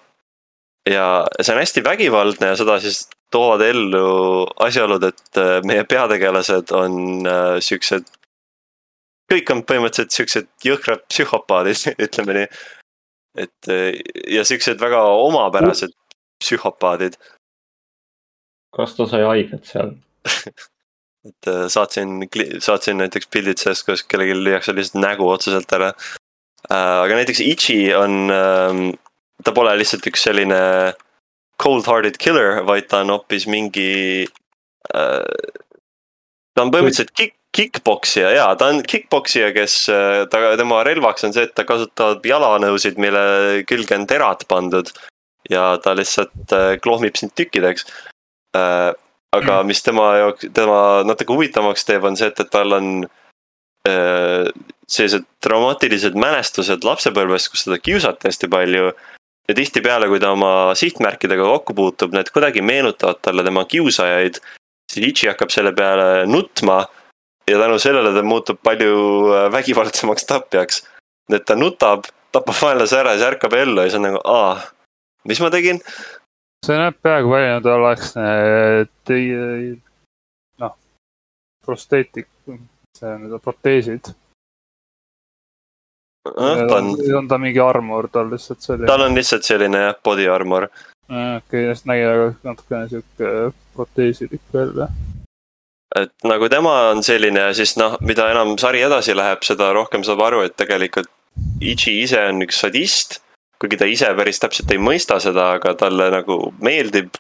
[0.90, 6.74] ja see on hästi vägivaldne ja seda siis toovad ellu asjaolud, et äh, meie peategelased
[6.76, 8.10] on äh, siuksed.
[9.32, 12.50] kõik on põhimõtteliselt siuksed jõhkrad psühhopaadid, ütleme nii.
[13.46, 14.02] et äh,
[14.36, 15.96] ja siuksed väga omapärased
[16.44, 17.18] psühhopaadid.
[18.76, 19.96] kas ta sai haiget seal
[21.30, 22.28] et saatsin,
[22.60, 25.94] saatsin näiteks pildid sellest, kuidas kellelgi lüüakse lihtsalt nägu otseselt ära.
[26.72, 28.84] Aga näiteks Ichi on, ähm,
[29.44, 30.94] ta pole lihtsalt üks selline
[31.62, 34.28] cold-hearted killer, vaid ta on hoopis mingi
[36.54, 39.78] ta on põhimõtteliselt kick, kick-poksija ja ta on kick-poksija, kes,
[40.32, 44.92] ta, tema relvaks on see, et ta kasutab jalanõusid, mille külge on terad pandud.
[45.50, 47.86] ja ta lihtsalt klohmib sind tükkideks.
[48.56, 53.06] aga mis tema jaoks, tema natuke huvitavamaks teeb, on see, et, et tal on
[53.84, 58.92] sellised traumaatilised mälestused lapsepõlvest, kus teda kiusati hästi palju
[59.50, 64.40] ja tihtipeale, kui ta oma sihtmärkidega kokku puutub, need kuidagi meenutavad talle tema kiusajaid.
[64.92, 66.86] siis Ichi hakkab selle peale nutma
[67.50, 68.96] ja tänu sellele ta muutub palju
[69.34, 70.84] äh, vägivaldsemaks tapjaks.
[71.34, 74.62] et ta nutab, tapab vaenlase ära ja siis ärkab ellu ja siis on nagu, aa,
[75.28, 75.82] mis ma tegin?
[76.66, 78.14] see näeb peaaegu välja, ta oleks
[79.04, 79.76] teie,
[80.60, 80.76] noh,
[81.66, 82.28] prosteetik,
[83.04, 84.14] on proteesid
[86.26, 86.96] noh, ta on.
[87.18, 88.88] on ta mingi armor tal lihtsalt selline?
[88.88, 90.70] tal on lihtsalt selline jah, body armor.
[91.10, 93.34] okei okay,, nägi väga natukene sihuke
[93.76, 94.88] proteesilik välja.
[95.96, 100.04] et nagu tema on selline ja siis noh, mida enam sari edasi läheb, seda rohkem
[100.04, 101.12] saab aru, et tegelikult
[101.62, 103.20] Ichi ise on üks sadist.
[103.60, 107.16] kuigi ta ise päris täpselt ei mõista seda, aga talle nagu meeldib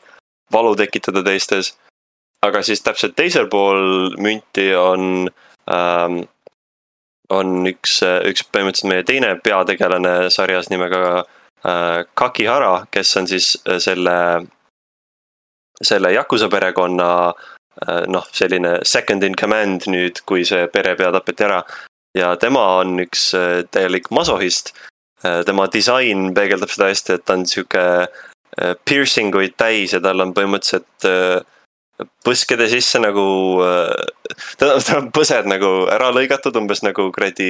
[0.53, 1.73] valu tekitada teistes.
[2.43, 5.29] aga siis täpselt teisel pool münti on
[5.71, 6.23] ähm,
[7.31, 13.79] on üks, üks põhimõtteliselt meie teine peategelane sarjas nimega äh, Kakihara, kes on siis äh,
[13.83, 14.15] selle,
[15.81, 21.63] selle Yakuza perekonna äh, noh, selline second in command nüüd, kui see perepea tapeti ära.
[22.17, 24.75] ja tema on üks äh, täielik masohist
[25.23, 25.41] äh,.
[25.45, 27.87] tema disain peegeldab seda hästi, et ta on sihuke
[28.85, 31.07] piercing uid täis ja tal on põhimõtteliselt
[32.25, 33.25] põskede sisse nagu,
[33.63, 37.49] äh, tal on põsed nagu ära lõigatud, umbes nagu kuradi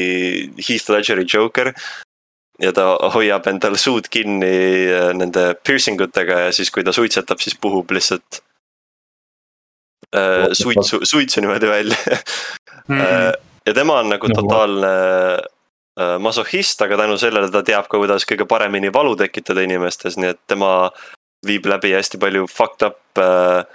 [0.59, 1.73] Heath Ledgeri Joker.
[2.61, 2.83] ja ta
[3.15, 7.89] hoiab endal suud kinni äh, nende piercing utega ja siis, kui ta suitsetab, siis puhub
[7.91, 8.43] lihtsalt
[10.13, 11.97] äh, suitsu, suitsu niimoodi välja
[12.87, 12.99] mm.
[12.99, 13.33] -hmm.
[13.65, 14.93] ja tema on nagu totaalne
[15.99, 20.35] äh, masohhist, aga tänu sellele ta teab ka, kuidas kõige paremini valu tekitada inimestes, nii
[20.35, 20.91] et tema
[21.47, 23.65] viib läbi hästi palju fucked up Äh,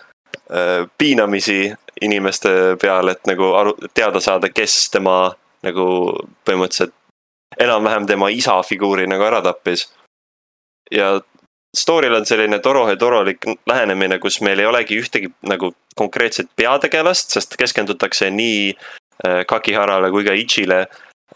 [0.99, 2.51] piinamisi inimeste
[2.81, 5.35] peale, et nagu aru, teada saada, kes tema
[5.67, 5.87] nagu
[6.47, 6.95] põhimõtteliselt
[7.59, 9.89] enam-vähem tema isa figuuri nagu ära tappis.
[10.91, 11.19] ja
[11.77, 17.57] story'l on selline torohe torolik lähenemine, kus meil ei olegi ühtegi nagu konkreetset peategelast, sest
[17.61, 20.81] keskendutakse nii äh, Kakiharale kui ka Ichile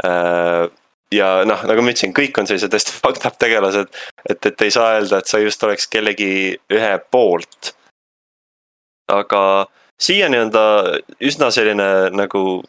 [0.05, 0.64] äh,
[1.12, 3.93] ja noh, nagu ma ütlesin, kõik on sellised hästi fucked up tegelased,
[4.28, 6.32] et, et ei saa öelda, et sa just oleks kellegi
[6.73, 7.74] ühe poolt
[9.13, 9.43] aga
[10.03, 10.65] siiani on ta
[11.23, 12.63] üsna selline nagu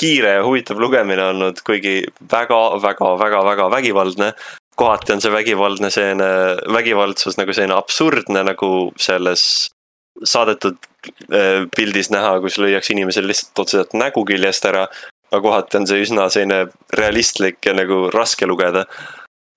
[0.00, 2.00] kiire ja huvitav lugemine olnud, kuigi
[2.32, 4.32] väga, väga, väga, väga vägivaldne.
[4.76, 6.28] kohati on see vägivaldne selline,
[6.72, 9.42] vägivaldsus nagu selline absurdne nagu selles
[10.24, 10.78] saadetud
[11.32, 14.86] äh, pildis näha, kus lüüakse inimesel lihtsalt otseselt nägu küljest ära.
[15.32, 16.66] aga kohati on see üsna selline
[16.98, 18.84] realistlik ja nagu raske lugeda.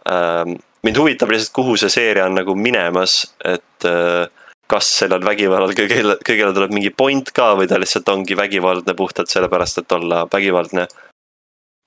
[0.07, 4.27] Ähm, mind huvitab lihtsalt, kuhu see seeria on nagu minemas, et äh,
[4.67, 9.29] kas sellel vägivallal kõigile, kõigile tuleb mingi point ka või ta lihtsalt ongi vägivaldne puhtalt
[9.29, 10.87] sellepärast, et olla vägivaldne.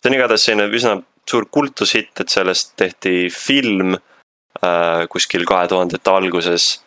[0.02, 0.98] see on igatahes selline üsna
[1.28, 6.82] suur kultushitt, et sellest tehti film äh, kuskil kahe tuhandete alguses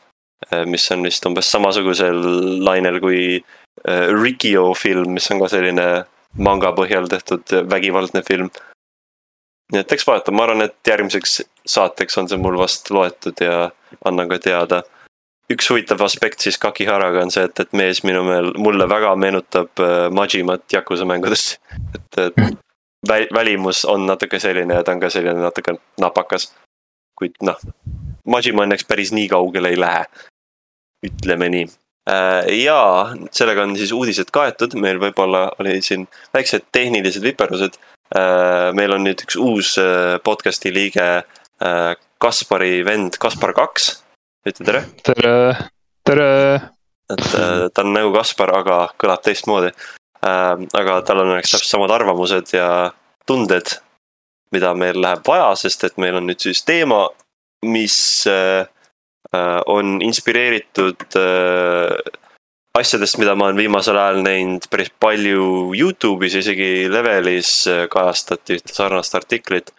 [0.51, 0.65] äh,.
[0.65, 2.23] mis on vist umbes samasugusel
[2.63, 3.21] lainel kui
[3.87, 5.87] äh, Rikio film, mis on ka selline
[6.37, 8.49] manga põhjal tehtud vägivaldne film.
[9.73, 13.69] nii et eks vaata, ma arvan, et järgmiseks saateks on see mul vast loetud ja
[14.05, 14.83] annan ka teada
[15.51, 19.83] üks huvitav aspekt siis Kakiharaga on see, et, et mees minu meel, mulle väga meenutab
[19.83, 21.57] äh, Majimat Yakuza mängudes.
[21.95, 22.57] et, et
[23.07, 26.51] vä, välimus on natuke selline ja ta on ka selline natuke napakas.
[27.19, 27.59] kuid noh,
[28.27, 30.05] Majima õnneks päris nii kaugele ei lähe.
[31.05, 31.67] ütleme nii
[32.09, 32.49] äh,.
[32.63, 32.81] ja
[33.31, 37.79] sellega on siis uudised kaetud, meil võib-olla oli siin väiksed tehnilised viperused
[38.15, 38.69] äh,.
[38.77, 39.75] meil on nüüd üks uus
[40.23, 41.23] podcast'i liige
[42.21, 44.00] Kaspari vend Kaspar kaks
[44.47, 44.81] ütle tere.
[45.05, 45.33] tere,
[46.07, 46.29] tere.
[47.13, 50.65] et äh, ta on nagu Kaspar, aga kõlab teistmoodi äh,.
[50.81, 52.91] aga tal on õnneks täpselt samad arvamused ja
[53.29, 53.75] tunded,
[54.51, 57.05] mida meil läheb vaja, sest et meil on nüüd siis teema,
[57.65, 57.97] mis
[58.29, 58.65] äh,
[59.31, 61.05] äh on inspireeritud
[62.79, 69.15] asjadest, mida ma olen viimasel ajal näinud päris palju Youtube'is, isegi Levelis kajastati ühte sarnast
[69.15, 69.71] artiklit.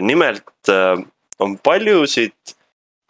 [0.00, 0.70] nimelt
[1.38, 2.54] on paljusid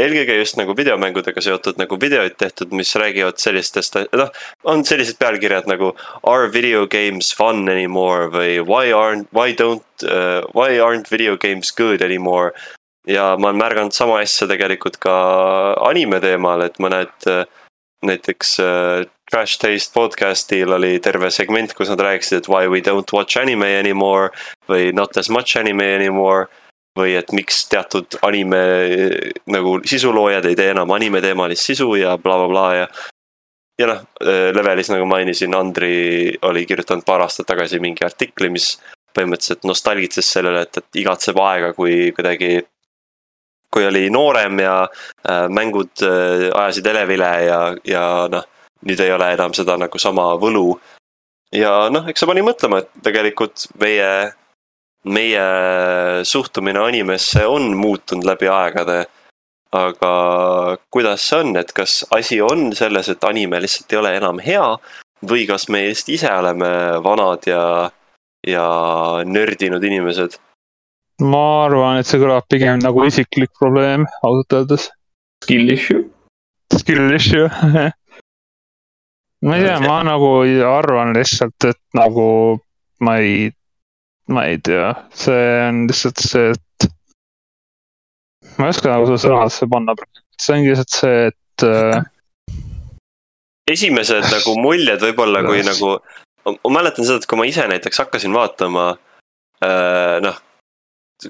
[0.00, 4.32] eelkõige just nagu videomängudega seotud nagu videoid tehtud, mis räägivad sellistest, noh,
[4.64, 5.92] on sellised pealkirjad nagu
[6.26, 11.70] Are video games fun anymore või Why aren't, why don't uh,, why aren't video games
[11.70, 12.52] good anymore.
[13.08, 15.14] ja ma olen märganud sama asja tegelikult ka
[15.88, 17.46] anime teemal, et mõned uh,
[18.06, 23.12] näiteks äh, Trash Taste podcast'il oli terve segment, kus nad rääkisid, et why we don't
[23.14, 24.30] watch anime anymore
[24.68, 26.48] või not as much anime anymore.
[26.98, 28.60] Või et miks teatud anime
[29.50, 32.86] nagu sisuloojad ei tee enam anime teemalist sisu ja blablabla bla, bla, ja.
[33.78, 34.02] ja noh,
[34.56, 38.74] Levelis nagu mainisin, Andri oli kirjutanud paar aastat tagasi mingi artikli, mis
[39.14, 42.60] põhimõtteliselt nostalgitses sellele, et, et igatseb aega, kui kuidagi
[43.70, 48.46] kui oli noorem ja äh, mängud äh, ajasid elevile ja, ja noh,
[48.86, 50.74] nüüd ei ole enam seda nagu sama võlu.
[51.54, 54.10] ja noh, eks see pani mõtlema, et tegelikult meie,
[55.04, 55.44] meie
[56.24, 59.06] suhtumine animesse on muutunud läbi aegade.
[59.72, 64.40] aga kuidas see on, et kas asi on selles, et anime lihtsalt ei ole enam
[64.42, 64.64] hea
[65.22, 66.70] või kas me just ise oleme
[67.04, 67.62] vanad ja,
[68.42, 68.66] ja
[69.24, 70.34] nördinud inimesed
[71.20, 74.88] ma arvan, et see kõlab pigem nagu isiklik probleem, ausalt öeldes.
[75.44, 76.04] Skill issue.
[76.74, 77.48] Skill issue
[79.46, 80.32] ma ei tea, ma nagu
[80.68, 82.26] arvan lihtsalt, et nagu
[83.04, 83.50] ma ei,
[84.30, 86.88] ma ei tea, see on lihtsalt see, et.
[88.58, 89.96] ma ei oska nagu seda sõnadesse panna,
[90.38, 92.02] see ongi lihtsalt see, et äh....
[93.74, 95.96] esimesed nagu muljed võib-olla, kui nagu,
[96.52, 98.92] ma mäletan seda, et kui ma ise näiteks hakkasin vaatama
[99.64, 100.38] äh,, noh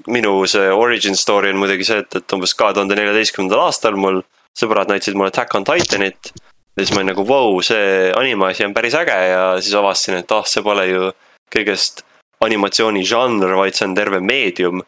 [0.07, 4.21] minu see origin story on muidugi see, et, et umbes kahe tuhande neljateistkümnendal aastal mul
[4.57, 6.31] sõbrad näitasid mulle Attack on Titanit.
[6.31, 10.31] ja siis ma olin nagu vau see animaasi on päris äge ja siis avastasin, et
[10.31, 11.11] ah, see pole ju
[11.51, 12.05] kõigest
[12.45, 14.83] animatsiooni žanr, vaid see on terve meedium.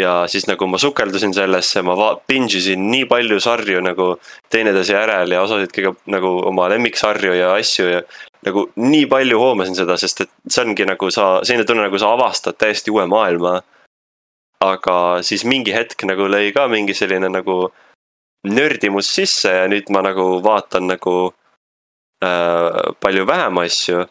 [0.00, 4.06] ja siis nagu ma sukeldusin sellesse, ma binge isin nii palju sarju nagu
[4.50, 8.00] teineteise järel ja osasid kõige nagu oma lemmiksarju ja asju ja.
[8.46, 12.14] nagu nii palju hoomasin seda, sest et see ongi nagu sa, selline tunne, nagu sa
[12.16, 13.60] avastad täiesti uue maailma
[14.62, 14.96] aga
[15.26, 17.66] siis mingi hetk nagu lõi ka mingi selline nagu
[18.48, 21.16] nördimus sisse ja nüüd ma nagu vaatan nagu
[22.24, 24.06] äh, palju vähem asju.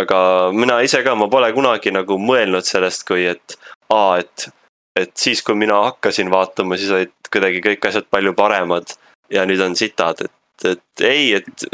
[0.00, 0.20] Aga
[0.52, 3.56] mina ise ka, ma pole kunagi nagu mõelnud sellest, kui et
[3.92, 4.48] aa, et,
[4.98, 8.96] et siis, kui mina hakkasin vaatama, siis olid kuidagi kõik asjad palju paremad
[9.32, 10.32] ja nüüd on sitad, et
[10.64, 11.64] et ei, et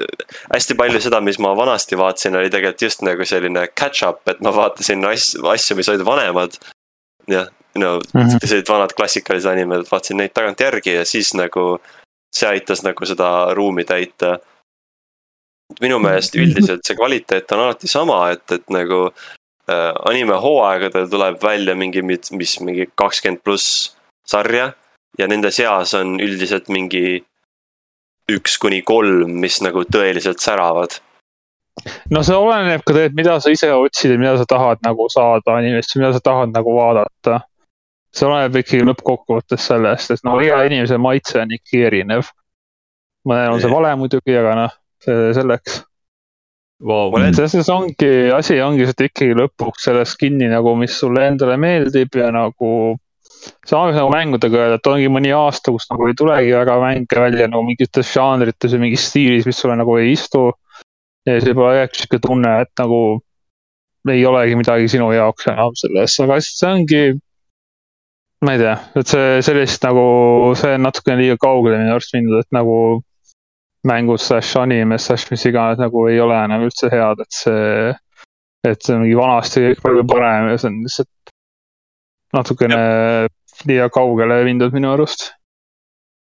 [0.50, 4.50] hästi palju seda, mis ma vanasti vaatasin, oli tegelikult just nagu selline catch-up, et ma
[4.54, 6.58] vaatasin asju, asju, mis olid vanemad.
[7.30, 7.46] jah,
[7.78, 8.38] no mm -hmm.
[8.40, 11.78] sellised vanad klassikalised animed, vaatasin neid tagantjärgi ja siis nagu
[12.34, 14.38] see aitas nagu seda ruumi täita.
[15.80, 21.40] Minu meelest üldiselt see kvaliteet on alati sama, et, et nagu äh, anime hooaegadel tuleb
[21.42, 23.92] välja mingi, mis mingi kakskümmend pluss
[24.28, 24.72] sarja
[25.18, 27.22] ja nende seas on üldiselt mingi
[28.32, 31.00] üks kuni kolm, mis nagu tõeliselt säravad.
[32.12, 35.56] No see oleneb ka tegelikult, mida sa ise otsid ja mida sa tahad nagu saada
[35.56, 37.40] animest, mida sa tahad nagu vaadata.
[38.12, 42.28] See oleneb ikkagi lõppkokkuvõttes sellest, et no iga inimese maitse on ikkagi erinev.
[43.28, 44.72] mõnel on see vale muidugi, aga noh,
[45.02, 45.82] see selleks
[46.82, 47.14] wow..
[47.32, 52.30] selles ongi, asi ongi et ikkagi lõpuks sellest kinni nagu, mis sulle endale meeldib ja
[52.34, 52.98] nagu.
[53.66, 57.48] samamoodi nagu mängudega öelda, et ongi mõni aasta, kus nagu ei tulegi väga mänge välja
[57.50, 60.52] nagu mingites žanrites või mingis stiilis, mis sulle nagu ei istu.
[61.26, 63.02] ja siis võib-olla jääbki sihuke tunne, et nagu
[64.10, 67.02] ei olegi midagi sinu jaoks enam selles, aga see ongi
[68.42, 70.04] ma ei tea, et see sellist nagu,
[70.58, 72.76] see on natukene liiga kaugele minu arust mindud, et nagu
[73.88, 77.92] mängud slaš anime slaš mis iganes nagu ei ole enam üldse head, et see.
[78.62, 81.32] et see on mingi vanasti kõik palju parem ja see on lihtsalt
[82.32, 82.82] natukene
[83.68, 85.32] liiga kaugele mindud minu arust.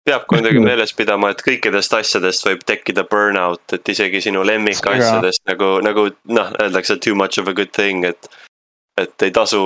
[0.05, 5.79] peab kuidagi meeles pidama, et kõikidest asjadest võib tekkida burnout, et isegi sinu lemmikasjadest nagu,
[5.85, 8.29] nagu noh, öeldakse too much of a good thing, et.
[9.01, 9.61] et ei tasu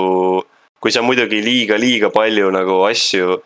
[0.80, 3.36] kui sa muidugi liiga, liiga palju nagu asju.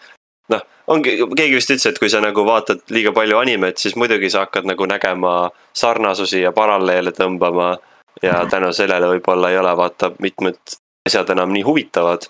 [0.53, 4.31] noh, ongi, keegi vist ütles, et kui sa nagu vaatad liiga palju animet, siis muidugi
[4.31, 5.35] sa hakkad nagu nägema
[5.73, 7.77] sarnasusi ja paralleele tõmbama.
[8.23, 8.48] ja mhm.
[8.51, 12.28] tänu sellele võib-olla ei ole vaata mitmed asjad enam nii huvitavad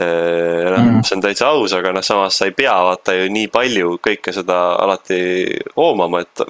[0.00, 3.98] noh, see on täitsa aus, aga noh, samas sa ei pea vaata ju nii palju
[4.02, 5.18] kõike seda alati
[5.76, 6.44] hoomama, et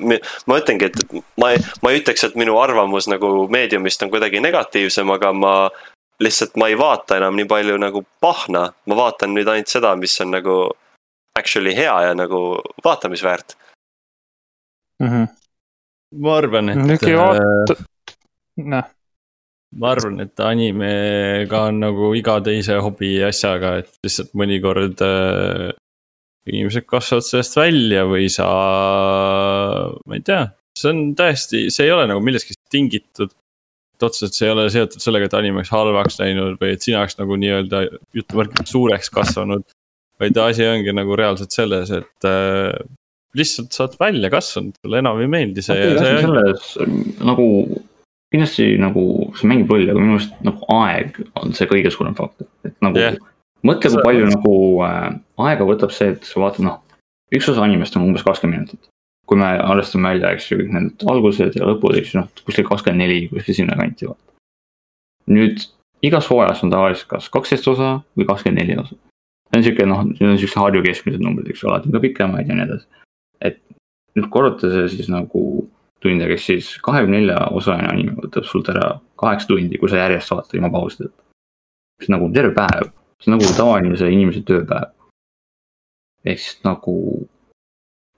[0.47, 4.43] ma ütlengi, et ma ei, ma ei ütleks, et minu arvamus nagu meediumist on kuidagi
[4.45, 5.55] negatiivsem, aga ma
[6.23, 10.15] lihtsalt ma ei vaata enam nii palju nagu pahna, ma vaatan nüüd ainult seda, mis
[10.23, 10.59] on nagu
[11.39, 12.41] actually hea ja nagu
[12.85, 13.57] vaatamisväärt
[15.03, 15.09] mm.
[15.09, 15.29] -hmm.
[16.25, 17.07] ma arvan, et.
[17.17, 17.77] Vaata...
[18.57, 18.91] noh
[19.81, 25.71] ma arvan, et animega on nagu iga teise hobi asjaga, et lihtsalt mõnikord äh,
[26.47, 28.49] inimesed kasvavad sellest välja või sa,
[30.05, 30.43] ma ei tea,
[30.77, 33.33] see on täiesti, see ei ole nagu millestki tingitud
[34.03, 37.03] et otseselt see ei ole seotud sellega, et anim oleks halvaks läinud või et sina
[37.03, 37.85] oleks nagu nii-öelda
[38.17, 39.65] jutumärkides suureks kasvanud.
[40.23, 42.73] Vaid asi ongi nagu reaalselt selles, et äh,
[43.39, 47.47] lihtsalt sa oled välja kasvanud, sulle enam ei meeldi see kas see selles nagu
[48.33, 49.03] kindlasti nagu
[49.39, 53.01] see mängib rolli, aga minu arust nagu aeg on see kõige suurem faktor, et nagu
[53.01, 53.19] yeah.
[53.67, 54.55] mõtle, kui palju nagu
[54.87, 55.11] äh,
[55.49, 56.81] aega võtab see, et sa vaatad, noh,
[57.37, 58.89] üks osa animest on umbes kakskümmend minutit.
[59.29, 62.67] kui me arvestame välja, eks ju, kõik need algused ja lõpud, eks ju, noh, kuskil
[62.69, 64.11] kakskümmend neli, kuskil sinnakanti.
[65.33, 65.63] nüüd
[66.03, 68.97] igas hooajas on tavaliselt kas kaksteist osa või kakskümmend neli osa.
[69.53, 72.01] See on sihuke noh, need on siuksed Harju keskmised numbrid, eks ju, alati on ka
[72.01, 72.87] pikemaid ja nii edasi.
[73.45, 73.61] et
[74.17, 75.43] nüüd korruta see siis nagu
[76.03, 80.57] tundidega, siis kahekümne nelja osaline anime võtab sult ära kaheksa tundi, kui sa järjest vaatad
[80.59, 81.15] ilma pausideta.
[82.03, 84.91] on nagu terve päev, see on nagu tavalise inimese tööpäev.
[86.25, 86.97] ehk siis nagu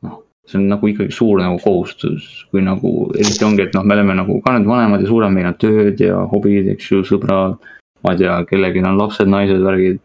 [0.04, 3.98] noh, see on nagu ikkagi suur nagu kohustus, kui nagu eriti ongi, et noh, me
[3.98, 7.60] oleme nagu ka nüüd vanemad ja suuremad, meil on tööd ja hobid, eks ju, sõbrad.
[8.04, 10.00] ma ei tea, kellelgi on lapsed, naised, värgid.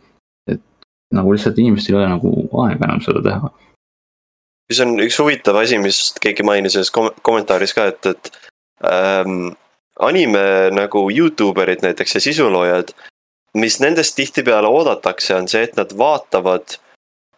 [1.15, 2.31] Nagu lihtsalt inimestel ei ole nagu
[2.65, 3.51] aega enam seda teha.
[4.69, 8.31] mis on üks huvitav asi, mis keegi mainis ühes kom- kommentaaris ka, et, et
[8.85, 9.55] ähm,
[9.99, 10.43] anime
[10.75, 12.93] nagu Youtube erid näiteks ja sisuloojad,
[13.57, 16.77] mis nendest tihtipeale oodatakse, on see, et nad vaatavad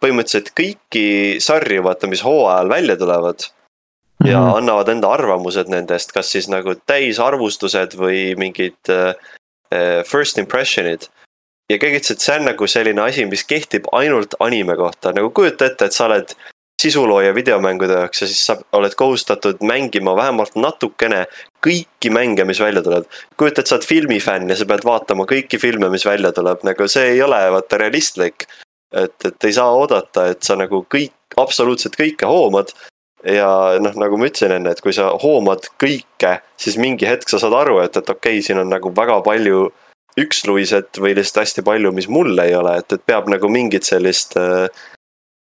[0.04, 3.48] põhimõtteliselt kõiki sarju, vaata, mis hooajal välja tulevad
[4.26, 4.56] ja Mhm.
[4.58, 9.16] annavad enda arvamused nendest, kas siis nagu täisarvustused või mingid äh,
[9.74, 11.08] äh, first impression'id.
[11.72, 15.32] Ja kõik ütlesid, et see on nagu selline asi, mis kehtib ainult anime kohta, nagu
[15.36, 16.34] kujuta ette, et sa oled
[16.82, 21.26] sisulooja videomängude jaoks ja siis sa oled kohustatud mängima vähemalt natukene
[21.66, 23.06] kõiki mänge, mis välja tulevad.
[23.38, 26.88] kujuta, et sa oled filmifänn ja sa pead vaatama kõiki filme, mis välja tuleb, nagu
[26.90, 28.48] see ei ole vaata realistlik.
[28.96, 32.74] et, et ei saa oodata, et sa nagu kõik, absoluutselt kõike hoomad
[33.24, 37.40] ja noh, nagu ma ütlesin enne, et kui sa hoomad kõike, siis mingi hetk sa
[37.40, 39.70] saad aru, et, et okei okay,, siin on nagu väga palju
[40.20, 44.36] üksluiset või lihtsalt hästi palju, mis mul ei ole, et, et peab nagu mingit sellist
[44.40, 44.68] äh,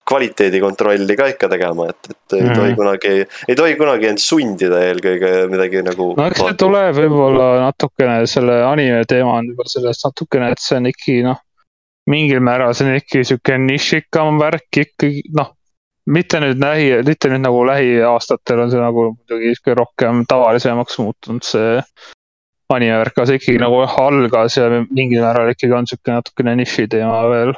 [0.09, 2.55] kvaliteedikontrolli ka ikka tegema, et, et ei Mhm.
[2.57, 3.11] tohi kunagi,
[3.47, 6.13] ei tohi kunagi end sundida eelkõige midagi nagu.
[6.17, 10.77] no eks see tuleb võib-olla natukene selle anime teema on võib-olla sellest natukene, et see
[10.77, 11.39] on ikkagi noh,
[12.09, 15.53] mingil määral see on ikkagi sihuke nišikam värk ikkagi noh,
[16.09, 21.45] mitte nüüd lähi, mitte nüüd nagu lähiaastatel on see nagu muidugi sihuke rohkem tavalisemaks muutunud
[21.45, 21.77] see
[22.75, 26.87] anime värk, aga see ikkagi nagu algas ja mingil määral ikkagi on sihuke natukene niši
[26.91, 27.53] teema veel.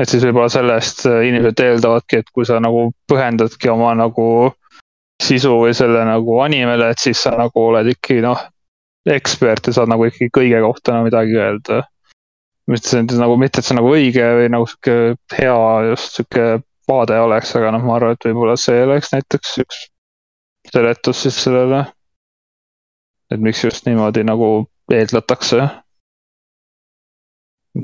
[0.00, 4.26] et siis võib-olla sellest äh, inimesed eeldavadki, et kui sa nagu põhjendadki oma nagu
[5.20, 8.40] sisu või selle nagu animele, et siis sa nagu oled ikkagi noh,
[9.10, 11.82] ekspert ja saad nagu ikkagi kõige kohta nagu midagi öelda.
[12.70, 14.96] mitte see nagu, mitte et see nagu õige või nagu sihuke
[15.36, 19.80] hea just sihuke vaade oleks, aga noh, ma arvan, et võib-olla see oleks näiteks üks
[20.72, 21.84] seletus siis sellele.
[23.30, 24.50] Et miks just niimoodi nagu
[24.92, 25.68] eeldatakse.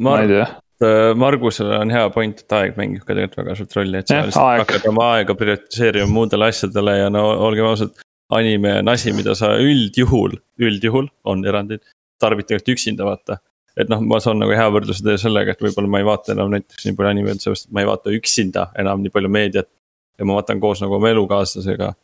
[0.00, 0.46] ma ei tea,
[0.82, 4.18] Äh, Margusel on hea point, et aeg mängib ka tegelikult väga suurt rolli, et sa
[4.26, 7.94] lihtsalt hakkad oma aega prioritiseerima muudele asjadele ja no olgem ausad.
[8.36, 11.80] anime on asi, mida sa üldjuhul, üldjuhul on erandid,
[12.20, 13.38] tarbid tegelikult üksinda vaata.
[13.76, 16.52] et noh, ma saan nagu hea võrdluse teha sellega, et võib-olla ma ei vaata enam
[16.52, 19.70] näiteks nii palju animeid, sellepärast et ma ei vaata üksinda enam nii palju meediat.
[20.18, 21.94] ja ma vaatan koos nagu oma elukaaslasega,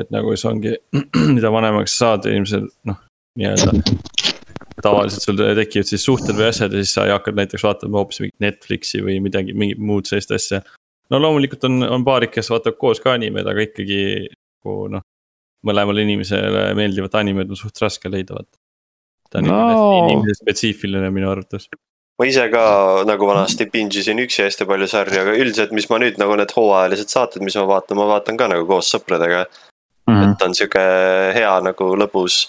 [0.00, 0.76] et nagu see ongi,
[1.36, 3.00] mida vanemaks sa saad, ilmselt noh,
[3.38, 3.74] nii-öelda
[4.82, 8.44] tavaliselt sul tekivad siis suhted või asjad ja siis sa hakkad näiteks vaatama hoopis mingit
[8.44, 10.62] Netflixi või midagi, mingit muud sellist asja.
[11.10, 14.02] no loomulikult on, on paarid, kes vaatab koos ka animeid, aga ikkagi
[14.32, 15.04] nagu noh,
[15.66, 18.58] mõlemale inimesele meeldivat animet on suht raske leida, vaata.
[19.30, 19.62] ta on No.
[19.70, 20.04] no.
[20.06, 21.68] inimese spetsiifiline minu arvates.
[22.20, 22.64] ma ise ka
[23.08, 26.54] nagu vanasti binge isin üksi hästi palju sarju, aga üldiselt, mis ma nüüd nagu need
[26.54, 29.46] hooajalised saated, mis ma vaatan, ma vaatan ka nagu koos sõpradega.
[30.10, 30.32] Mhm.
[30.32, 30.82] et on sihuke
[31.34, 32.46] hea nagu lõbus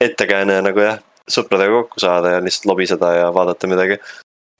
[0.00, 3.98] ettekääne nagu jah, sõpradega kokku saada ja lihtsalt lobiseda ja vaadata midagi.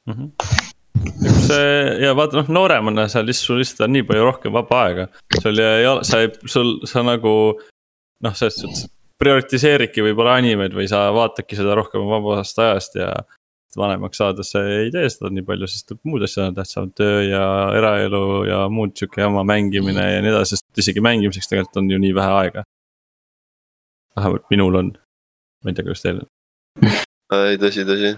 [0.09, 1.73] üks see
[2.03, 5.09] ja vaata noh, nooremana sa lihtsalt, sul lihtsalt on nii palju rohkem vaba aega.
[5.41, 7.35] sul ei ole, sa ei, sul, sa nagu
[8.25, 8.89] noh, selles suhtes
[9.19, 13.13] prioritiseeridki võib-olla animeid või sa vaatadki seda rohkem vabast ajast ja.
[13.77, 17.43] Vanemaks saades sa ei tee seda nii palju, sest muud asjad on tähtsamad, töö ja
[17.77, 21.99] eraelu ja muud sihuke jama mängimine ja nii edasi, sest isegi mängimiseks tegelikult on ju
[22.03, 22.65] nii vähe aega.
[24.17, 24.93] vähemalt minul on,
[25.65, 26.31] ma ei tea, kuidas teil on.
[27.37, 28.15] ei, tõsi, tõsi.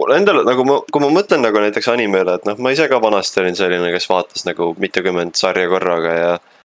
[0.00, 3.00] mulle endale nagu ma, kui ma mõtlen nagu näiteks animeele, et noh, ma ise ka
[3.02, 6.32] vanasti olin selline, kes vaatas nagu mitukümmend sarja korraga ja,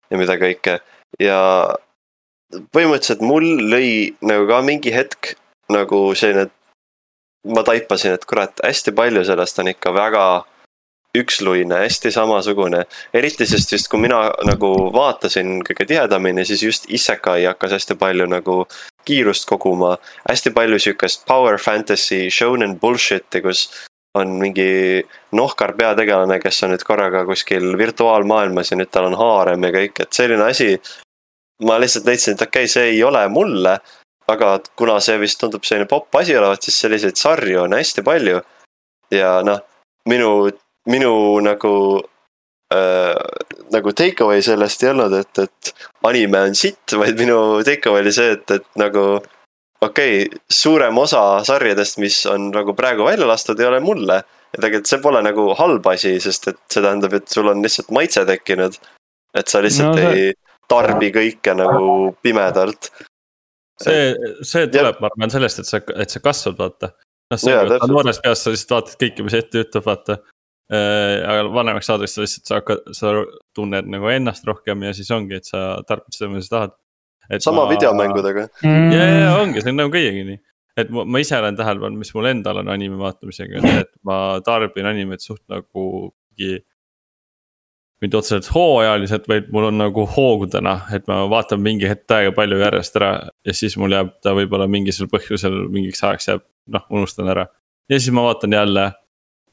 [0.09, 0.79] ja mida kõike
[1.21, 1.39] ja
[2.73, 5.35] põhimõtteliselt mul lõi nagu ka mingi hetk
[5.69, 6.49] nagu selline,
[7.47, 10.23] ma taipasin, et kurat, hästi palju sellest on ikka väga
[11.17, 12.85] üksluine, hästi samasugune.
[13.13, 18.27] eriti sest just, kui mina nagu vaatasin kõige tihedamini, siis just Isekai hakkas hästi palju
[18.29, 18.65] nagu
[19.05, 19.97] kiirust koguma
[20.29, 23.69] hästi palju sihukest power fantasy shonen bullshit'i, kus
[24.17, 29.65] on mingi nohkar peategelane, kes on nüüd korraga kuskil virtuaalmaailmas ja nüüd tal on haarem
[29.65, 30.79] ja kõik, et selline asi.
[31.63, 33.79] ma lihtsalt leidsin, et okei okay,, see ei ole mulle,
[34.29, 38.41] aga kuna see vist tundub selline popp asi olevat, siis selliseid sarju on hästi palju.
[39.11, 39.61] ja noh,
[40.09, 40.31] minu,
[40.85, 41.73] minu nagu
[42.73, 43.15] äh,,
[43.73, 45.73] nagu take away sellest ei olnud, et, et
[46.05, 49.05] anime on sitt, vaid minu take away oli see, et, et nagu
[49.81, 54.21] okei okay,, suurem osa sarjadest, mis on nagu praegu välja lastud, ei ole mulle.
[54.53, 57.91] ja tegelikult see pole nagu halb asi, sest et see tähendab, et sul on lihtsalt
[57.93, 58.77] maitse tekkinud.
[59.37, 60.33] et sa lihtsalt no, ei
[60.69, 62.91] tarbi kõike nagu pimedalt.
[63.83, 66.91] See, see tuleb, ma arvan sellest, et sa, et sa kasvad, vaata.
[67.31, 70.19] noh, see, et noores peas sa lihtsalt vaatad kõike, mis ette ütleb, vaata.
[70.69, 73.15] Äh, aga vanemaks saades sa lihtsalt sa hakkad, sa
[73.57, 76.77] tunned nagu ennast rohkem ja siis ongi, et sa tarbid seda, mida sa tahad.
[77.41, 77.71] Sama ma...
[77.73, 78.45] videomängudega.
[78.61, 78.93] Mm..
[78.93, 80.41] ja, ja ongi, see on nagu kõigegi nii.
[80.79, 84.19] et ma, ma ise olen tähele pannud, mis mul endal on anime vaatamisega, et ma
[84.45, 85.87] tarbin animet suht nagu
[86.39, 86.59] mingi
[88.01, 92.59] mitte otseselt hooajaliselt, vaid mul on nagu hoogudena, et ma vaatan mingi hetk aega palju
[92.61, 93.11] järjest ära
[93.45, 96.45] ja siis mul jääb ta võib-olla mingisugusel põhjusel mingiks ajaks jääb,
[96.75, 97.47] noh, unustan ära.
[97.89, 98.85] ja siis ma vaatan jälle,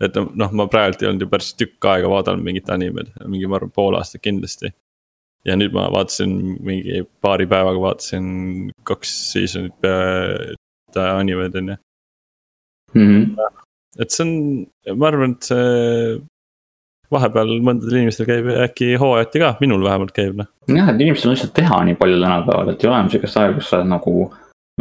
[0.00, 3.58] et noh, ma praegult ei olnud ju päris tükk aega vaadanud mingit animet, mingi ma
[3.58, 4.70] arvan pool aastat kindlasti
[5.46, 6.36] ja nüüd ma vaatasin
[6.66, 9.90] mingi paari päevaga vaatasin kaks seasonit
[10.96, 11.76] animed on ju
[12.94, 13.02] mm.
[13.02, 13.50] -hmm.
[13.98, 16.22] et see on, ma arvan, et see
[17.12, 20.48] vahepeal mõndadel inimestel käib äkki hooajati ka, minul vähemalt käib noh.
[20.70, 23.56] jah, et inimestel on lihtsalt teha nii palju tänapäeval, et ei ole enam sihukest aega,
[23.58, 24.14] kus sa oled nagu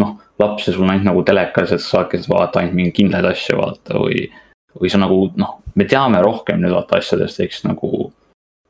[0.02, 3.30] noh, laps ja sul on ainult nagu telekas, et sa saadki vaadata ainult mingeid kindlaid
[3.32, 4.26] asju vaata või.
[4.76, 8.10] või sa nagu noh, me teame rohkem nüüd vaata asjadest, eks nagu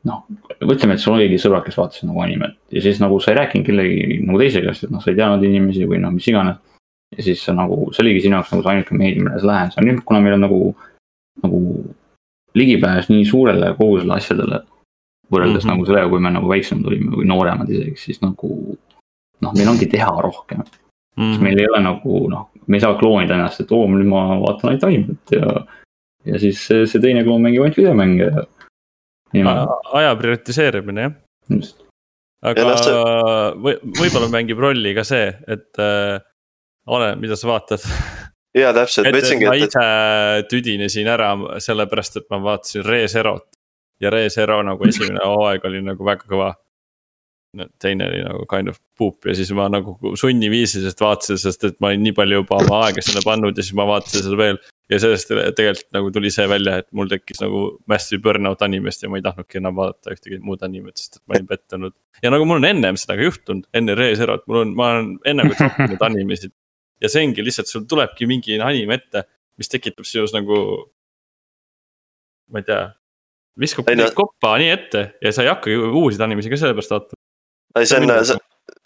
[0.06, 0.22] noh,
[0.62, 3.66] ütleme, et sul oligi sõbrad, kes vaatasid nagu animet ja siis nagu sa ei rääkinud
[3.66, 6.62] kellegi nagu teise käest, et noh, sa ei teadnud inimesi või noh, mis iganes.
[7.16, 9.76] ja siis sa nagu, see oligi sinu jaoks nagu see ainuke meedia, millele sa lähed,
[9.86, 10.60] nüüd kuna meil on nagu,
[11.42, 11.60] nagu
[12.56, 14.64] ligipääs nii suurele kogusele asjadele.
[15.32, 15.74] võrreldes mm -hmm.
[15.74, 18.48] nagu sellega, kui me nagu väiksemad olime või nooremad isegi, siis nagu
[19.42, 20.60] noh, meil ongi teha rohkem
[21.16, 21.22] mm.
[21.22, 21.42] -hmm.
[21.42, 24.70] meil ei ole nagu noh, me ei saa kloonida ennast, et oo, nüüd ma vaatan
[24.70, 25.64] ainult animet ja.
[26.24, 28.30] ja siis see, see teine kloon mängib ainult videomänge
[29.34, 29.56] ja
[29.92, 31.12] aja prioritiseerimine jah.
[32.42, 33.02] aga see...
[33.66, 36.22] või, võib-olla mängib rolli ka see, et äh,
[36.86, 37.82] oleneb, mida sa vaatad
[38.56, 39.50] ja täpselt, ma ütlesingi, et.
[39.50, 43.48] ma ise tüdinesin ära sellepärast, et ma vaatasin Re Zerot
[44.00, 46.54] ja Re Zero nagu esimene hooaeg oli nagu väga kõva
[47.80, 51.88] teine oli nagu kind of poop ja siis ma nagu sunniviisiliselt vaatasin, sest et ma
[51.92, 54.58] olin nii palju juba oma aega sinna pannud ja siis ma vaatasin seda veel
[54.92, 59.10] ja sellest tegelikult nagu tuli see välja, et mul tekkis nagu massive burnout animest ja
[59.10, 61.96] ma ei tahtnudki enam vaadata ühtegi muud animet, sest et ma olin pettunud.
[62.22, 65.48] ja nagu mul on ennem seda ka juhtunud, enne Re-Zerot, mul on, ma olen enne
[65.48, 66.54] kui troppinud animesid.
[67.02, 69.26] Ja see ongi lihtsalt, sul tulebki mingi anime ette,
[69.60, 70.58] mis tekitab sinus nagu.
[72.52, 72.82] ma ei tea,
[73.58, 74.10] viskab no.
[74.14, 77.22] koppa nii ette ja sa ei hakkagi uusi animesi ka sellepärast vaatama.
[77.80, 78.38] ei, see on, see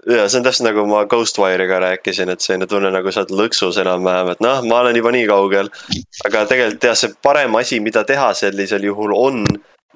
[0.08, 3.78] ja see on täpselt nagu ma Ghostwire'iga rääkisin, et selline tunne nagu sa oled lõksus
[3.82, 5.70] enam-vähem, et noh, ma olen juba nii kaugel.
[6.26, 9.44] aga tegelikult jah, see parem asi, mida teha sellisel juhul on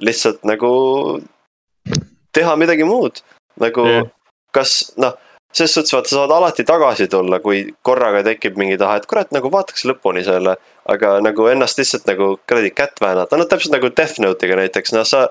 [0.04, 0.72] lihtsalt nagu
[2.36, 3.22] teha midagi muud.
[3.60, 4.10] nagu yeah.
[4.52, 5.16] kas noh,
[5.54, 9.30] selles suhtes vaata, sa saad alati tagasi tulla, kui korraga tekib mingi tahe, et kurat,
[9.34, 10.56] nagu vaataks lõpuni selle.
[10.84, 15.06] aga nagu ennast lihtsalt nagu kuradi kätt väänata, no täpselt nagu Death Note'iga näiteks, noh
[15.08, 15.22] sa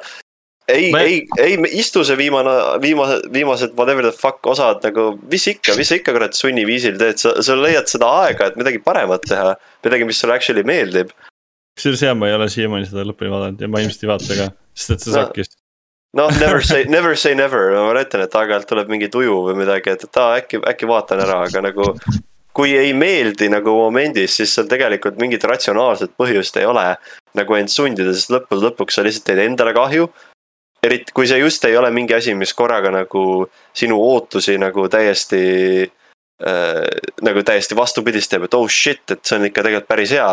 [0.67, 5.45] ei me..., ei, ei istu see viimane, viimase, viimased whatever the fuck osad nagu, mis
[5.51, 9.27] ikka, mis sa ikka kurat sunniviisil teed, sa, sa leiad seda aega, et midagi paremat
[9.29, 9.53] teha.
[9.85, 11.13] midagi, mis sulle actually meeldib.
[11.77, 14.49] kusjuures jah, ma ei ole siiamaani seda lõpuni vaadanud ja ma ilmselt ei vaata ka,
[14.73, 15.53] sest et see no, sakkis.
[16.17, 19.95] Noh, never say, never say never, ma ütlen, et aeg-ajalt tuleb mingi tuju või midagi,
[19.95, 21.93] et, et aa, äkki, äkki vaatan ära, aga nagu.
[22.53, 26.85] kui ei meeldi nagu momendis, siis seal tegelikult mingit ratsionaalset põhjust ei ole.
[27.33, 30.05] nagu end sundida, sest lõppude lõpuks sa lihtsalt teed endale kahju
[30.83, 35.43] eriti kui see just ei ole mingi asi, mis korraga nagu sinu ootusi nagu täiesti
[36.43, 36.87] äh,.
[37.23, 40.29] nagu täiesti vastupidist teeb, et oh shit, et see on ikka tegelikult päris hea.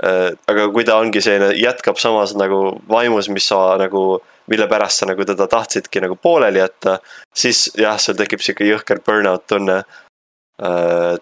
[0.00, 4.20] Aga kui ta ongi selline, jätkab samas nagu vaimus, mis sa nagu,
[4.50, 6.98] mille pärast sa nagu teda tahtsidki nagu pooleli jätta.
[7.34, 9.82] siis jah, sul tekib sihuke jõhker burnout tunne
[10.62, 11.18] äh,.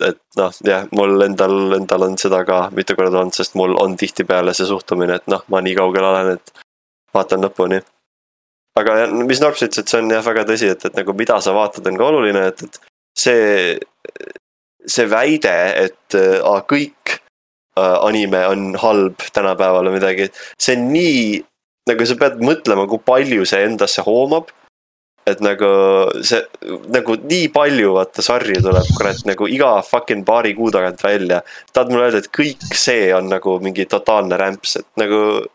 [0.00, 3.96] et noh, jah, mul endal, endal on seda ka mitu korda olnud, sest mul on
[3.96, 6.64] tihtipeale see suhtumine, et noh, ma nii kaugel olen, et
[7.16, 7.80] vaatan lõpuni
[8.76, 11.54] aga mis Norps ütles, et see on jah väga tõsi, et, et nagu mida sa
[11.56, 12.80] vaatad, on ka oluline, et, et
[13.16, 13.76] see,
[14.96, 15.54] see väide,
[15.86, 17.22] et äh, kõik äh,
[17.76, 21.40] anime on halb tänapäeval või midagi, see on nii,
[21.90, 24.52] nagu sa pead mõtlema, kui palju see endasse hoomab.
[25.26, 25.68] et nagu
[26.22, 26.38] see,
[26.94, 31.42] nagu nii palju vaata sarju tuleb kurat nagu iga fucking paari kuu tagant välja.
[31.72, 35.46] tahad mulle öelda, et kõik see on nagu mingi totaalne rämps, et nagu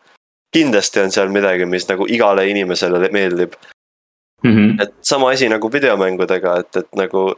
[0.52, 3.56] kindlasti on seal midagi, mis nagu igale inimesele meeldib
[4.44, 4.50] mm.
[4.50, 4.82] -hmm.
[4.82, 7.34] et sama asi nagu videomängudega, et, et nagu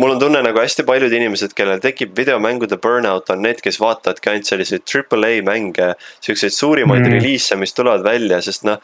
[0.00, 4.30] mul on tunne nagu hästi paljud inimesed, kellel tekib videomängude burnout, on need, kes vaatavadki
[4.32, 5.94] ainult selliseid triple A mänge.
[6.24, 7.16] Siukseid suurimaid mm.
[7.16, 8.82] reliise, mis tulevad välja, sest noh,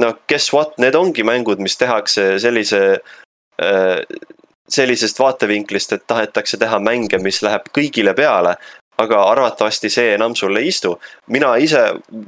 [0.00, 2.84] no guess what, need ongi mängud, mis tehakse sellise
[3.62, 4.00] äh,.
[4.74, 8.56] sellisest vaatevinklist, et tahetakse teha mänge, mis läheb kõigile peale.
[8.94, 10.92] aga arvatavasti see enam sulle ei istu.
[11.26, 11.80] mina ise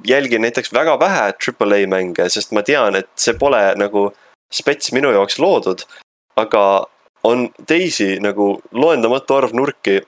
[0.05, 4.13] jälgin näiteks väga vähe triple A mänge, sest ma tean, et see pole nagu
[4.53, 5.87] spets minu jaoks loodud.
[6.37, 6.87] aga
[7.27, 10.01] on teisi nagu loendamatu arv nurki,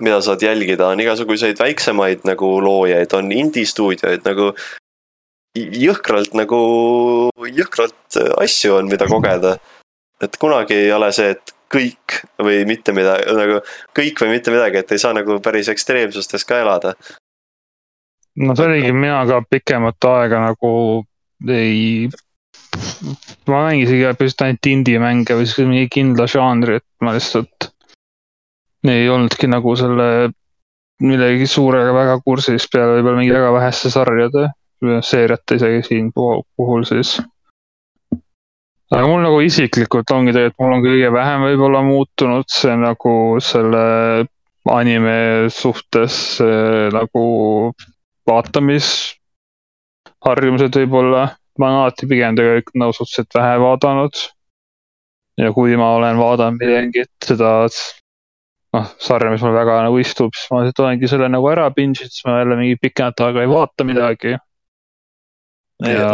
[0.00, 4.52] mida saad jälgida, on igasuguseid väiksemaid nagu loojaid, on indie stuudioid nagu.
[5.52, 6.58] jõhkralt nagu,
[7.52, 9.58] jõhkralt asju on, mida kogeda.
[10.22, 13.60] et kunagi ei ole see, et kõik või mitte midagi, nagu
[13.96, 16.94] kõik või mitte midagi, et ei saa nagu päris ekstreemsustes ka elada.
[18.36, 20.72] no see oligi, mina ka pikemat aega nagu
[21.48, 22.08] ei
[23.48, 27.58] ma mängisingi põhimõtteliselt ainult indie mänge või siis mingi kindla žanri, et ma lihtsalt
[28.90, 30.06] ei olnudki nagu selle
[31.02, 34.42] millegi suurega väga kursis peale võib-olla mingi väga väheste sarjade,
[35.06, 37.10] seeriate isegi siin puhul siis.
[38.92, 43.84] aga mul nagu isiklikult ongi tegelikult, mul on kõige vähem võib-olla muutunud see nagu selle
[44.70, 45.16] anime
[45.50, 46.14] suhtes
[46.94, 47.22] nagu
[48.30, 51.22] vaatamisharjumused võib-olla
[51.60, 54.22] ma olen alati pigem tegelikult nagu suhteliselt vähe vaadanud.
[55.40, 57.52] ja kui ma olen vaadanud midagi, seda
[58.76, 62.04] noh, sarja, mis mulle väga nagu istub, siis ma lihtsalt olengi selle nagu ära binge
[62.04, 64.36] inud, siis ma jälle mingi pikemat aega ei vaata midagi.
[65.82, 66.10] ja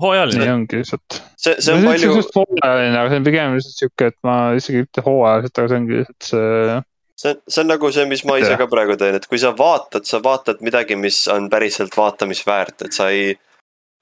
[0.00, 0.40] hooajaline.
[0.42, 1.20] nii ongi lihtsalt.
[1.36, 2.16] see, see on palju.
[2.36, 5.80] hooajaline, aga see on pigem lihtsalt sihuke, et ma isegi ei ütle hooajaliselt, aga see
[5.82, 6.82] ongi lihtsalt see
[7.20, 10.06] see, see on nagu see, mis ma ise ka praegu teen, et kui sa vaatad,
[10.08, 13.34] sa vaatad midagi, mis on päriselt vaatamisväärt, et sa ei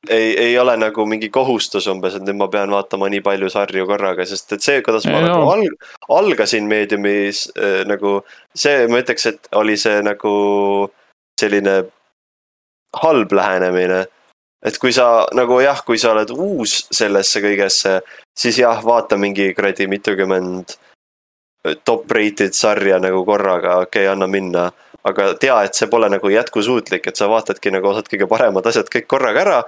[0.08, 3.86] ei, ei ole nagu mingi kohustus umbes, et nüüd ma pean vaatama nii palju sarju
[3.86, 5.88] korraga, sest et see, kuidas ma ei, nagu alg,
[6.18, 8.20] algasin meediumis äh, nagu.
[8.54, 10.32] see, ma ütleks, et oli see nagu
[11.40, 11.82] selline
[13.02, 14.06] halb lähenemine.
[14.62, 18.00] et kui sa nagu jah, kui sa oled uus sellesse kõigesse,
[18.38, 20.76] siis jah, vaata mingi kuradi mitukümmend
[21.84, 24.70] top rated sarja nagu korraga, okei okay,, anna minna
[25.06, 28.90] aga tea, et see pole nagu jätkusuutlik, et sa vaatadki nagu osad kõige paremad asjad
[28.90, 29.58] kõik korraga ära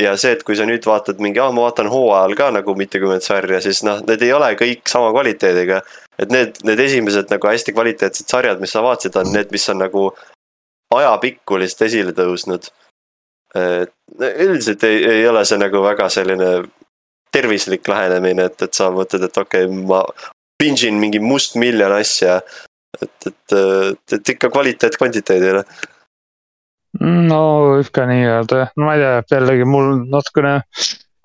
[0.00, 3.24] ja see, et kui sa nüüd vaatad mingi, ah ma vaatan hooajal ka nagu mitukümmend
[3.24, 5.80] sarja, siis noh, need ei ole kõik sama kvaliteediga.
[6.20, 9.80] et need, need esimesed nagu hästi kvaliteetsed sarjad, mis sa vaatasid, on need, mis on
[9.80, 10.10] nagu
[10.94, 12.70] ajapikku lihtsalt esile tõusnud.
[13.54, 16.50] üldiselt ei, ei ole see nagu väga selline
[17.32, 20.04] tervislik lähenemine, et, et sa mõtled, et okei okay,, ma
[20.60, 22.40] binge in mingi mustmiljon asja.
[23.00, 23.56] et, et,
[24.12, 25.64] et ikka kvaliteet kvantiteedile
[26.98, 27.42] no
[27.76, 30.56] võib ka nii öelda jah, no ma ei tea, jällegi mul natukene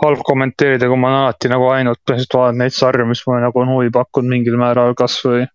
[0.04, 3.62] halb kommenteerida, kui ma olen alati nagu ainult põhimõtteliselt vaadanud neid sarju, mis mulle nagu
[3.62, 5.46] on huvi pakkunud mingil määral kasvõi.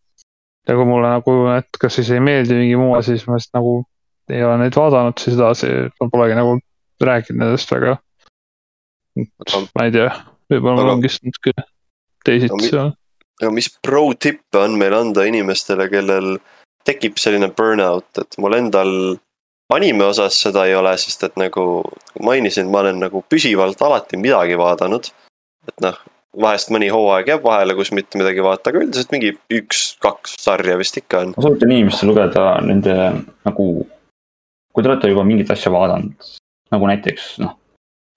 [0.68, 3.58] ja kui mulle nagu need kas siis ei meeldi mingi muu asi, siis ma lihtsalt
[3.58, 3.74] nagu
[4.30, 5.70] ei ole neid vaadanud siis edasi,
[6.00, 6.58] ma polegi nagu
[7.00, 7.96] rääkinud nendest väga.
[9.74, 10.10] ma ei tea,
[10.52, 11.54] võib-olla mul ongi siis natuke
[12.24, 12.94] teisiti seal.
[13.40, 16.38] aga mis pro tippe on meil anda inimestele, kellel
[16.86, 18.94] tekib selline burnout, et mul endal
[19.74, 21.64] anime osas seda ei ole, sest et nagu
[22.22, 25.10] mainisin, ma olen nagu püsivalt alati midagi vaadanud.
[25.68, 25.98] et noh,
[26.40, 30.98] vahest mõni hooaeg jääb vahele, kus mitte midagi vaadata, aga üldiselt mingi üks-kaks sarja vist
[31.00, 31.32] ikka on.
[31.36, 32.96] ma soovitan inimestel lugeda nende
[33.46, 33.66] nagu,
[34.72, 36.30] kui te olete juba mingit asja vaadanud,
[36.74, 37.56] nagu näiteks noh,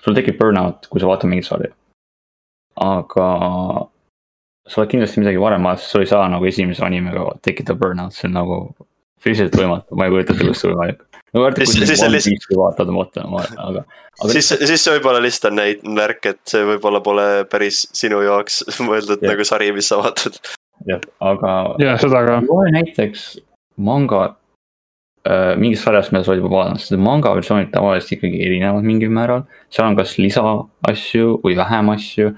[0.04, 1.74] sul tekib burnout, kui sa vaatad mingit sarja.
[2.82, 3.28] aga
[4.70, 8.30] sa oled kindlasti midagi varem vaadanud, sul ei saa nagu esimese animega tekitada burnout, see
[8.30, 8.60] on nagu
[9.24, 12.58] füüsiliselt võimatu, ma ei kujuta ette, kuidas see võimalik no vaata, kui sa One Piece'i
[12.58, 14.30] vaatad, vaata, aga, aga.
[14.36, 18.62] siis, siis see võib-olla lihtsalt on näit-, märk, et see võib-olla pole päris sinu jaoks
[18.88, 19.34] mõeldud ja.
[19.34, 20.40] nagu sari, mis sa vaatad.
[20.90, 21.58] jah, aga.
[21.82, 22.40] jah, seda ka.
[22.46, 23.28] loe näiteks
[23.82, 24.24] manga
[25.26, 29.14] äh,, mingist sarjast, mida sa oled juba vaadanud, sest manga versioonid tavaliselt ikkagi erinevad mingil
[29.14, 29.48] määral.
[29.74, 32.36] seal on kas lisaasju või vähem asju.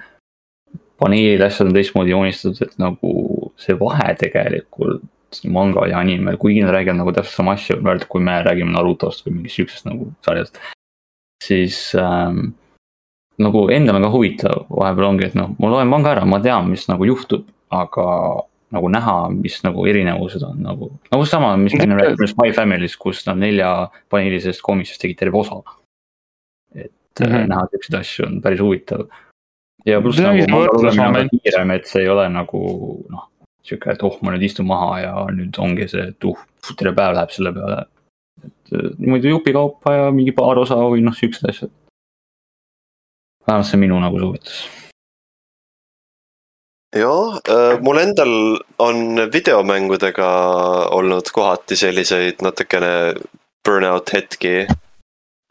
[1.02, 3.12] paneelid, asjad on teistmoodi joonistatud, et nagu
[3.60, 5.04] see vahe tegelikult
[5.44, 9.40] manga ja anime, kuigi nad räägivad nagu täpselt sama asja, kui me räägime Narutost või
[9.40, 10.60] mingist siuksest nagu sarjast.
[11.44, 12.56] siis ähm,
[13.42, 16.70] nagu endal on ka huvitav, vahepeal ongi, et noh, ma loen manga ära, ma tean,
[16.72, 18.06] mis nagu juhtub, aga
[18.76, 23.00] nagu näha, mis nagu erinevused on nagu, nagu sama, mis me enne rääkisime Spy Family'st,
[23.02, 25.62] kus nad neljapaneelisest koomikssist tegid terve osa.
[26.76, 27.48] et mm -hmm.
[27.48, 29.08] näha siukseid asju on päris huvitav.
[29.86, 32.60] ja pluss nagu kiirem, et see ei ole nagu
[33.10, 33.30] noh,
[33.66, 36.40] sihuke, et oh, ma nüüd istun maha ja nüüd ongi see, et uh,
[36.78, 37.84] terve päev läheb selle peale.
[38.46, 41.72] et äh, niimoodi jupikaupa ja mingi paar osa või noh, siuksed asjad.
[43.48, 44.60] vähemalt see minu nagu soovitus.
[46.96, 47.40] jah,
[47.82, 48.36] mul endal
[48.80, 50.30] on videomängudega
[50.96, 52.92] olnud kohati selliseid natukene
[53.66, 54.68] burnout hetki.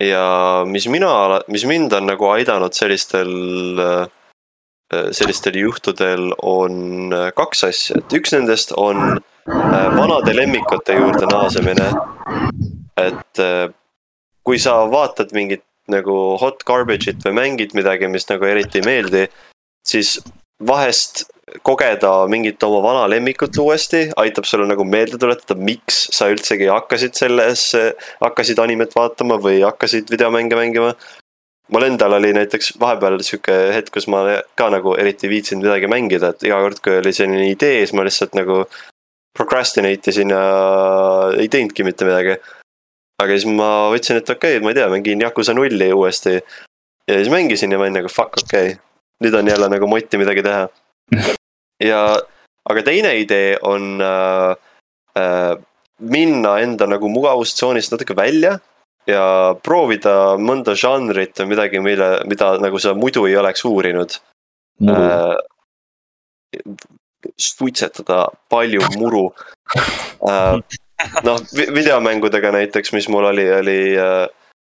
[0.02, 0.26] ja
[0.66, 3.34] mis mina, mis mind on nagu aidanud sellistel,
[5.16, 11.90] sellistel juhtudel on kaks asja, et üks nendest on äh, vanade lemmikute juurde naasemine.
[13.00, 13.68] et äh,
[14.44, 19.26] kui sa vaatad mingit nagu hot garbage'it või mängid midagi, mis nagu eriti ei meeldi,
[19.84, 20.16] siis
[20.64, 21.26] vahest
[21.62, 27.18] kogeda mingit oma vana lemmikut uuesti aitab sulle nagu meelde tuletada, miks sa üldsegi hakkasid
[27.18, 27.66] selles,
[28.22, 30.94] hakkasid animet vaatama või hakkasid videomänge mängima.
[31.72, 34.24] Mul endal oli näiteks vahepeal sihuke hetk, kus ma
[34.58, 37.94] ka nagu eriti ei viitsinud midagi mängida, et iga kord, kui oli selline idee, siis
[37.96, 38.64] ma lihtsalt nagu
[39.34, 40.42] procrastinate isin ja
[41.38, 42.36] ei teinudki mitte midagi.
[43.22, 46.40] aga siis ma võtsin, et okei okay,, ma ei tea, mängin Yakuza nulli uuesti.
[47.08, 48.80] ja siis mängisin ja ma olin nagu fuck okei okay.,
[49.24, 50.68] nüüd on jälle nagu motti midagi teha.
[51.90, 52.00] ja,
[52.70, 54.56] aga teine idee on äh,
[55.18, 55.56] äh,
[56.00, 58.58] minna enda nagu mugavustsoonist natuke välja
[59.10, 59.24] ja
[59.62, 64.16] proovida mõnda žanrit või midagi, mille, mida nagu sa muidu ei oleks uurinud
[64.80, 65.36] muru, äh,.
[67.36, 69.26] suitsetada palju muru
[70.30, 70.56] äh,.
[71.26, 74.26] noh, videomängudega näiteks, mis mul oli, oli äh,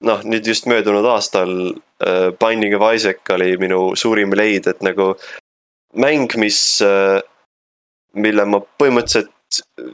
[0.06, 1.56] noh, nüüd just möödunud aastal
[2.02, 5.14] äh, Binding of Isaac oli minu suurim leid, et nagu
[5.95, 7.22] mäng, mis äh,,
[8.15, 9.31] mille ma põhimõtteliselt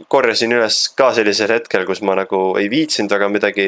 [0.10, 3.68] korjasin üles ka sellisel hetkel, kus ma nagu ei viitsinud väga midagi,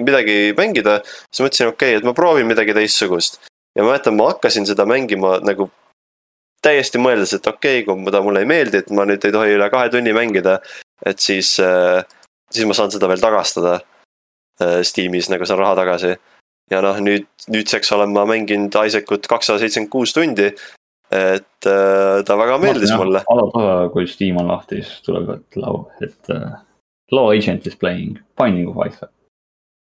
[0.00, 1.00] midagi mängida.
[1.30, 3.40] siis mõtlesin, okei okay,, et ma proovin midagi teistsugust
[3.76, 5.70] ja ma mäletan, ma hakkasin seda mängima nagu
[6.62, 9.56] täiesti mõeldes, et okei okay,, kui ta mulle ei meeldi, et ma nüüd ei tohi
[9.56, 10.58] üle kahe tunni mängida,
[11.06, 13.78] et siis, siis ma saan seda veel tagastada
[14.62, 16.14] äh, Steamis nagu saan raha tagasi.
[16.70, 20.52] ja noh, nüüd, nüüdseks olen ma mänginud Isaacut kakssada seitsekümmend kuus tundi.
[21.12, 23.24] et äh, ta väga meeldis mulle.
[23.28, 26.54] alati, kui Steam on lahti, siis tuleb, et law, et uh,
[27.12, 29.10] law agent is playing, binding of Isaac.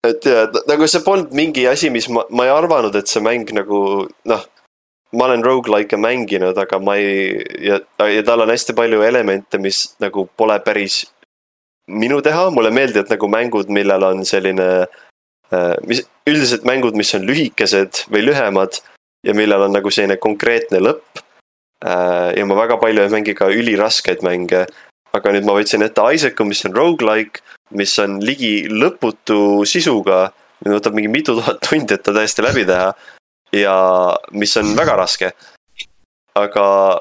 [0.06, 3.50] Et ja nagu see polnud mingi asi, mis ma, ma ei arvanud, et see mäng
[3.56, 3.80] nagu
[4.30, 4.46] noh.
[5.16, 9.94] ma olen rogu-like'e mänginud, aga ma ei ja, ja tal on hästi palju elemente, mis
[10.04, 11.06] nagu pole päris
[11.88, 14.86] minu teha, mulle meeldivad nagu mängud, millel on selline.
[15.88, 18.82] mis üldiselt mängud, mis on lühikesed või lühemad
[19.24, 21.22] ja millel on nagu selline konkreetne lõpp.
[22.36, 24.66] ja ma väga palju ei mängi ka üliraskeid mänge.
[25.16, 27.44] Aga nüüd ma võtsin ette Isaacu, mis on rogu-like,
[27.78, 30.32] mis on ligi lõputu sisuga.
[30.64, 32.92] võtab mingi mitu tuhat tundi, et ta täiesti läbi teha.
[33.52, 33.76] ja
[34.32, 35.32] mis on väga raske.
[36.34, 37.00] aga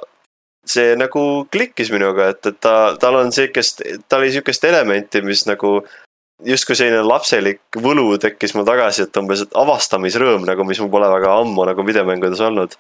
[0.68, 5.46] see nagu klikkis minuga, et, et ta, tal on siukest, tal oli siukest elementi, mis
[5.48, 5.80] nagu
[6.46, 11.34] justkui selline lapselik võlu tekkis mul tagasi, et umbes, avastamisrõõm nagu, mis mul pole väga
[11.42, 12.76] ammu nagu videomängudes olnud.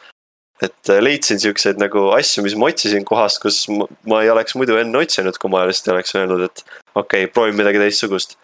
[0.62, 4.78] Et äh, leidsin siukseid nagu asju, mis ma otsisin kohast, kus ma, ei oleks muidu
[4.82, 6.64] enne otsinud, kui ma lihtsalt oleks öelnud, et
[6.96, 8.38] okei okay,, proovin midagi teistsugust.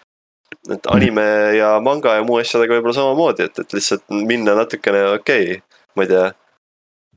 [0.71, 1.23] et anime
[1.57, 6.05] ja manga ja muu asjadega võib-olla samamoodi, et, et lihtsalt minna natukene okei okay,, ma
[6.05, 6.27] ei tea.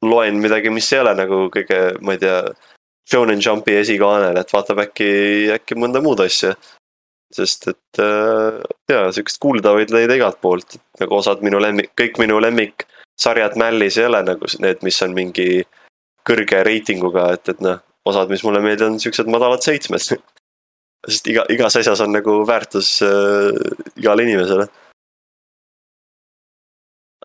[0.03, 2.41] loen midagi, mis ei ole nagu kõige, ma ei tea.
[3.07, 5.07] Shonen Jumpi esikaanel, et vaatab äkki,
[5.55, 6.57] äkki mõnda muud asja
[7.37, 8.59] sest et äh,
[8.91, 12.41] jaa, siukest kuuldavaid leida igalt poolt, nagu osad minu lemmik, kõik minu
[13.17, 15.65] lemmiksarjad mällis ei ole nagu need, mis on mingi
[16.27, 20.01] kõrge reitinguga, et, et noh, osad, mis mulle meeldivad, on siuksed madalad seitsmed.
[21.09, 23.53] sest iga, igas asjas on nagu väärtus äh,
[23.97, 24.67] igale inimesele.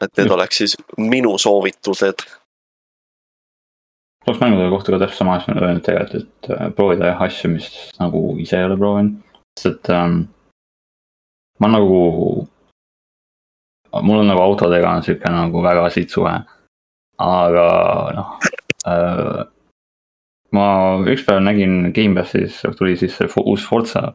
[0.01, 0.33] et need Just.
[0.33, 2.23] oleks siis minu soovitused.
[4.25, 7.67] saaks mängude kohta ka täpselt sama asja öelnud tegelikult, et äh, proovida jah asju, mis
[7.99, 9.19] nagu ise ei ole proovinud.
[9.59, 10.23] sest et ähm,
[11.59, 12.47] ma nagu,
[13.99, 16.33] mul on nagu autodega on sihuke nagu väga siit suhe.
[17.21, 17.65] aga
[18.17, 18.37] noh
[18.87, 19.41] äh,,
[20.51, 20.67] ma
[21.07, 24.13] ükspäev nägin Gamepassis tuli siis see uus Forza.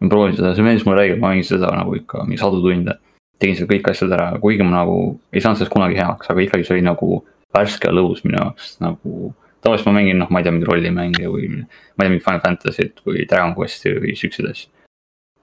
[0.00, 2.98] ma proovisin seda, see meeldis mulle räigelt, ma mängin seda nagu ikka mingi sadu tunde.
[3.38, 4.98] tegin seal kõik asjad ära, kuigi ma nagu
[5.32, 7.18] ei saanud sellest kunagi heaks, aga ikkagi see oli nagu
[7.52, 11.48] värske lõbus minu jaoks nagu tavaliselt ma mängin, noh, ma ei tea, mingeid rollimänge või
[11.50, 14.70] ma ei tea, mingit Final Fantasy't või Dragon Questi või siukseid asju.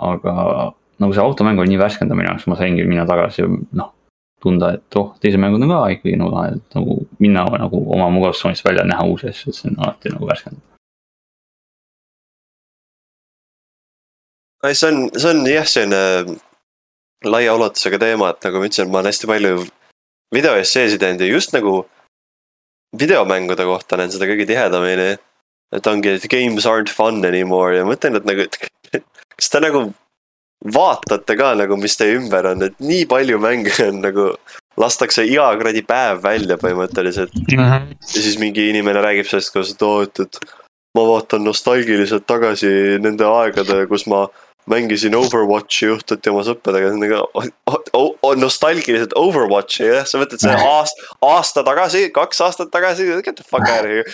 [0.03, 0.33] aga
[1.01, 3.93] nagu see automäng oli nii värskendav minu jaoks, ma saingi minna tagasi noh,
[4.43, 8.65] tunda, et oh, teised mängud on ka ikkagi nagu lahedad, nagu minna nagu oma mugavustsoonist
[8.65, 10.69] välja, näha uusi asju, et see on alati nagu värskendav.
[14.63, 16.37] ei, see on, see on jah, selline
[17.27, 19.65] laia ulatusega teema, et nagu ma ütlesin, ma olen hästi palju
[20.33, 21.83] videoesseesid teinud ja just nagu
[22.99, 25.17] videomängude kohta näen seda kõige tihedamini.
[25.73, 28.57] et ongi, et games aren't fun anymore ja mõtlen, et nagu, et
[29.39, 29.87] kas te nagu
[30.63, 34.29] vaatate ka nagu, mis teie ümber on, et nii palju mänge on nagu
[34.79, 37.59] lastakse iga kuradi päev välja põhimõtteliselt mm.
[37.59, 37.89] -hmm.
[38.01, 40.39] ja siis mingi inimene räägib sellest, kuidas, et oo, et, et
[40.97, 44.27] ma vaatan nostalgiliselt tagasi nende aegade, kus ma
[44.69, 52.05] mängisin Overwatchi õhtuti oma sõpradega, nagu nostalgiliselt Overwatchi jah, sa mõtled see aasta, aasta tagasi,
[52.15, 54.05] kaks aastat tagasi, get the fuck out of here.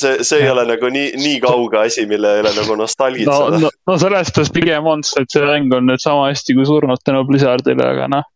[0.00, 3.74] See, see ei ole nagu nii, nii kauge asi, mille üle nagu nostalgitseda no, no,
[3.90, 7.04] no selles suhtes pigem on see, et see mäng on nüüd sama hästi kui surnud
[7.04, 8.26] tänu Blizzardile, aga noh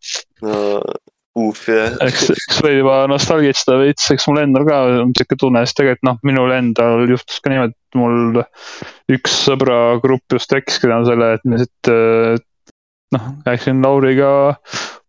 [0.45, 0.61] no
[1.33, 1.95] Uuf, jah.
[2.05, 6.05] eks, eks võib juba nostalgitseda veits, eks mul endal ka on sihuke tunne, sest tegelikult
[6.05, 8.43] noh, minul endal juhtus ka niimoodi, et mul
[9.17, 11.93] üks sõbragrupp just tekkiski tänu selle, et me siit
[13.17, 14.33] noh, läksin Lauriga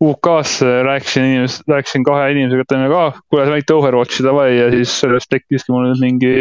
[0.03, 4.95] UK-sse, rääkisin inimest, rääkisin kahe inimesega, et teeme ka, kuule mängite Overwatchi davai ja siis
[5.03, 6.33] sellest tekkiski mul mingi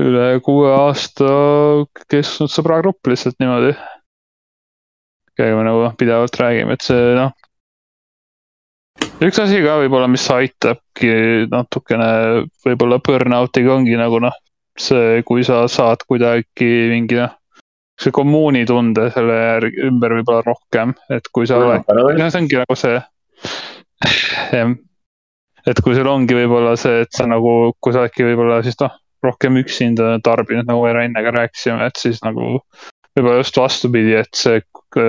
[0.00, 1.28] üle kuue aasta
[2.10, 3.74] kestnud sõbragrupp lihtsalt niimoodi.
[5.34, 7.32] kellega me nagu pidevalt räägime, et see noh
[9.24, 11.12] üks asi ka võib-olla, mis aitabki
[11.50, 12.08] natukene
[12.66, 14.34] võib-olla burnout'iga ongi nagu noh,
[14.78, 17.34] see, kui sa saad kuidagi mingi noh,
[18.00, 22.76] see kommuunitunde selle järgi ümber võib-olla rohkem, et kui sa oled, noh, see ongi nagu
[22.78, 22.98] see.
[25.70, 28.96] et kui sul ongi võib-olla see, et sa nagu, kui sa oledki võib-olla siis noh,
[29.24, 32.58] rohkem üksinda tarbinud, nagu me enne ka rääkisime, et siis nagu
[33.14, 34.60] võib-olla just vastupidi, et see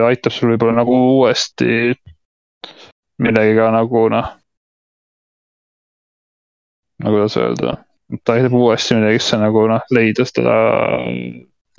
[0.06, 1.94] aitab sul võib-olla nagu uuesti
[3.22, 4.30] millegagi nagu noh.
[7.04, 7.76] no kuidas öelda,
[8.24, 10.56] ta aitab uuesti millegisse nagu noh, leida seda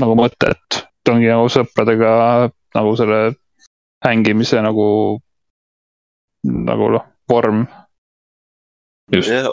[0.03, 2.13] nagu mõtet, ongi nagu sõpradega
[2.77, 3.21] nagu selle
[4.05, 4.87] hängimise nagu,
[6.45, 7.65] nagu noh, vorm
[9.13, 9.47] just yeah,.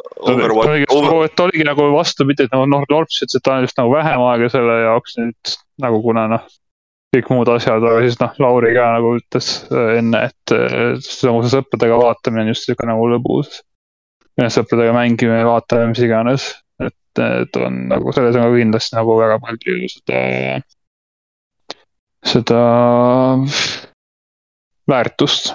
[1.35, 4.25] ta oligi nagu vastupidi, et nagu noh, Norps ütles, et ta on just nagu vähem
[4.31, 6.47] aega selle jaoks nüüd nagu kuna noh,
[7.13, 11.53] kõik muud asjad, aga siis noh, Lauri ka nagu ütles äh, enne, et nagu see
[11.53, 13.61] sõpradega vaatamine on just sihuke nagu lõbus.
[14.41, 16.49] sõpradega mängimine, vaatame, mis iganes,
[16.81, 20.23] et, et on nagu selles on ka kindlasti nagu väga palju seda,
[22.23, 22.61] seda
[24.89, 25.53] väärtust.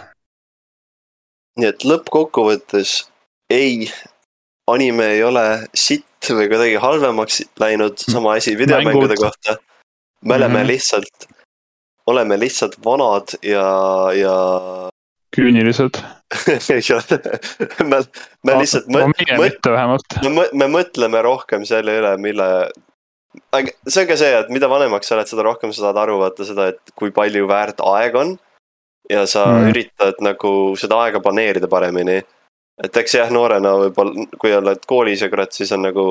[1.59, 3.09] nii et lõppkokkuvõttes
[3.51, 3.89] ei,
[4.70, 9.57] anime ei ole sitt või kuidagi halvemaks läinud, sama asi videomängude kohta.
[10.24, 10.66] me oleme mm -hmm.
[10.66, 11.28] lihtsalt
[12.09, 13.66] oleme lihtsalt vanad ja,
[14.16, 14.35] ja.
[15.36, 16.01] küünilised
[17.90, 18.01] me,
[18.45, 18.86] me lihtsalt.
[18.89, 20.19] meie mitte vähemalt.
[20.24, 22.49] me, me mõtleme rohkem selle üle, mille.
[23.89, 26.47] See on ka see, et mida vanemaks sa oled, seda rohkem sa saad aru vaata
[26.48, 28.36] seda, et kui palju väärt aeg on.
[29.09, 29.70] ja sa mm.
[29.70, 32.19] üritad nagu seda aega planeerida paremini
[32.85, 36.05] et eks jah, noorena võib-olla, kui oled koolis ja kurat, siis on nagu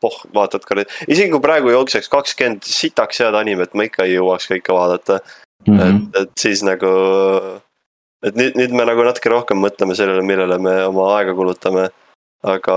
[0.00, 4.16] poh, vaatad ka nüüd, isegi kui praegu jookseks kakskümmend sitaks head animet, ma ikka ei
[4.16, 5.76] jõuaks kõike vaadata mm.
[5.76, 5.98] -hmm.
[6.14, 6.92] et, et siis nagu,
[8.24, 11.90] et nüüd, nüüd me nagu natuke rohkem mõtleme sellele, millele me oma aega kulutame.
[12.44, 12.76] Aga,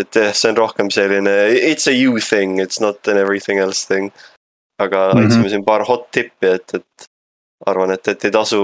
[0.00, 3.84] et jah, see on rohkem selline, it's a you thing, it's not an everything else
[3.86, 4.12] thing.
[4.78, 5.24] aga mm -hmm.
[5.24, 7.08] andsime siin paar hot tippi, et, et
[7.66, 8.60] arvan, et, et ei tasu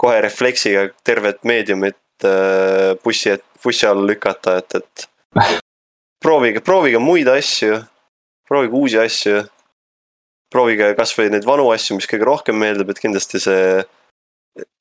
[0.00, 5.08] kohe refleksiga tervet meediumit äh, bussi, bussi alla lükata, et, et
[6.24, 7.82] proovige, proovige muid asju,
[8.48, 9.44] proovige uusi asju
[10.50, 13.64] proovige kasvõi neid vanu asju, mis kõige rohkem meeldib, et kindlasti see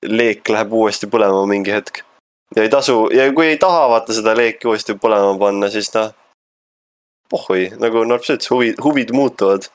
[0.09, 2.01] leek läheb uuesti põlema mingi hetk.
[2.55, 6.13] Ja ei tasu ja kui ei taha vaata seda leeki uuesti põlema panna, siis noh.
[7.29, 9.69] pohhui, nagu Norps ütles, huvi, huvid muutuvad.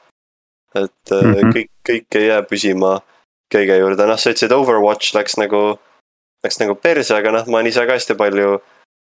[0.74, 1.52] et mm -hmm.
[1.54, 3.00] kõik, kõik ei jää püsima
[3.54, 5.78] kõige juurde, noh, sa ütlesid Overwatch läks nagu,
[6.44, 8.58] läks nagu perse, aga noh, ma olen ise ka hästi palju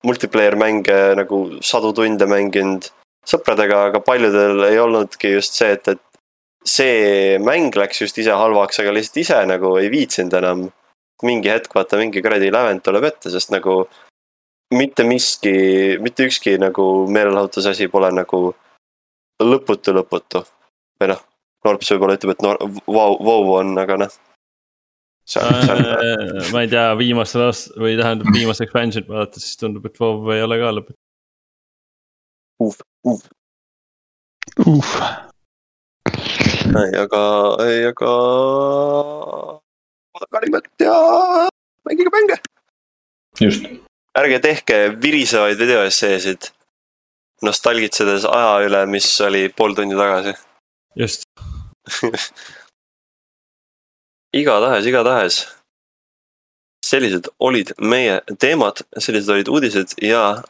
[0.07, 2.89] multiplayer mänge nagu sadu tunde mänginud
[3.27, 6.01] sõpradega, aga paljudel ei olnudki just see, et, et
[6.65, 10.69] see mäng läks just ise halvaks, aga lihtsalt ise nagu ei viitsinud enam.
[11.27, 13.84] Mingi hetk vaata mingi kuradi lävend tuleb ette, sest nagu
[14.76, 15.53] mitte miski,
[16.02, 18.41] mitte ükski nagu meelelahutusasi pole nagu
[19.41, 20.43] lõputu, lõputu.
[21.02, 21.23] või noh,
[21.65, 22.53] Norps võib-olla ütleb, et no
[22.88, 24.19] vau, vau on, aga noh.
[25.38, 30.31] Äh, ma ei tea, viimasel aast- või tähendab viimast expansion'it vaadates, siis tundub, et WoW
[30.35, 30.98] ei ole ka lõputu.
[32.61, 32.76] uh,
[33.06, 33.22] uh.
[34.68, 34.93] uh
[36.72, 37.22] ei, aga,
[37.65, 38.11] ei, aga.
[40.22, 40.95] Vaadake animet ja
[41.89, 42.38] mängige mänge.
[43.41, 43.65] just.
[44.18, 46.52] ärge tehke virisevaid videoesseesid
[47.41, 50.34] nostalgitsedes aja üle, mis oli pool tundi tagasi.
[50.95, 51.23] just
[54.41, 55.48] igatahes, igatahes.
[56.85, 60.43] sellised olid meie teemad, sellised olid uudised ja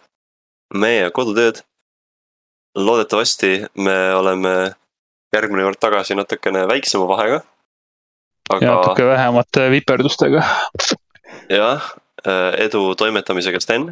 [0.73, 1.63] meie kodutööd.
[2.75, 4.73] loodetavasti me oleme
[5.35, 7.41] järgmine kord tagasi natukene väiksema vahega.
[8.49, 10.43] Ja aga natuke vähemate viperdustega.
[11.49, 11.91] jah,
[12.57, 13.91] edu toimetamisega, Sten.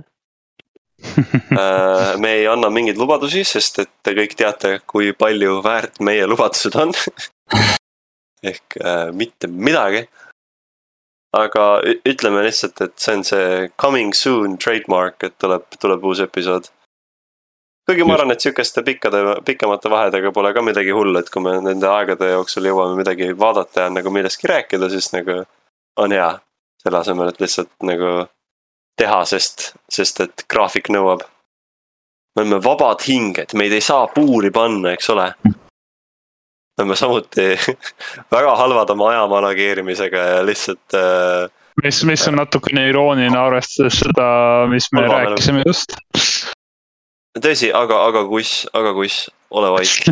[2.20, 6.76] me ei anna mingeid lubadusi, sest et te kõik teate, kui palju väärt meie lubadused
[6.76, 6.92] on.
[8.44, 10.08] ehk äh, mitte midagi.
[11.30, 11.64] aga
[12.10, 16.72] ütleme lihtsalt, et see on see coming soon trademark, et tuleb, tuleb uus episood.
[17.90, 21.56] Kuigi ma arvan, et sihukeste pikkade, pikemate vahedega pole ka midagi hullu, et kui me
[21.66, 25.42] nende aegade jooksul jõuame midagi vaadata ja nagu millestki rääkida, siis nagu
[25.98, 26.30] on hea.
[26.80, 28.12] selle asemel, et lihtsalt nagu
[29.00, 31.26] teha, sest, sest et graafik nõuab.
[32.36, 35.34] me oleme vabad hinged, meid ei saa puuri panna, eks ole.
[35.44, 37.50] me oleme samuti
[38.38, 41.50] väga halvad oma aja manageerimisega ja lihtsalt äh,
[41.84, 44.30] mis, mis on natukene irooniline, arvestades seda,
[44.72, 45.98] mis me Halva rääkisime just.
[47.38, 50.10] tõsi, aga, aga kuss, aga kuss, ole vait.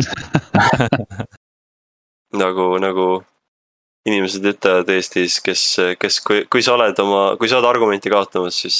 [2.42, 3.08] nagu, nagu
[4.08, 5.62] inimesed ütlevad Eestis, kes,
[6.00, 8.78] kes, kui, kui sa oled oma, kui sa oled argumenti kaotamas, siis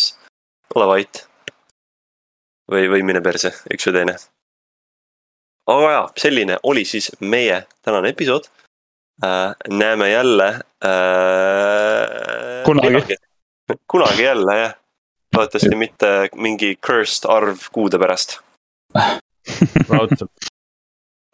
[0.77, 1.25] ole vait.
[2.69, 4.15] või, või mine perse, üks või teine.
[5.69, 8.49] aga jaa, selline oli siis meie tänane episood
[9.25, 9.55] äh,.
[9.69, 10.49] näeme jälle
[10.85, 12.65] äh,.
[12.65, 13.17] Kunagi..
[13.89, 14.75] kunagi jälle jah,
[15.39, 18.39] loodetavasti mitte mingi cursed arv kuude pärast,
[19.93, 20.51] raudselt.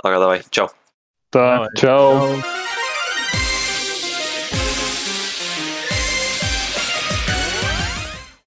[0.05, 0.69] aga davai, tšau.
[1.33, 2.64] tšau.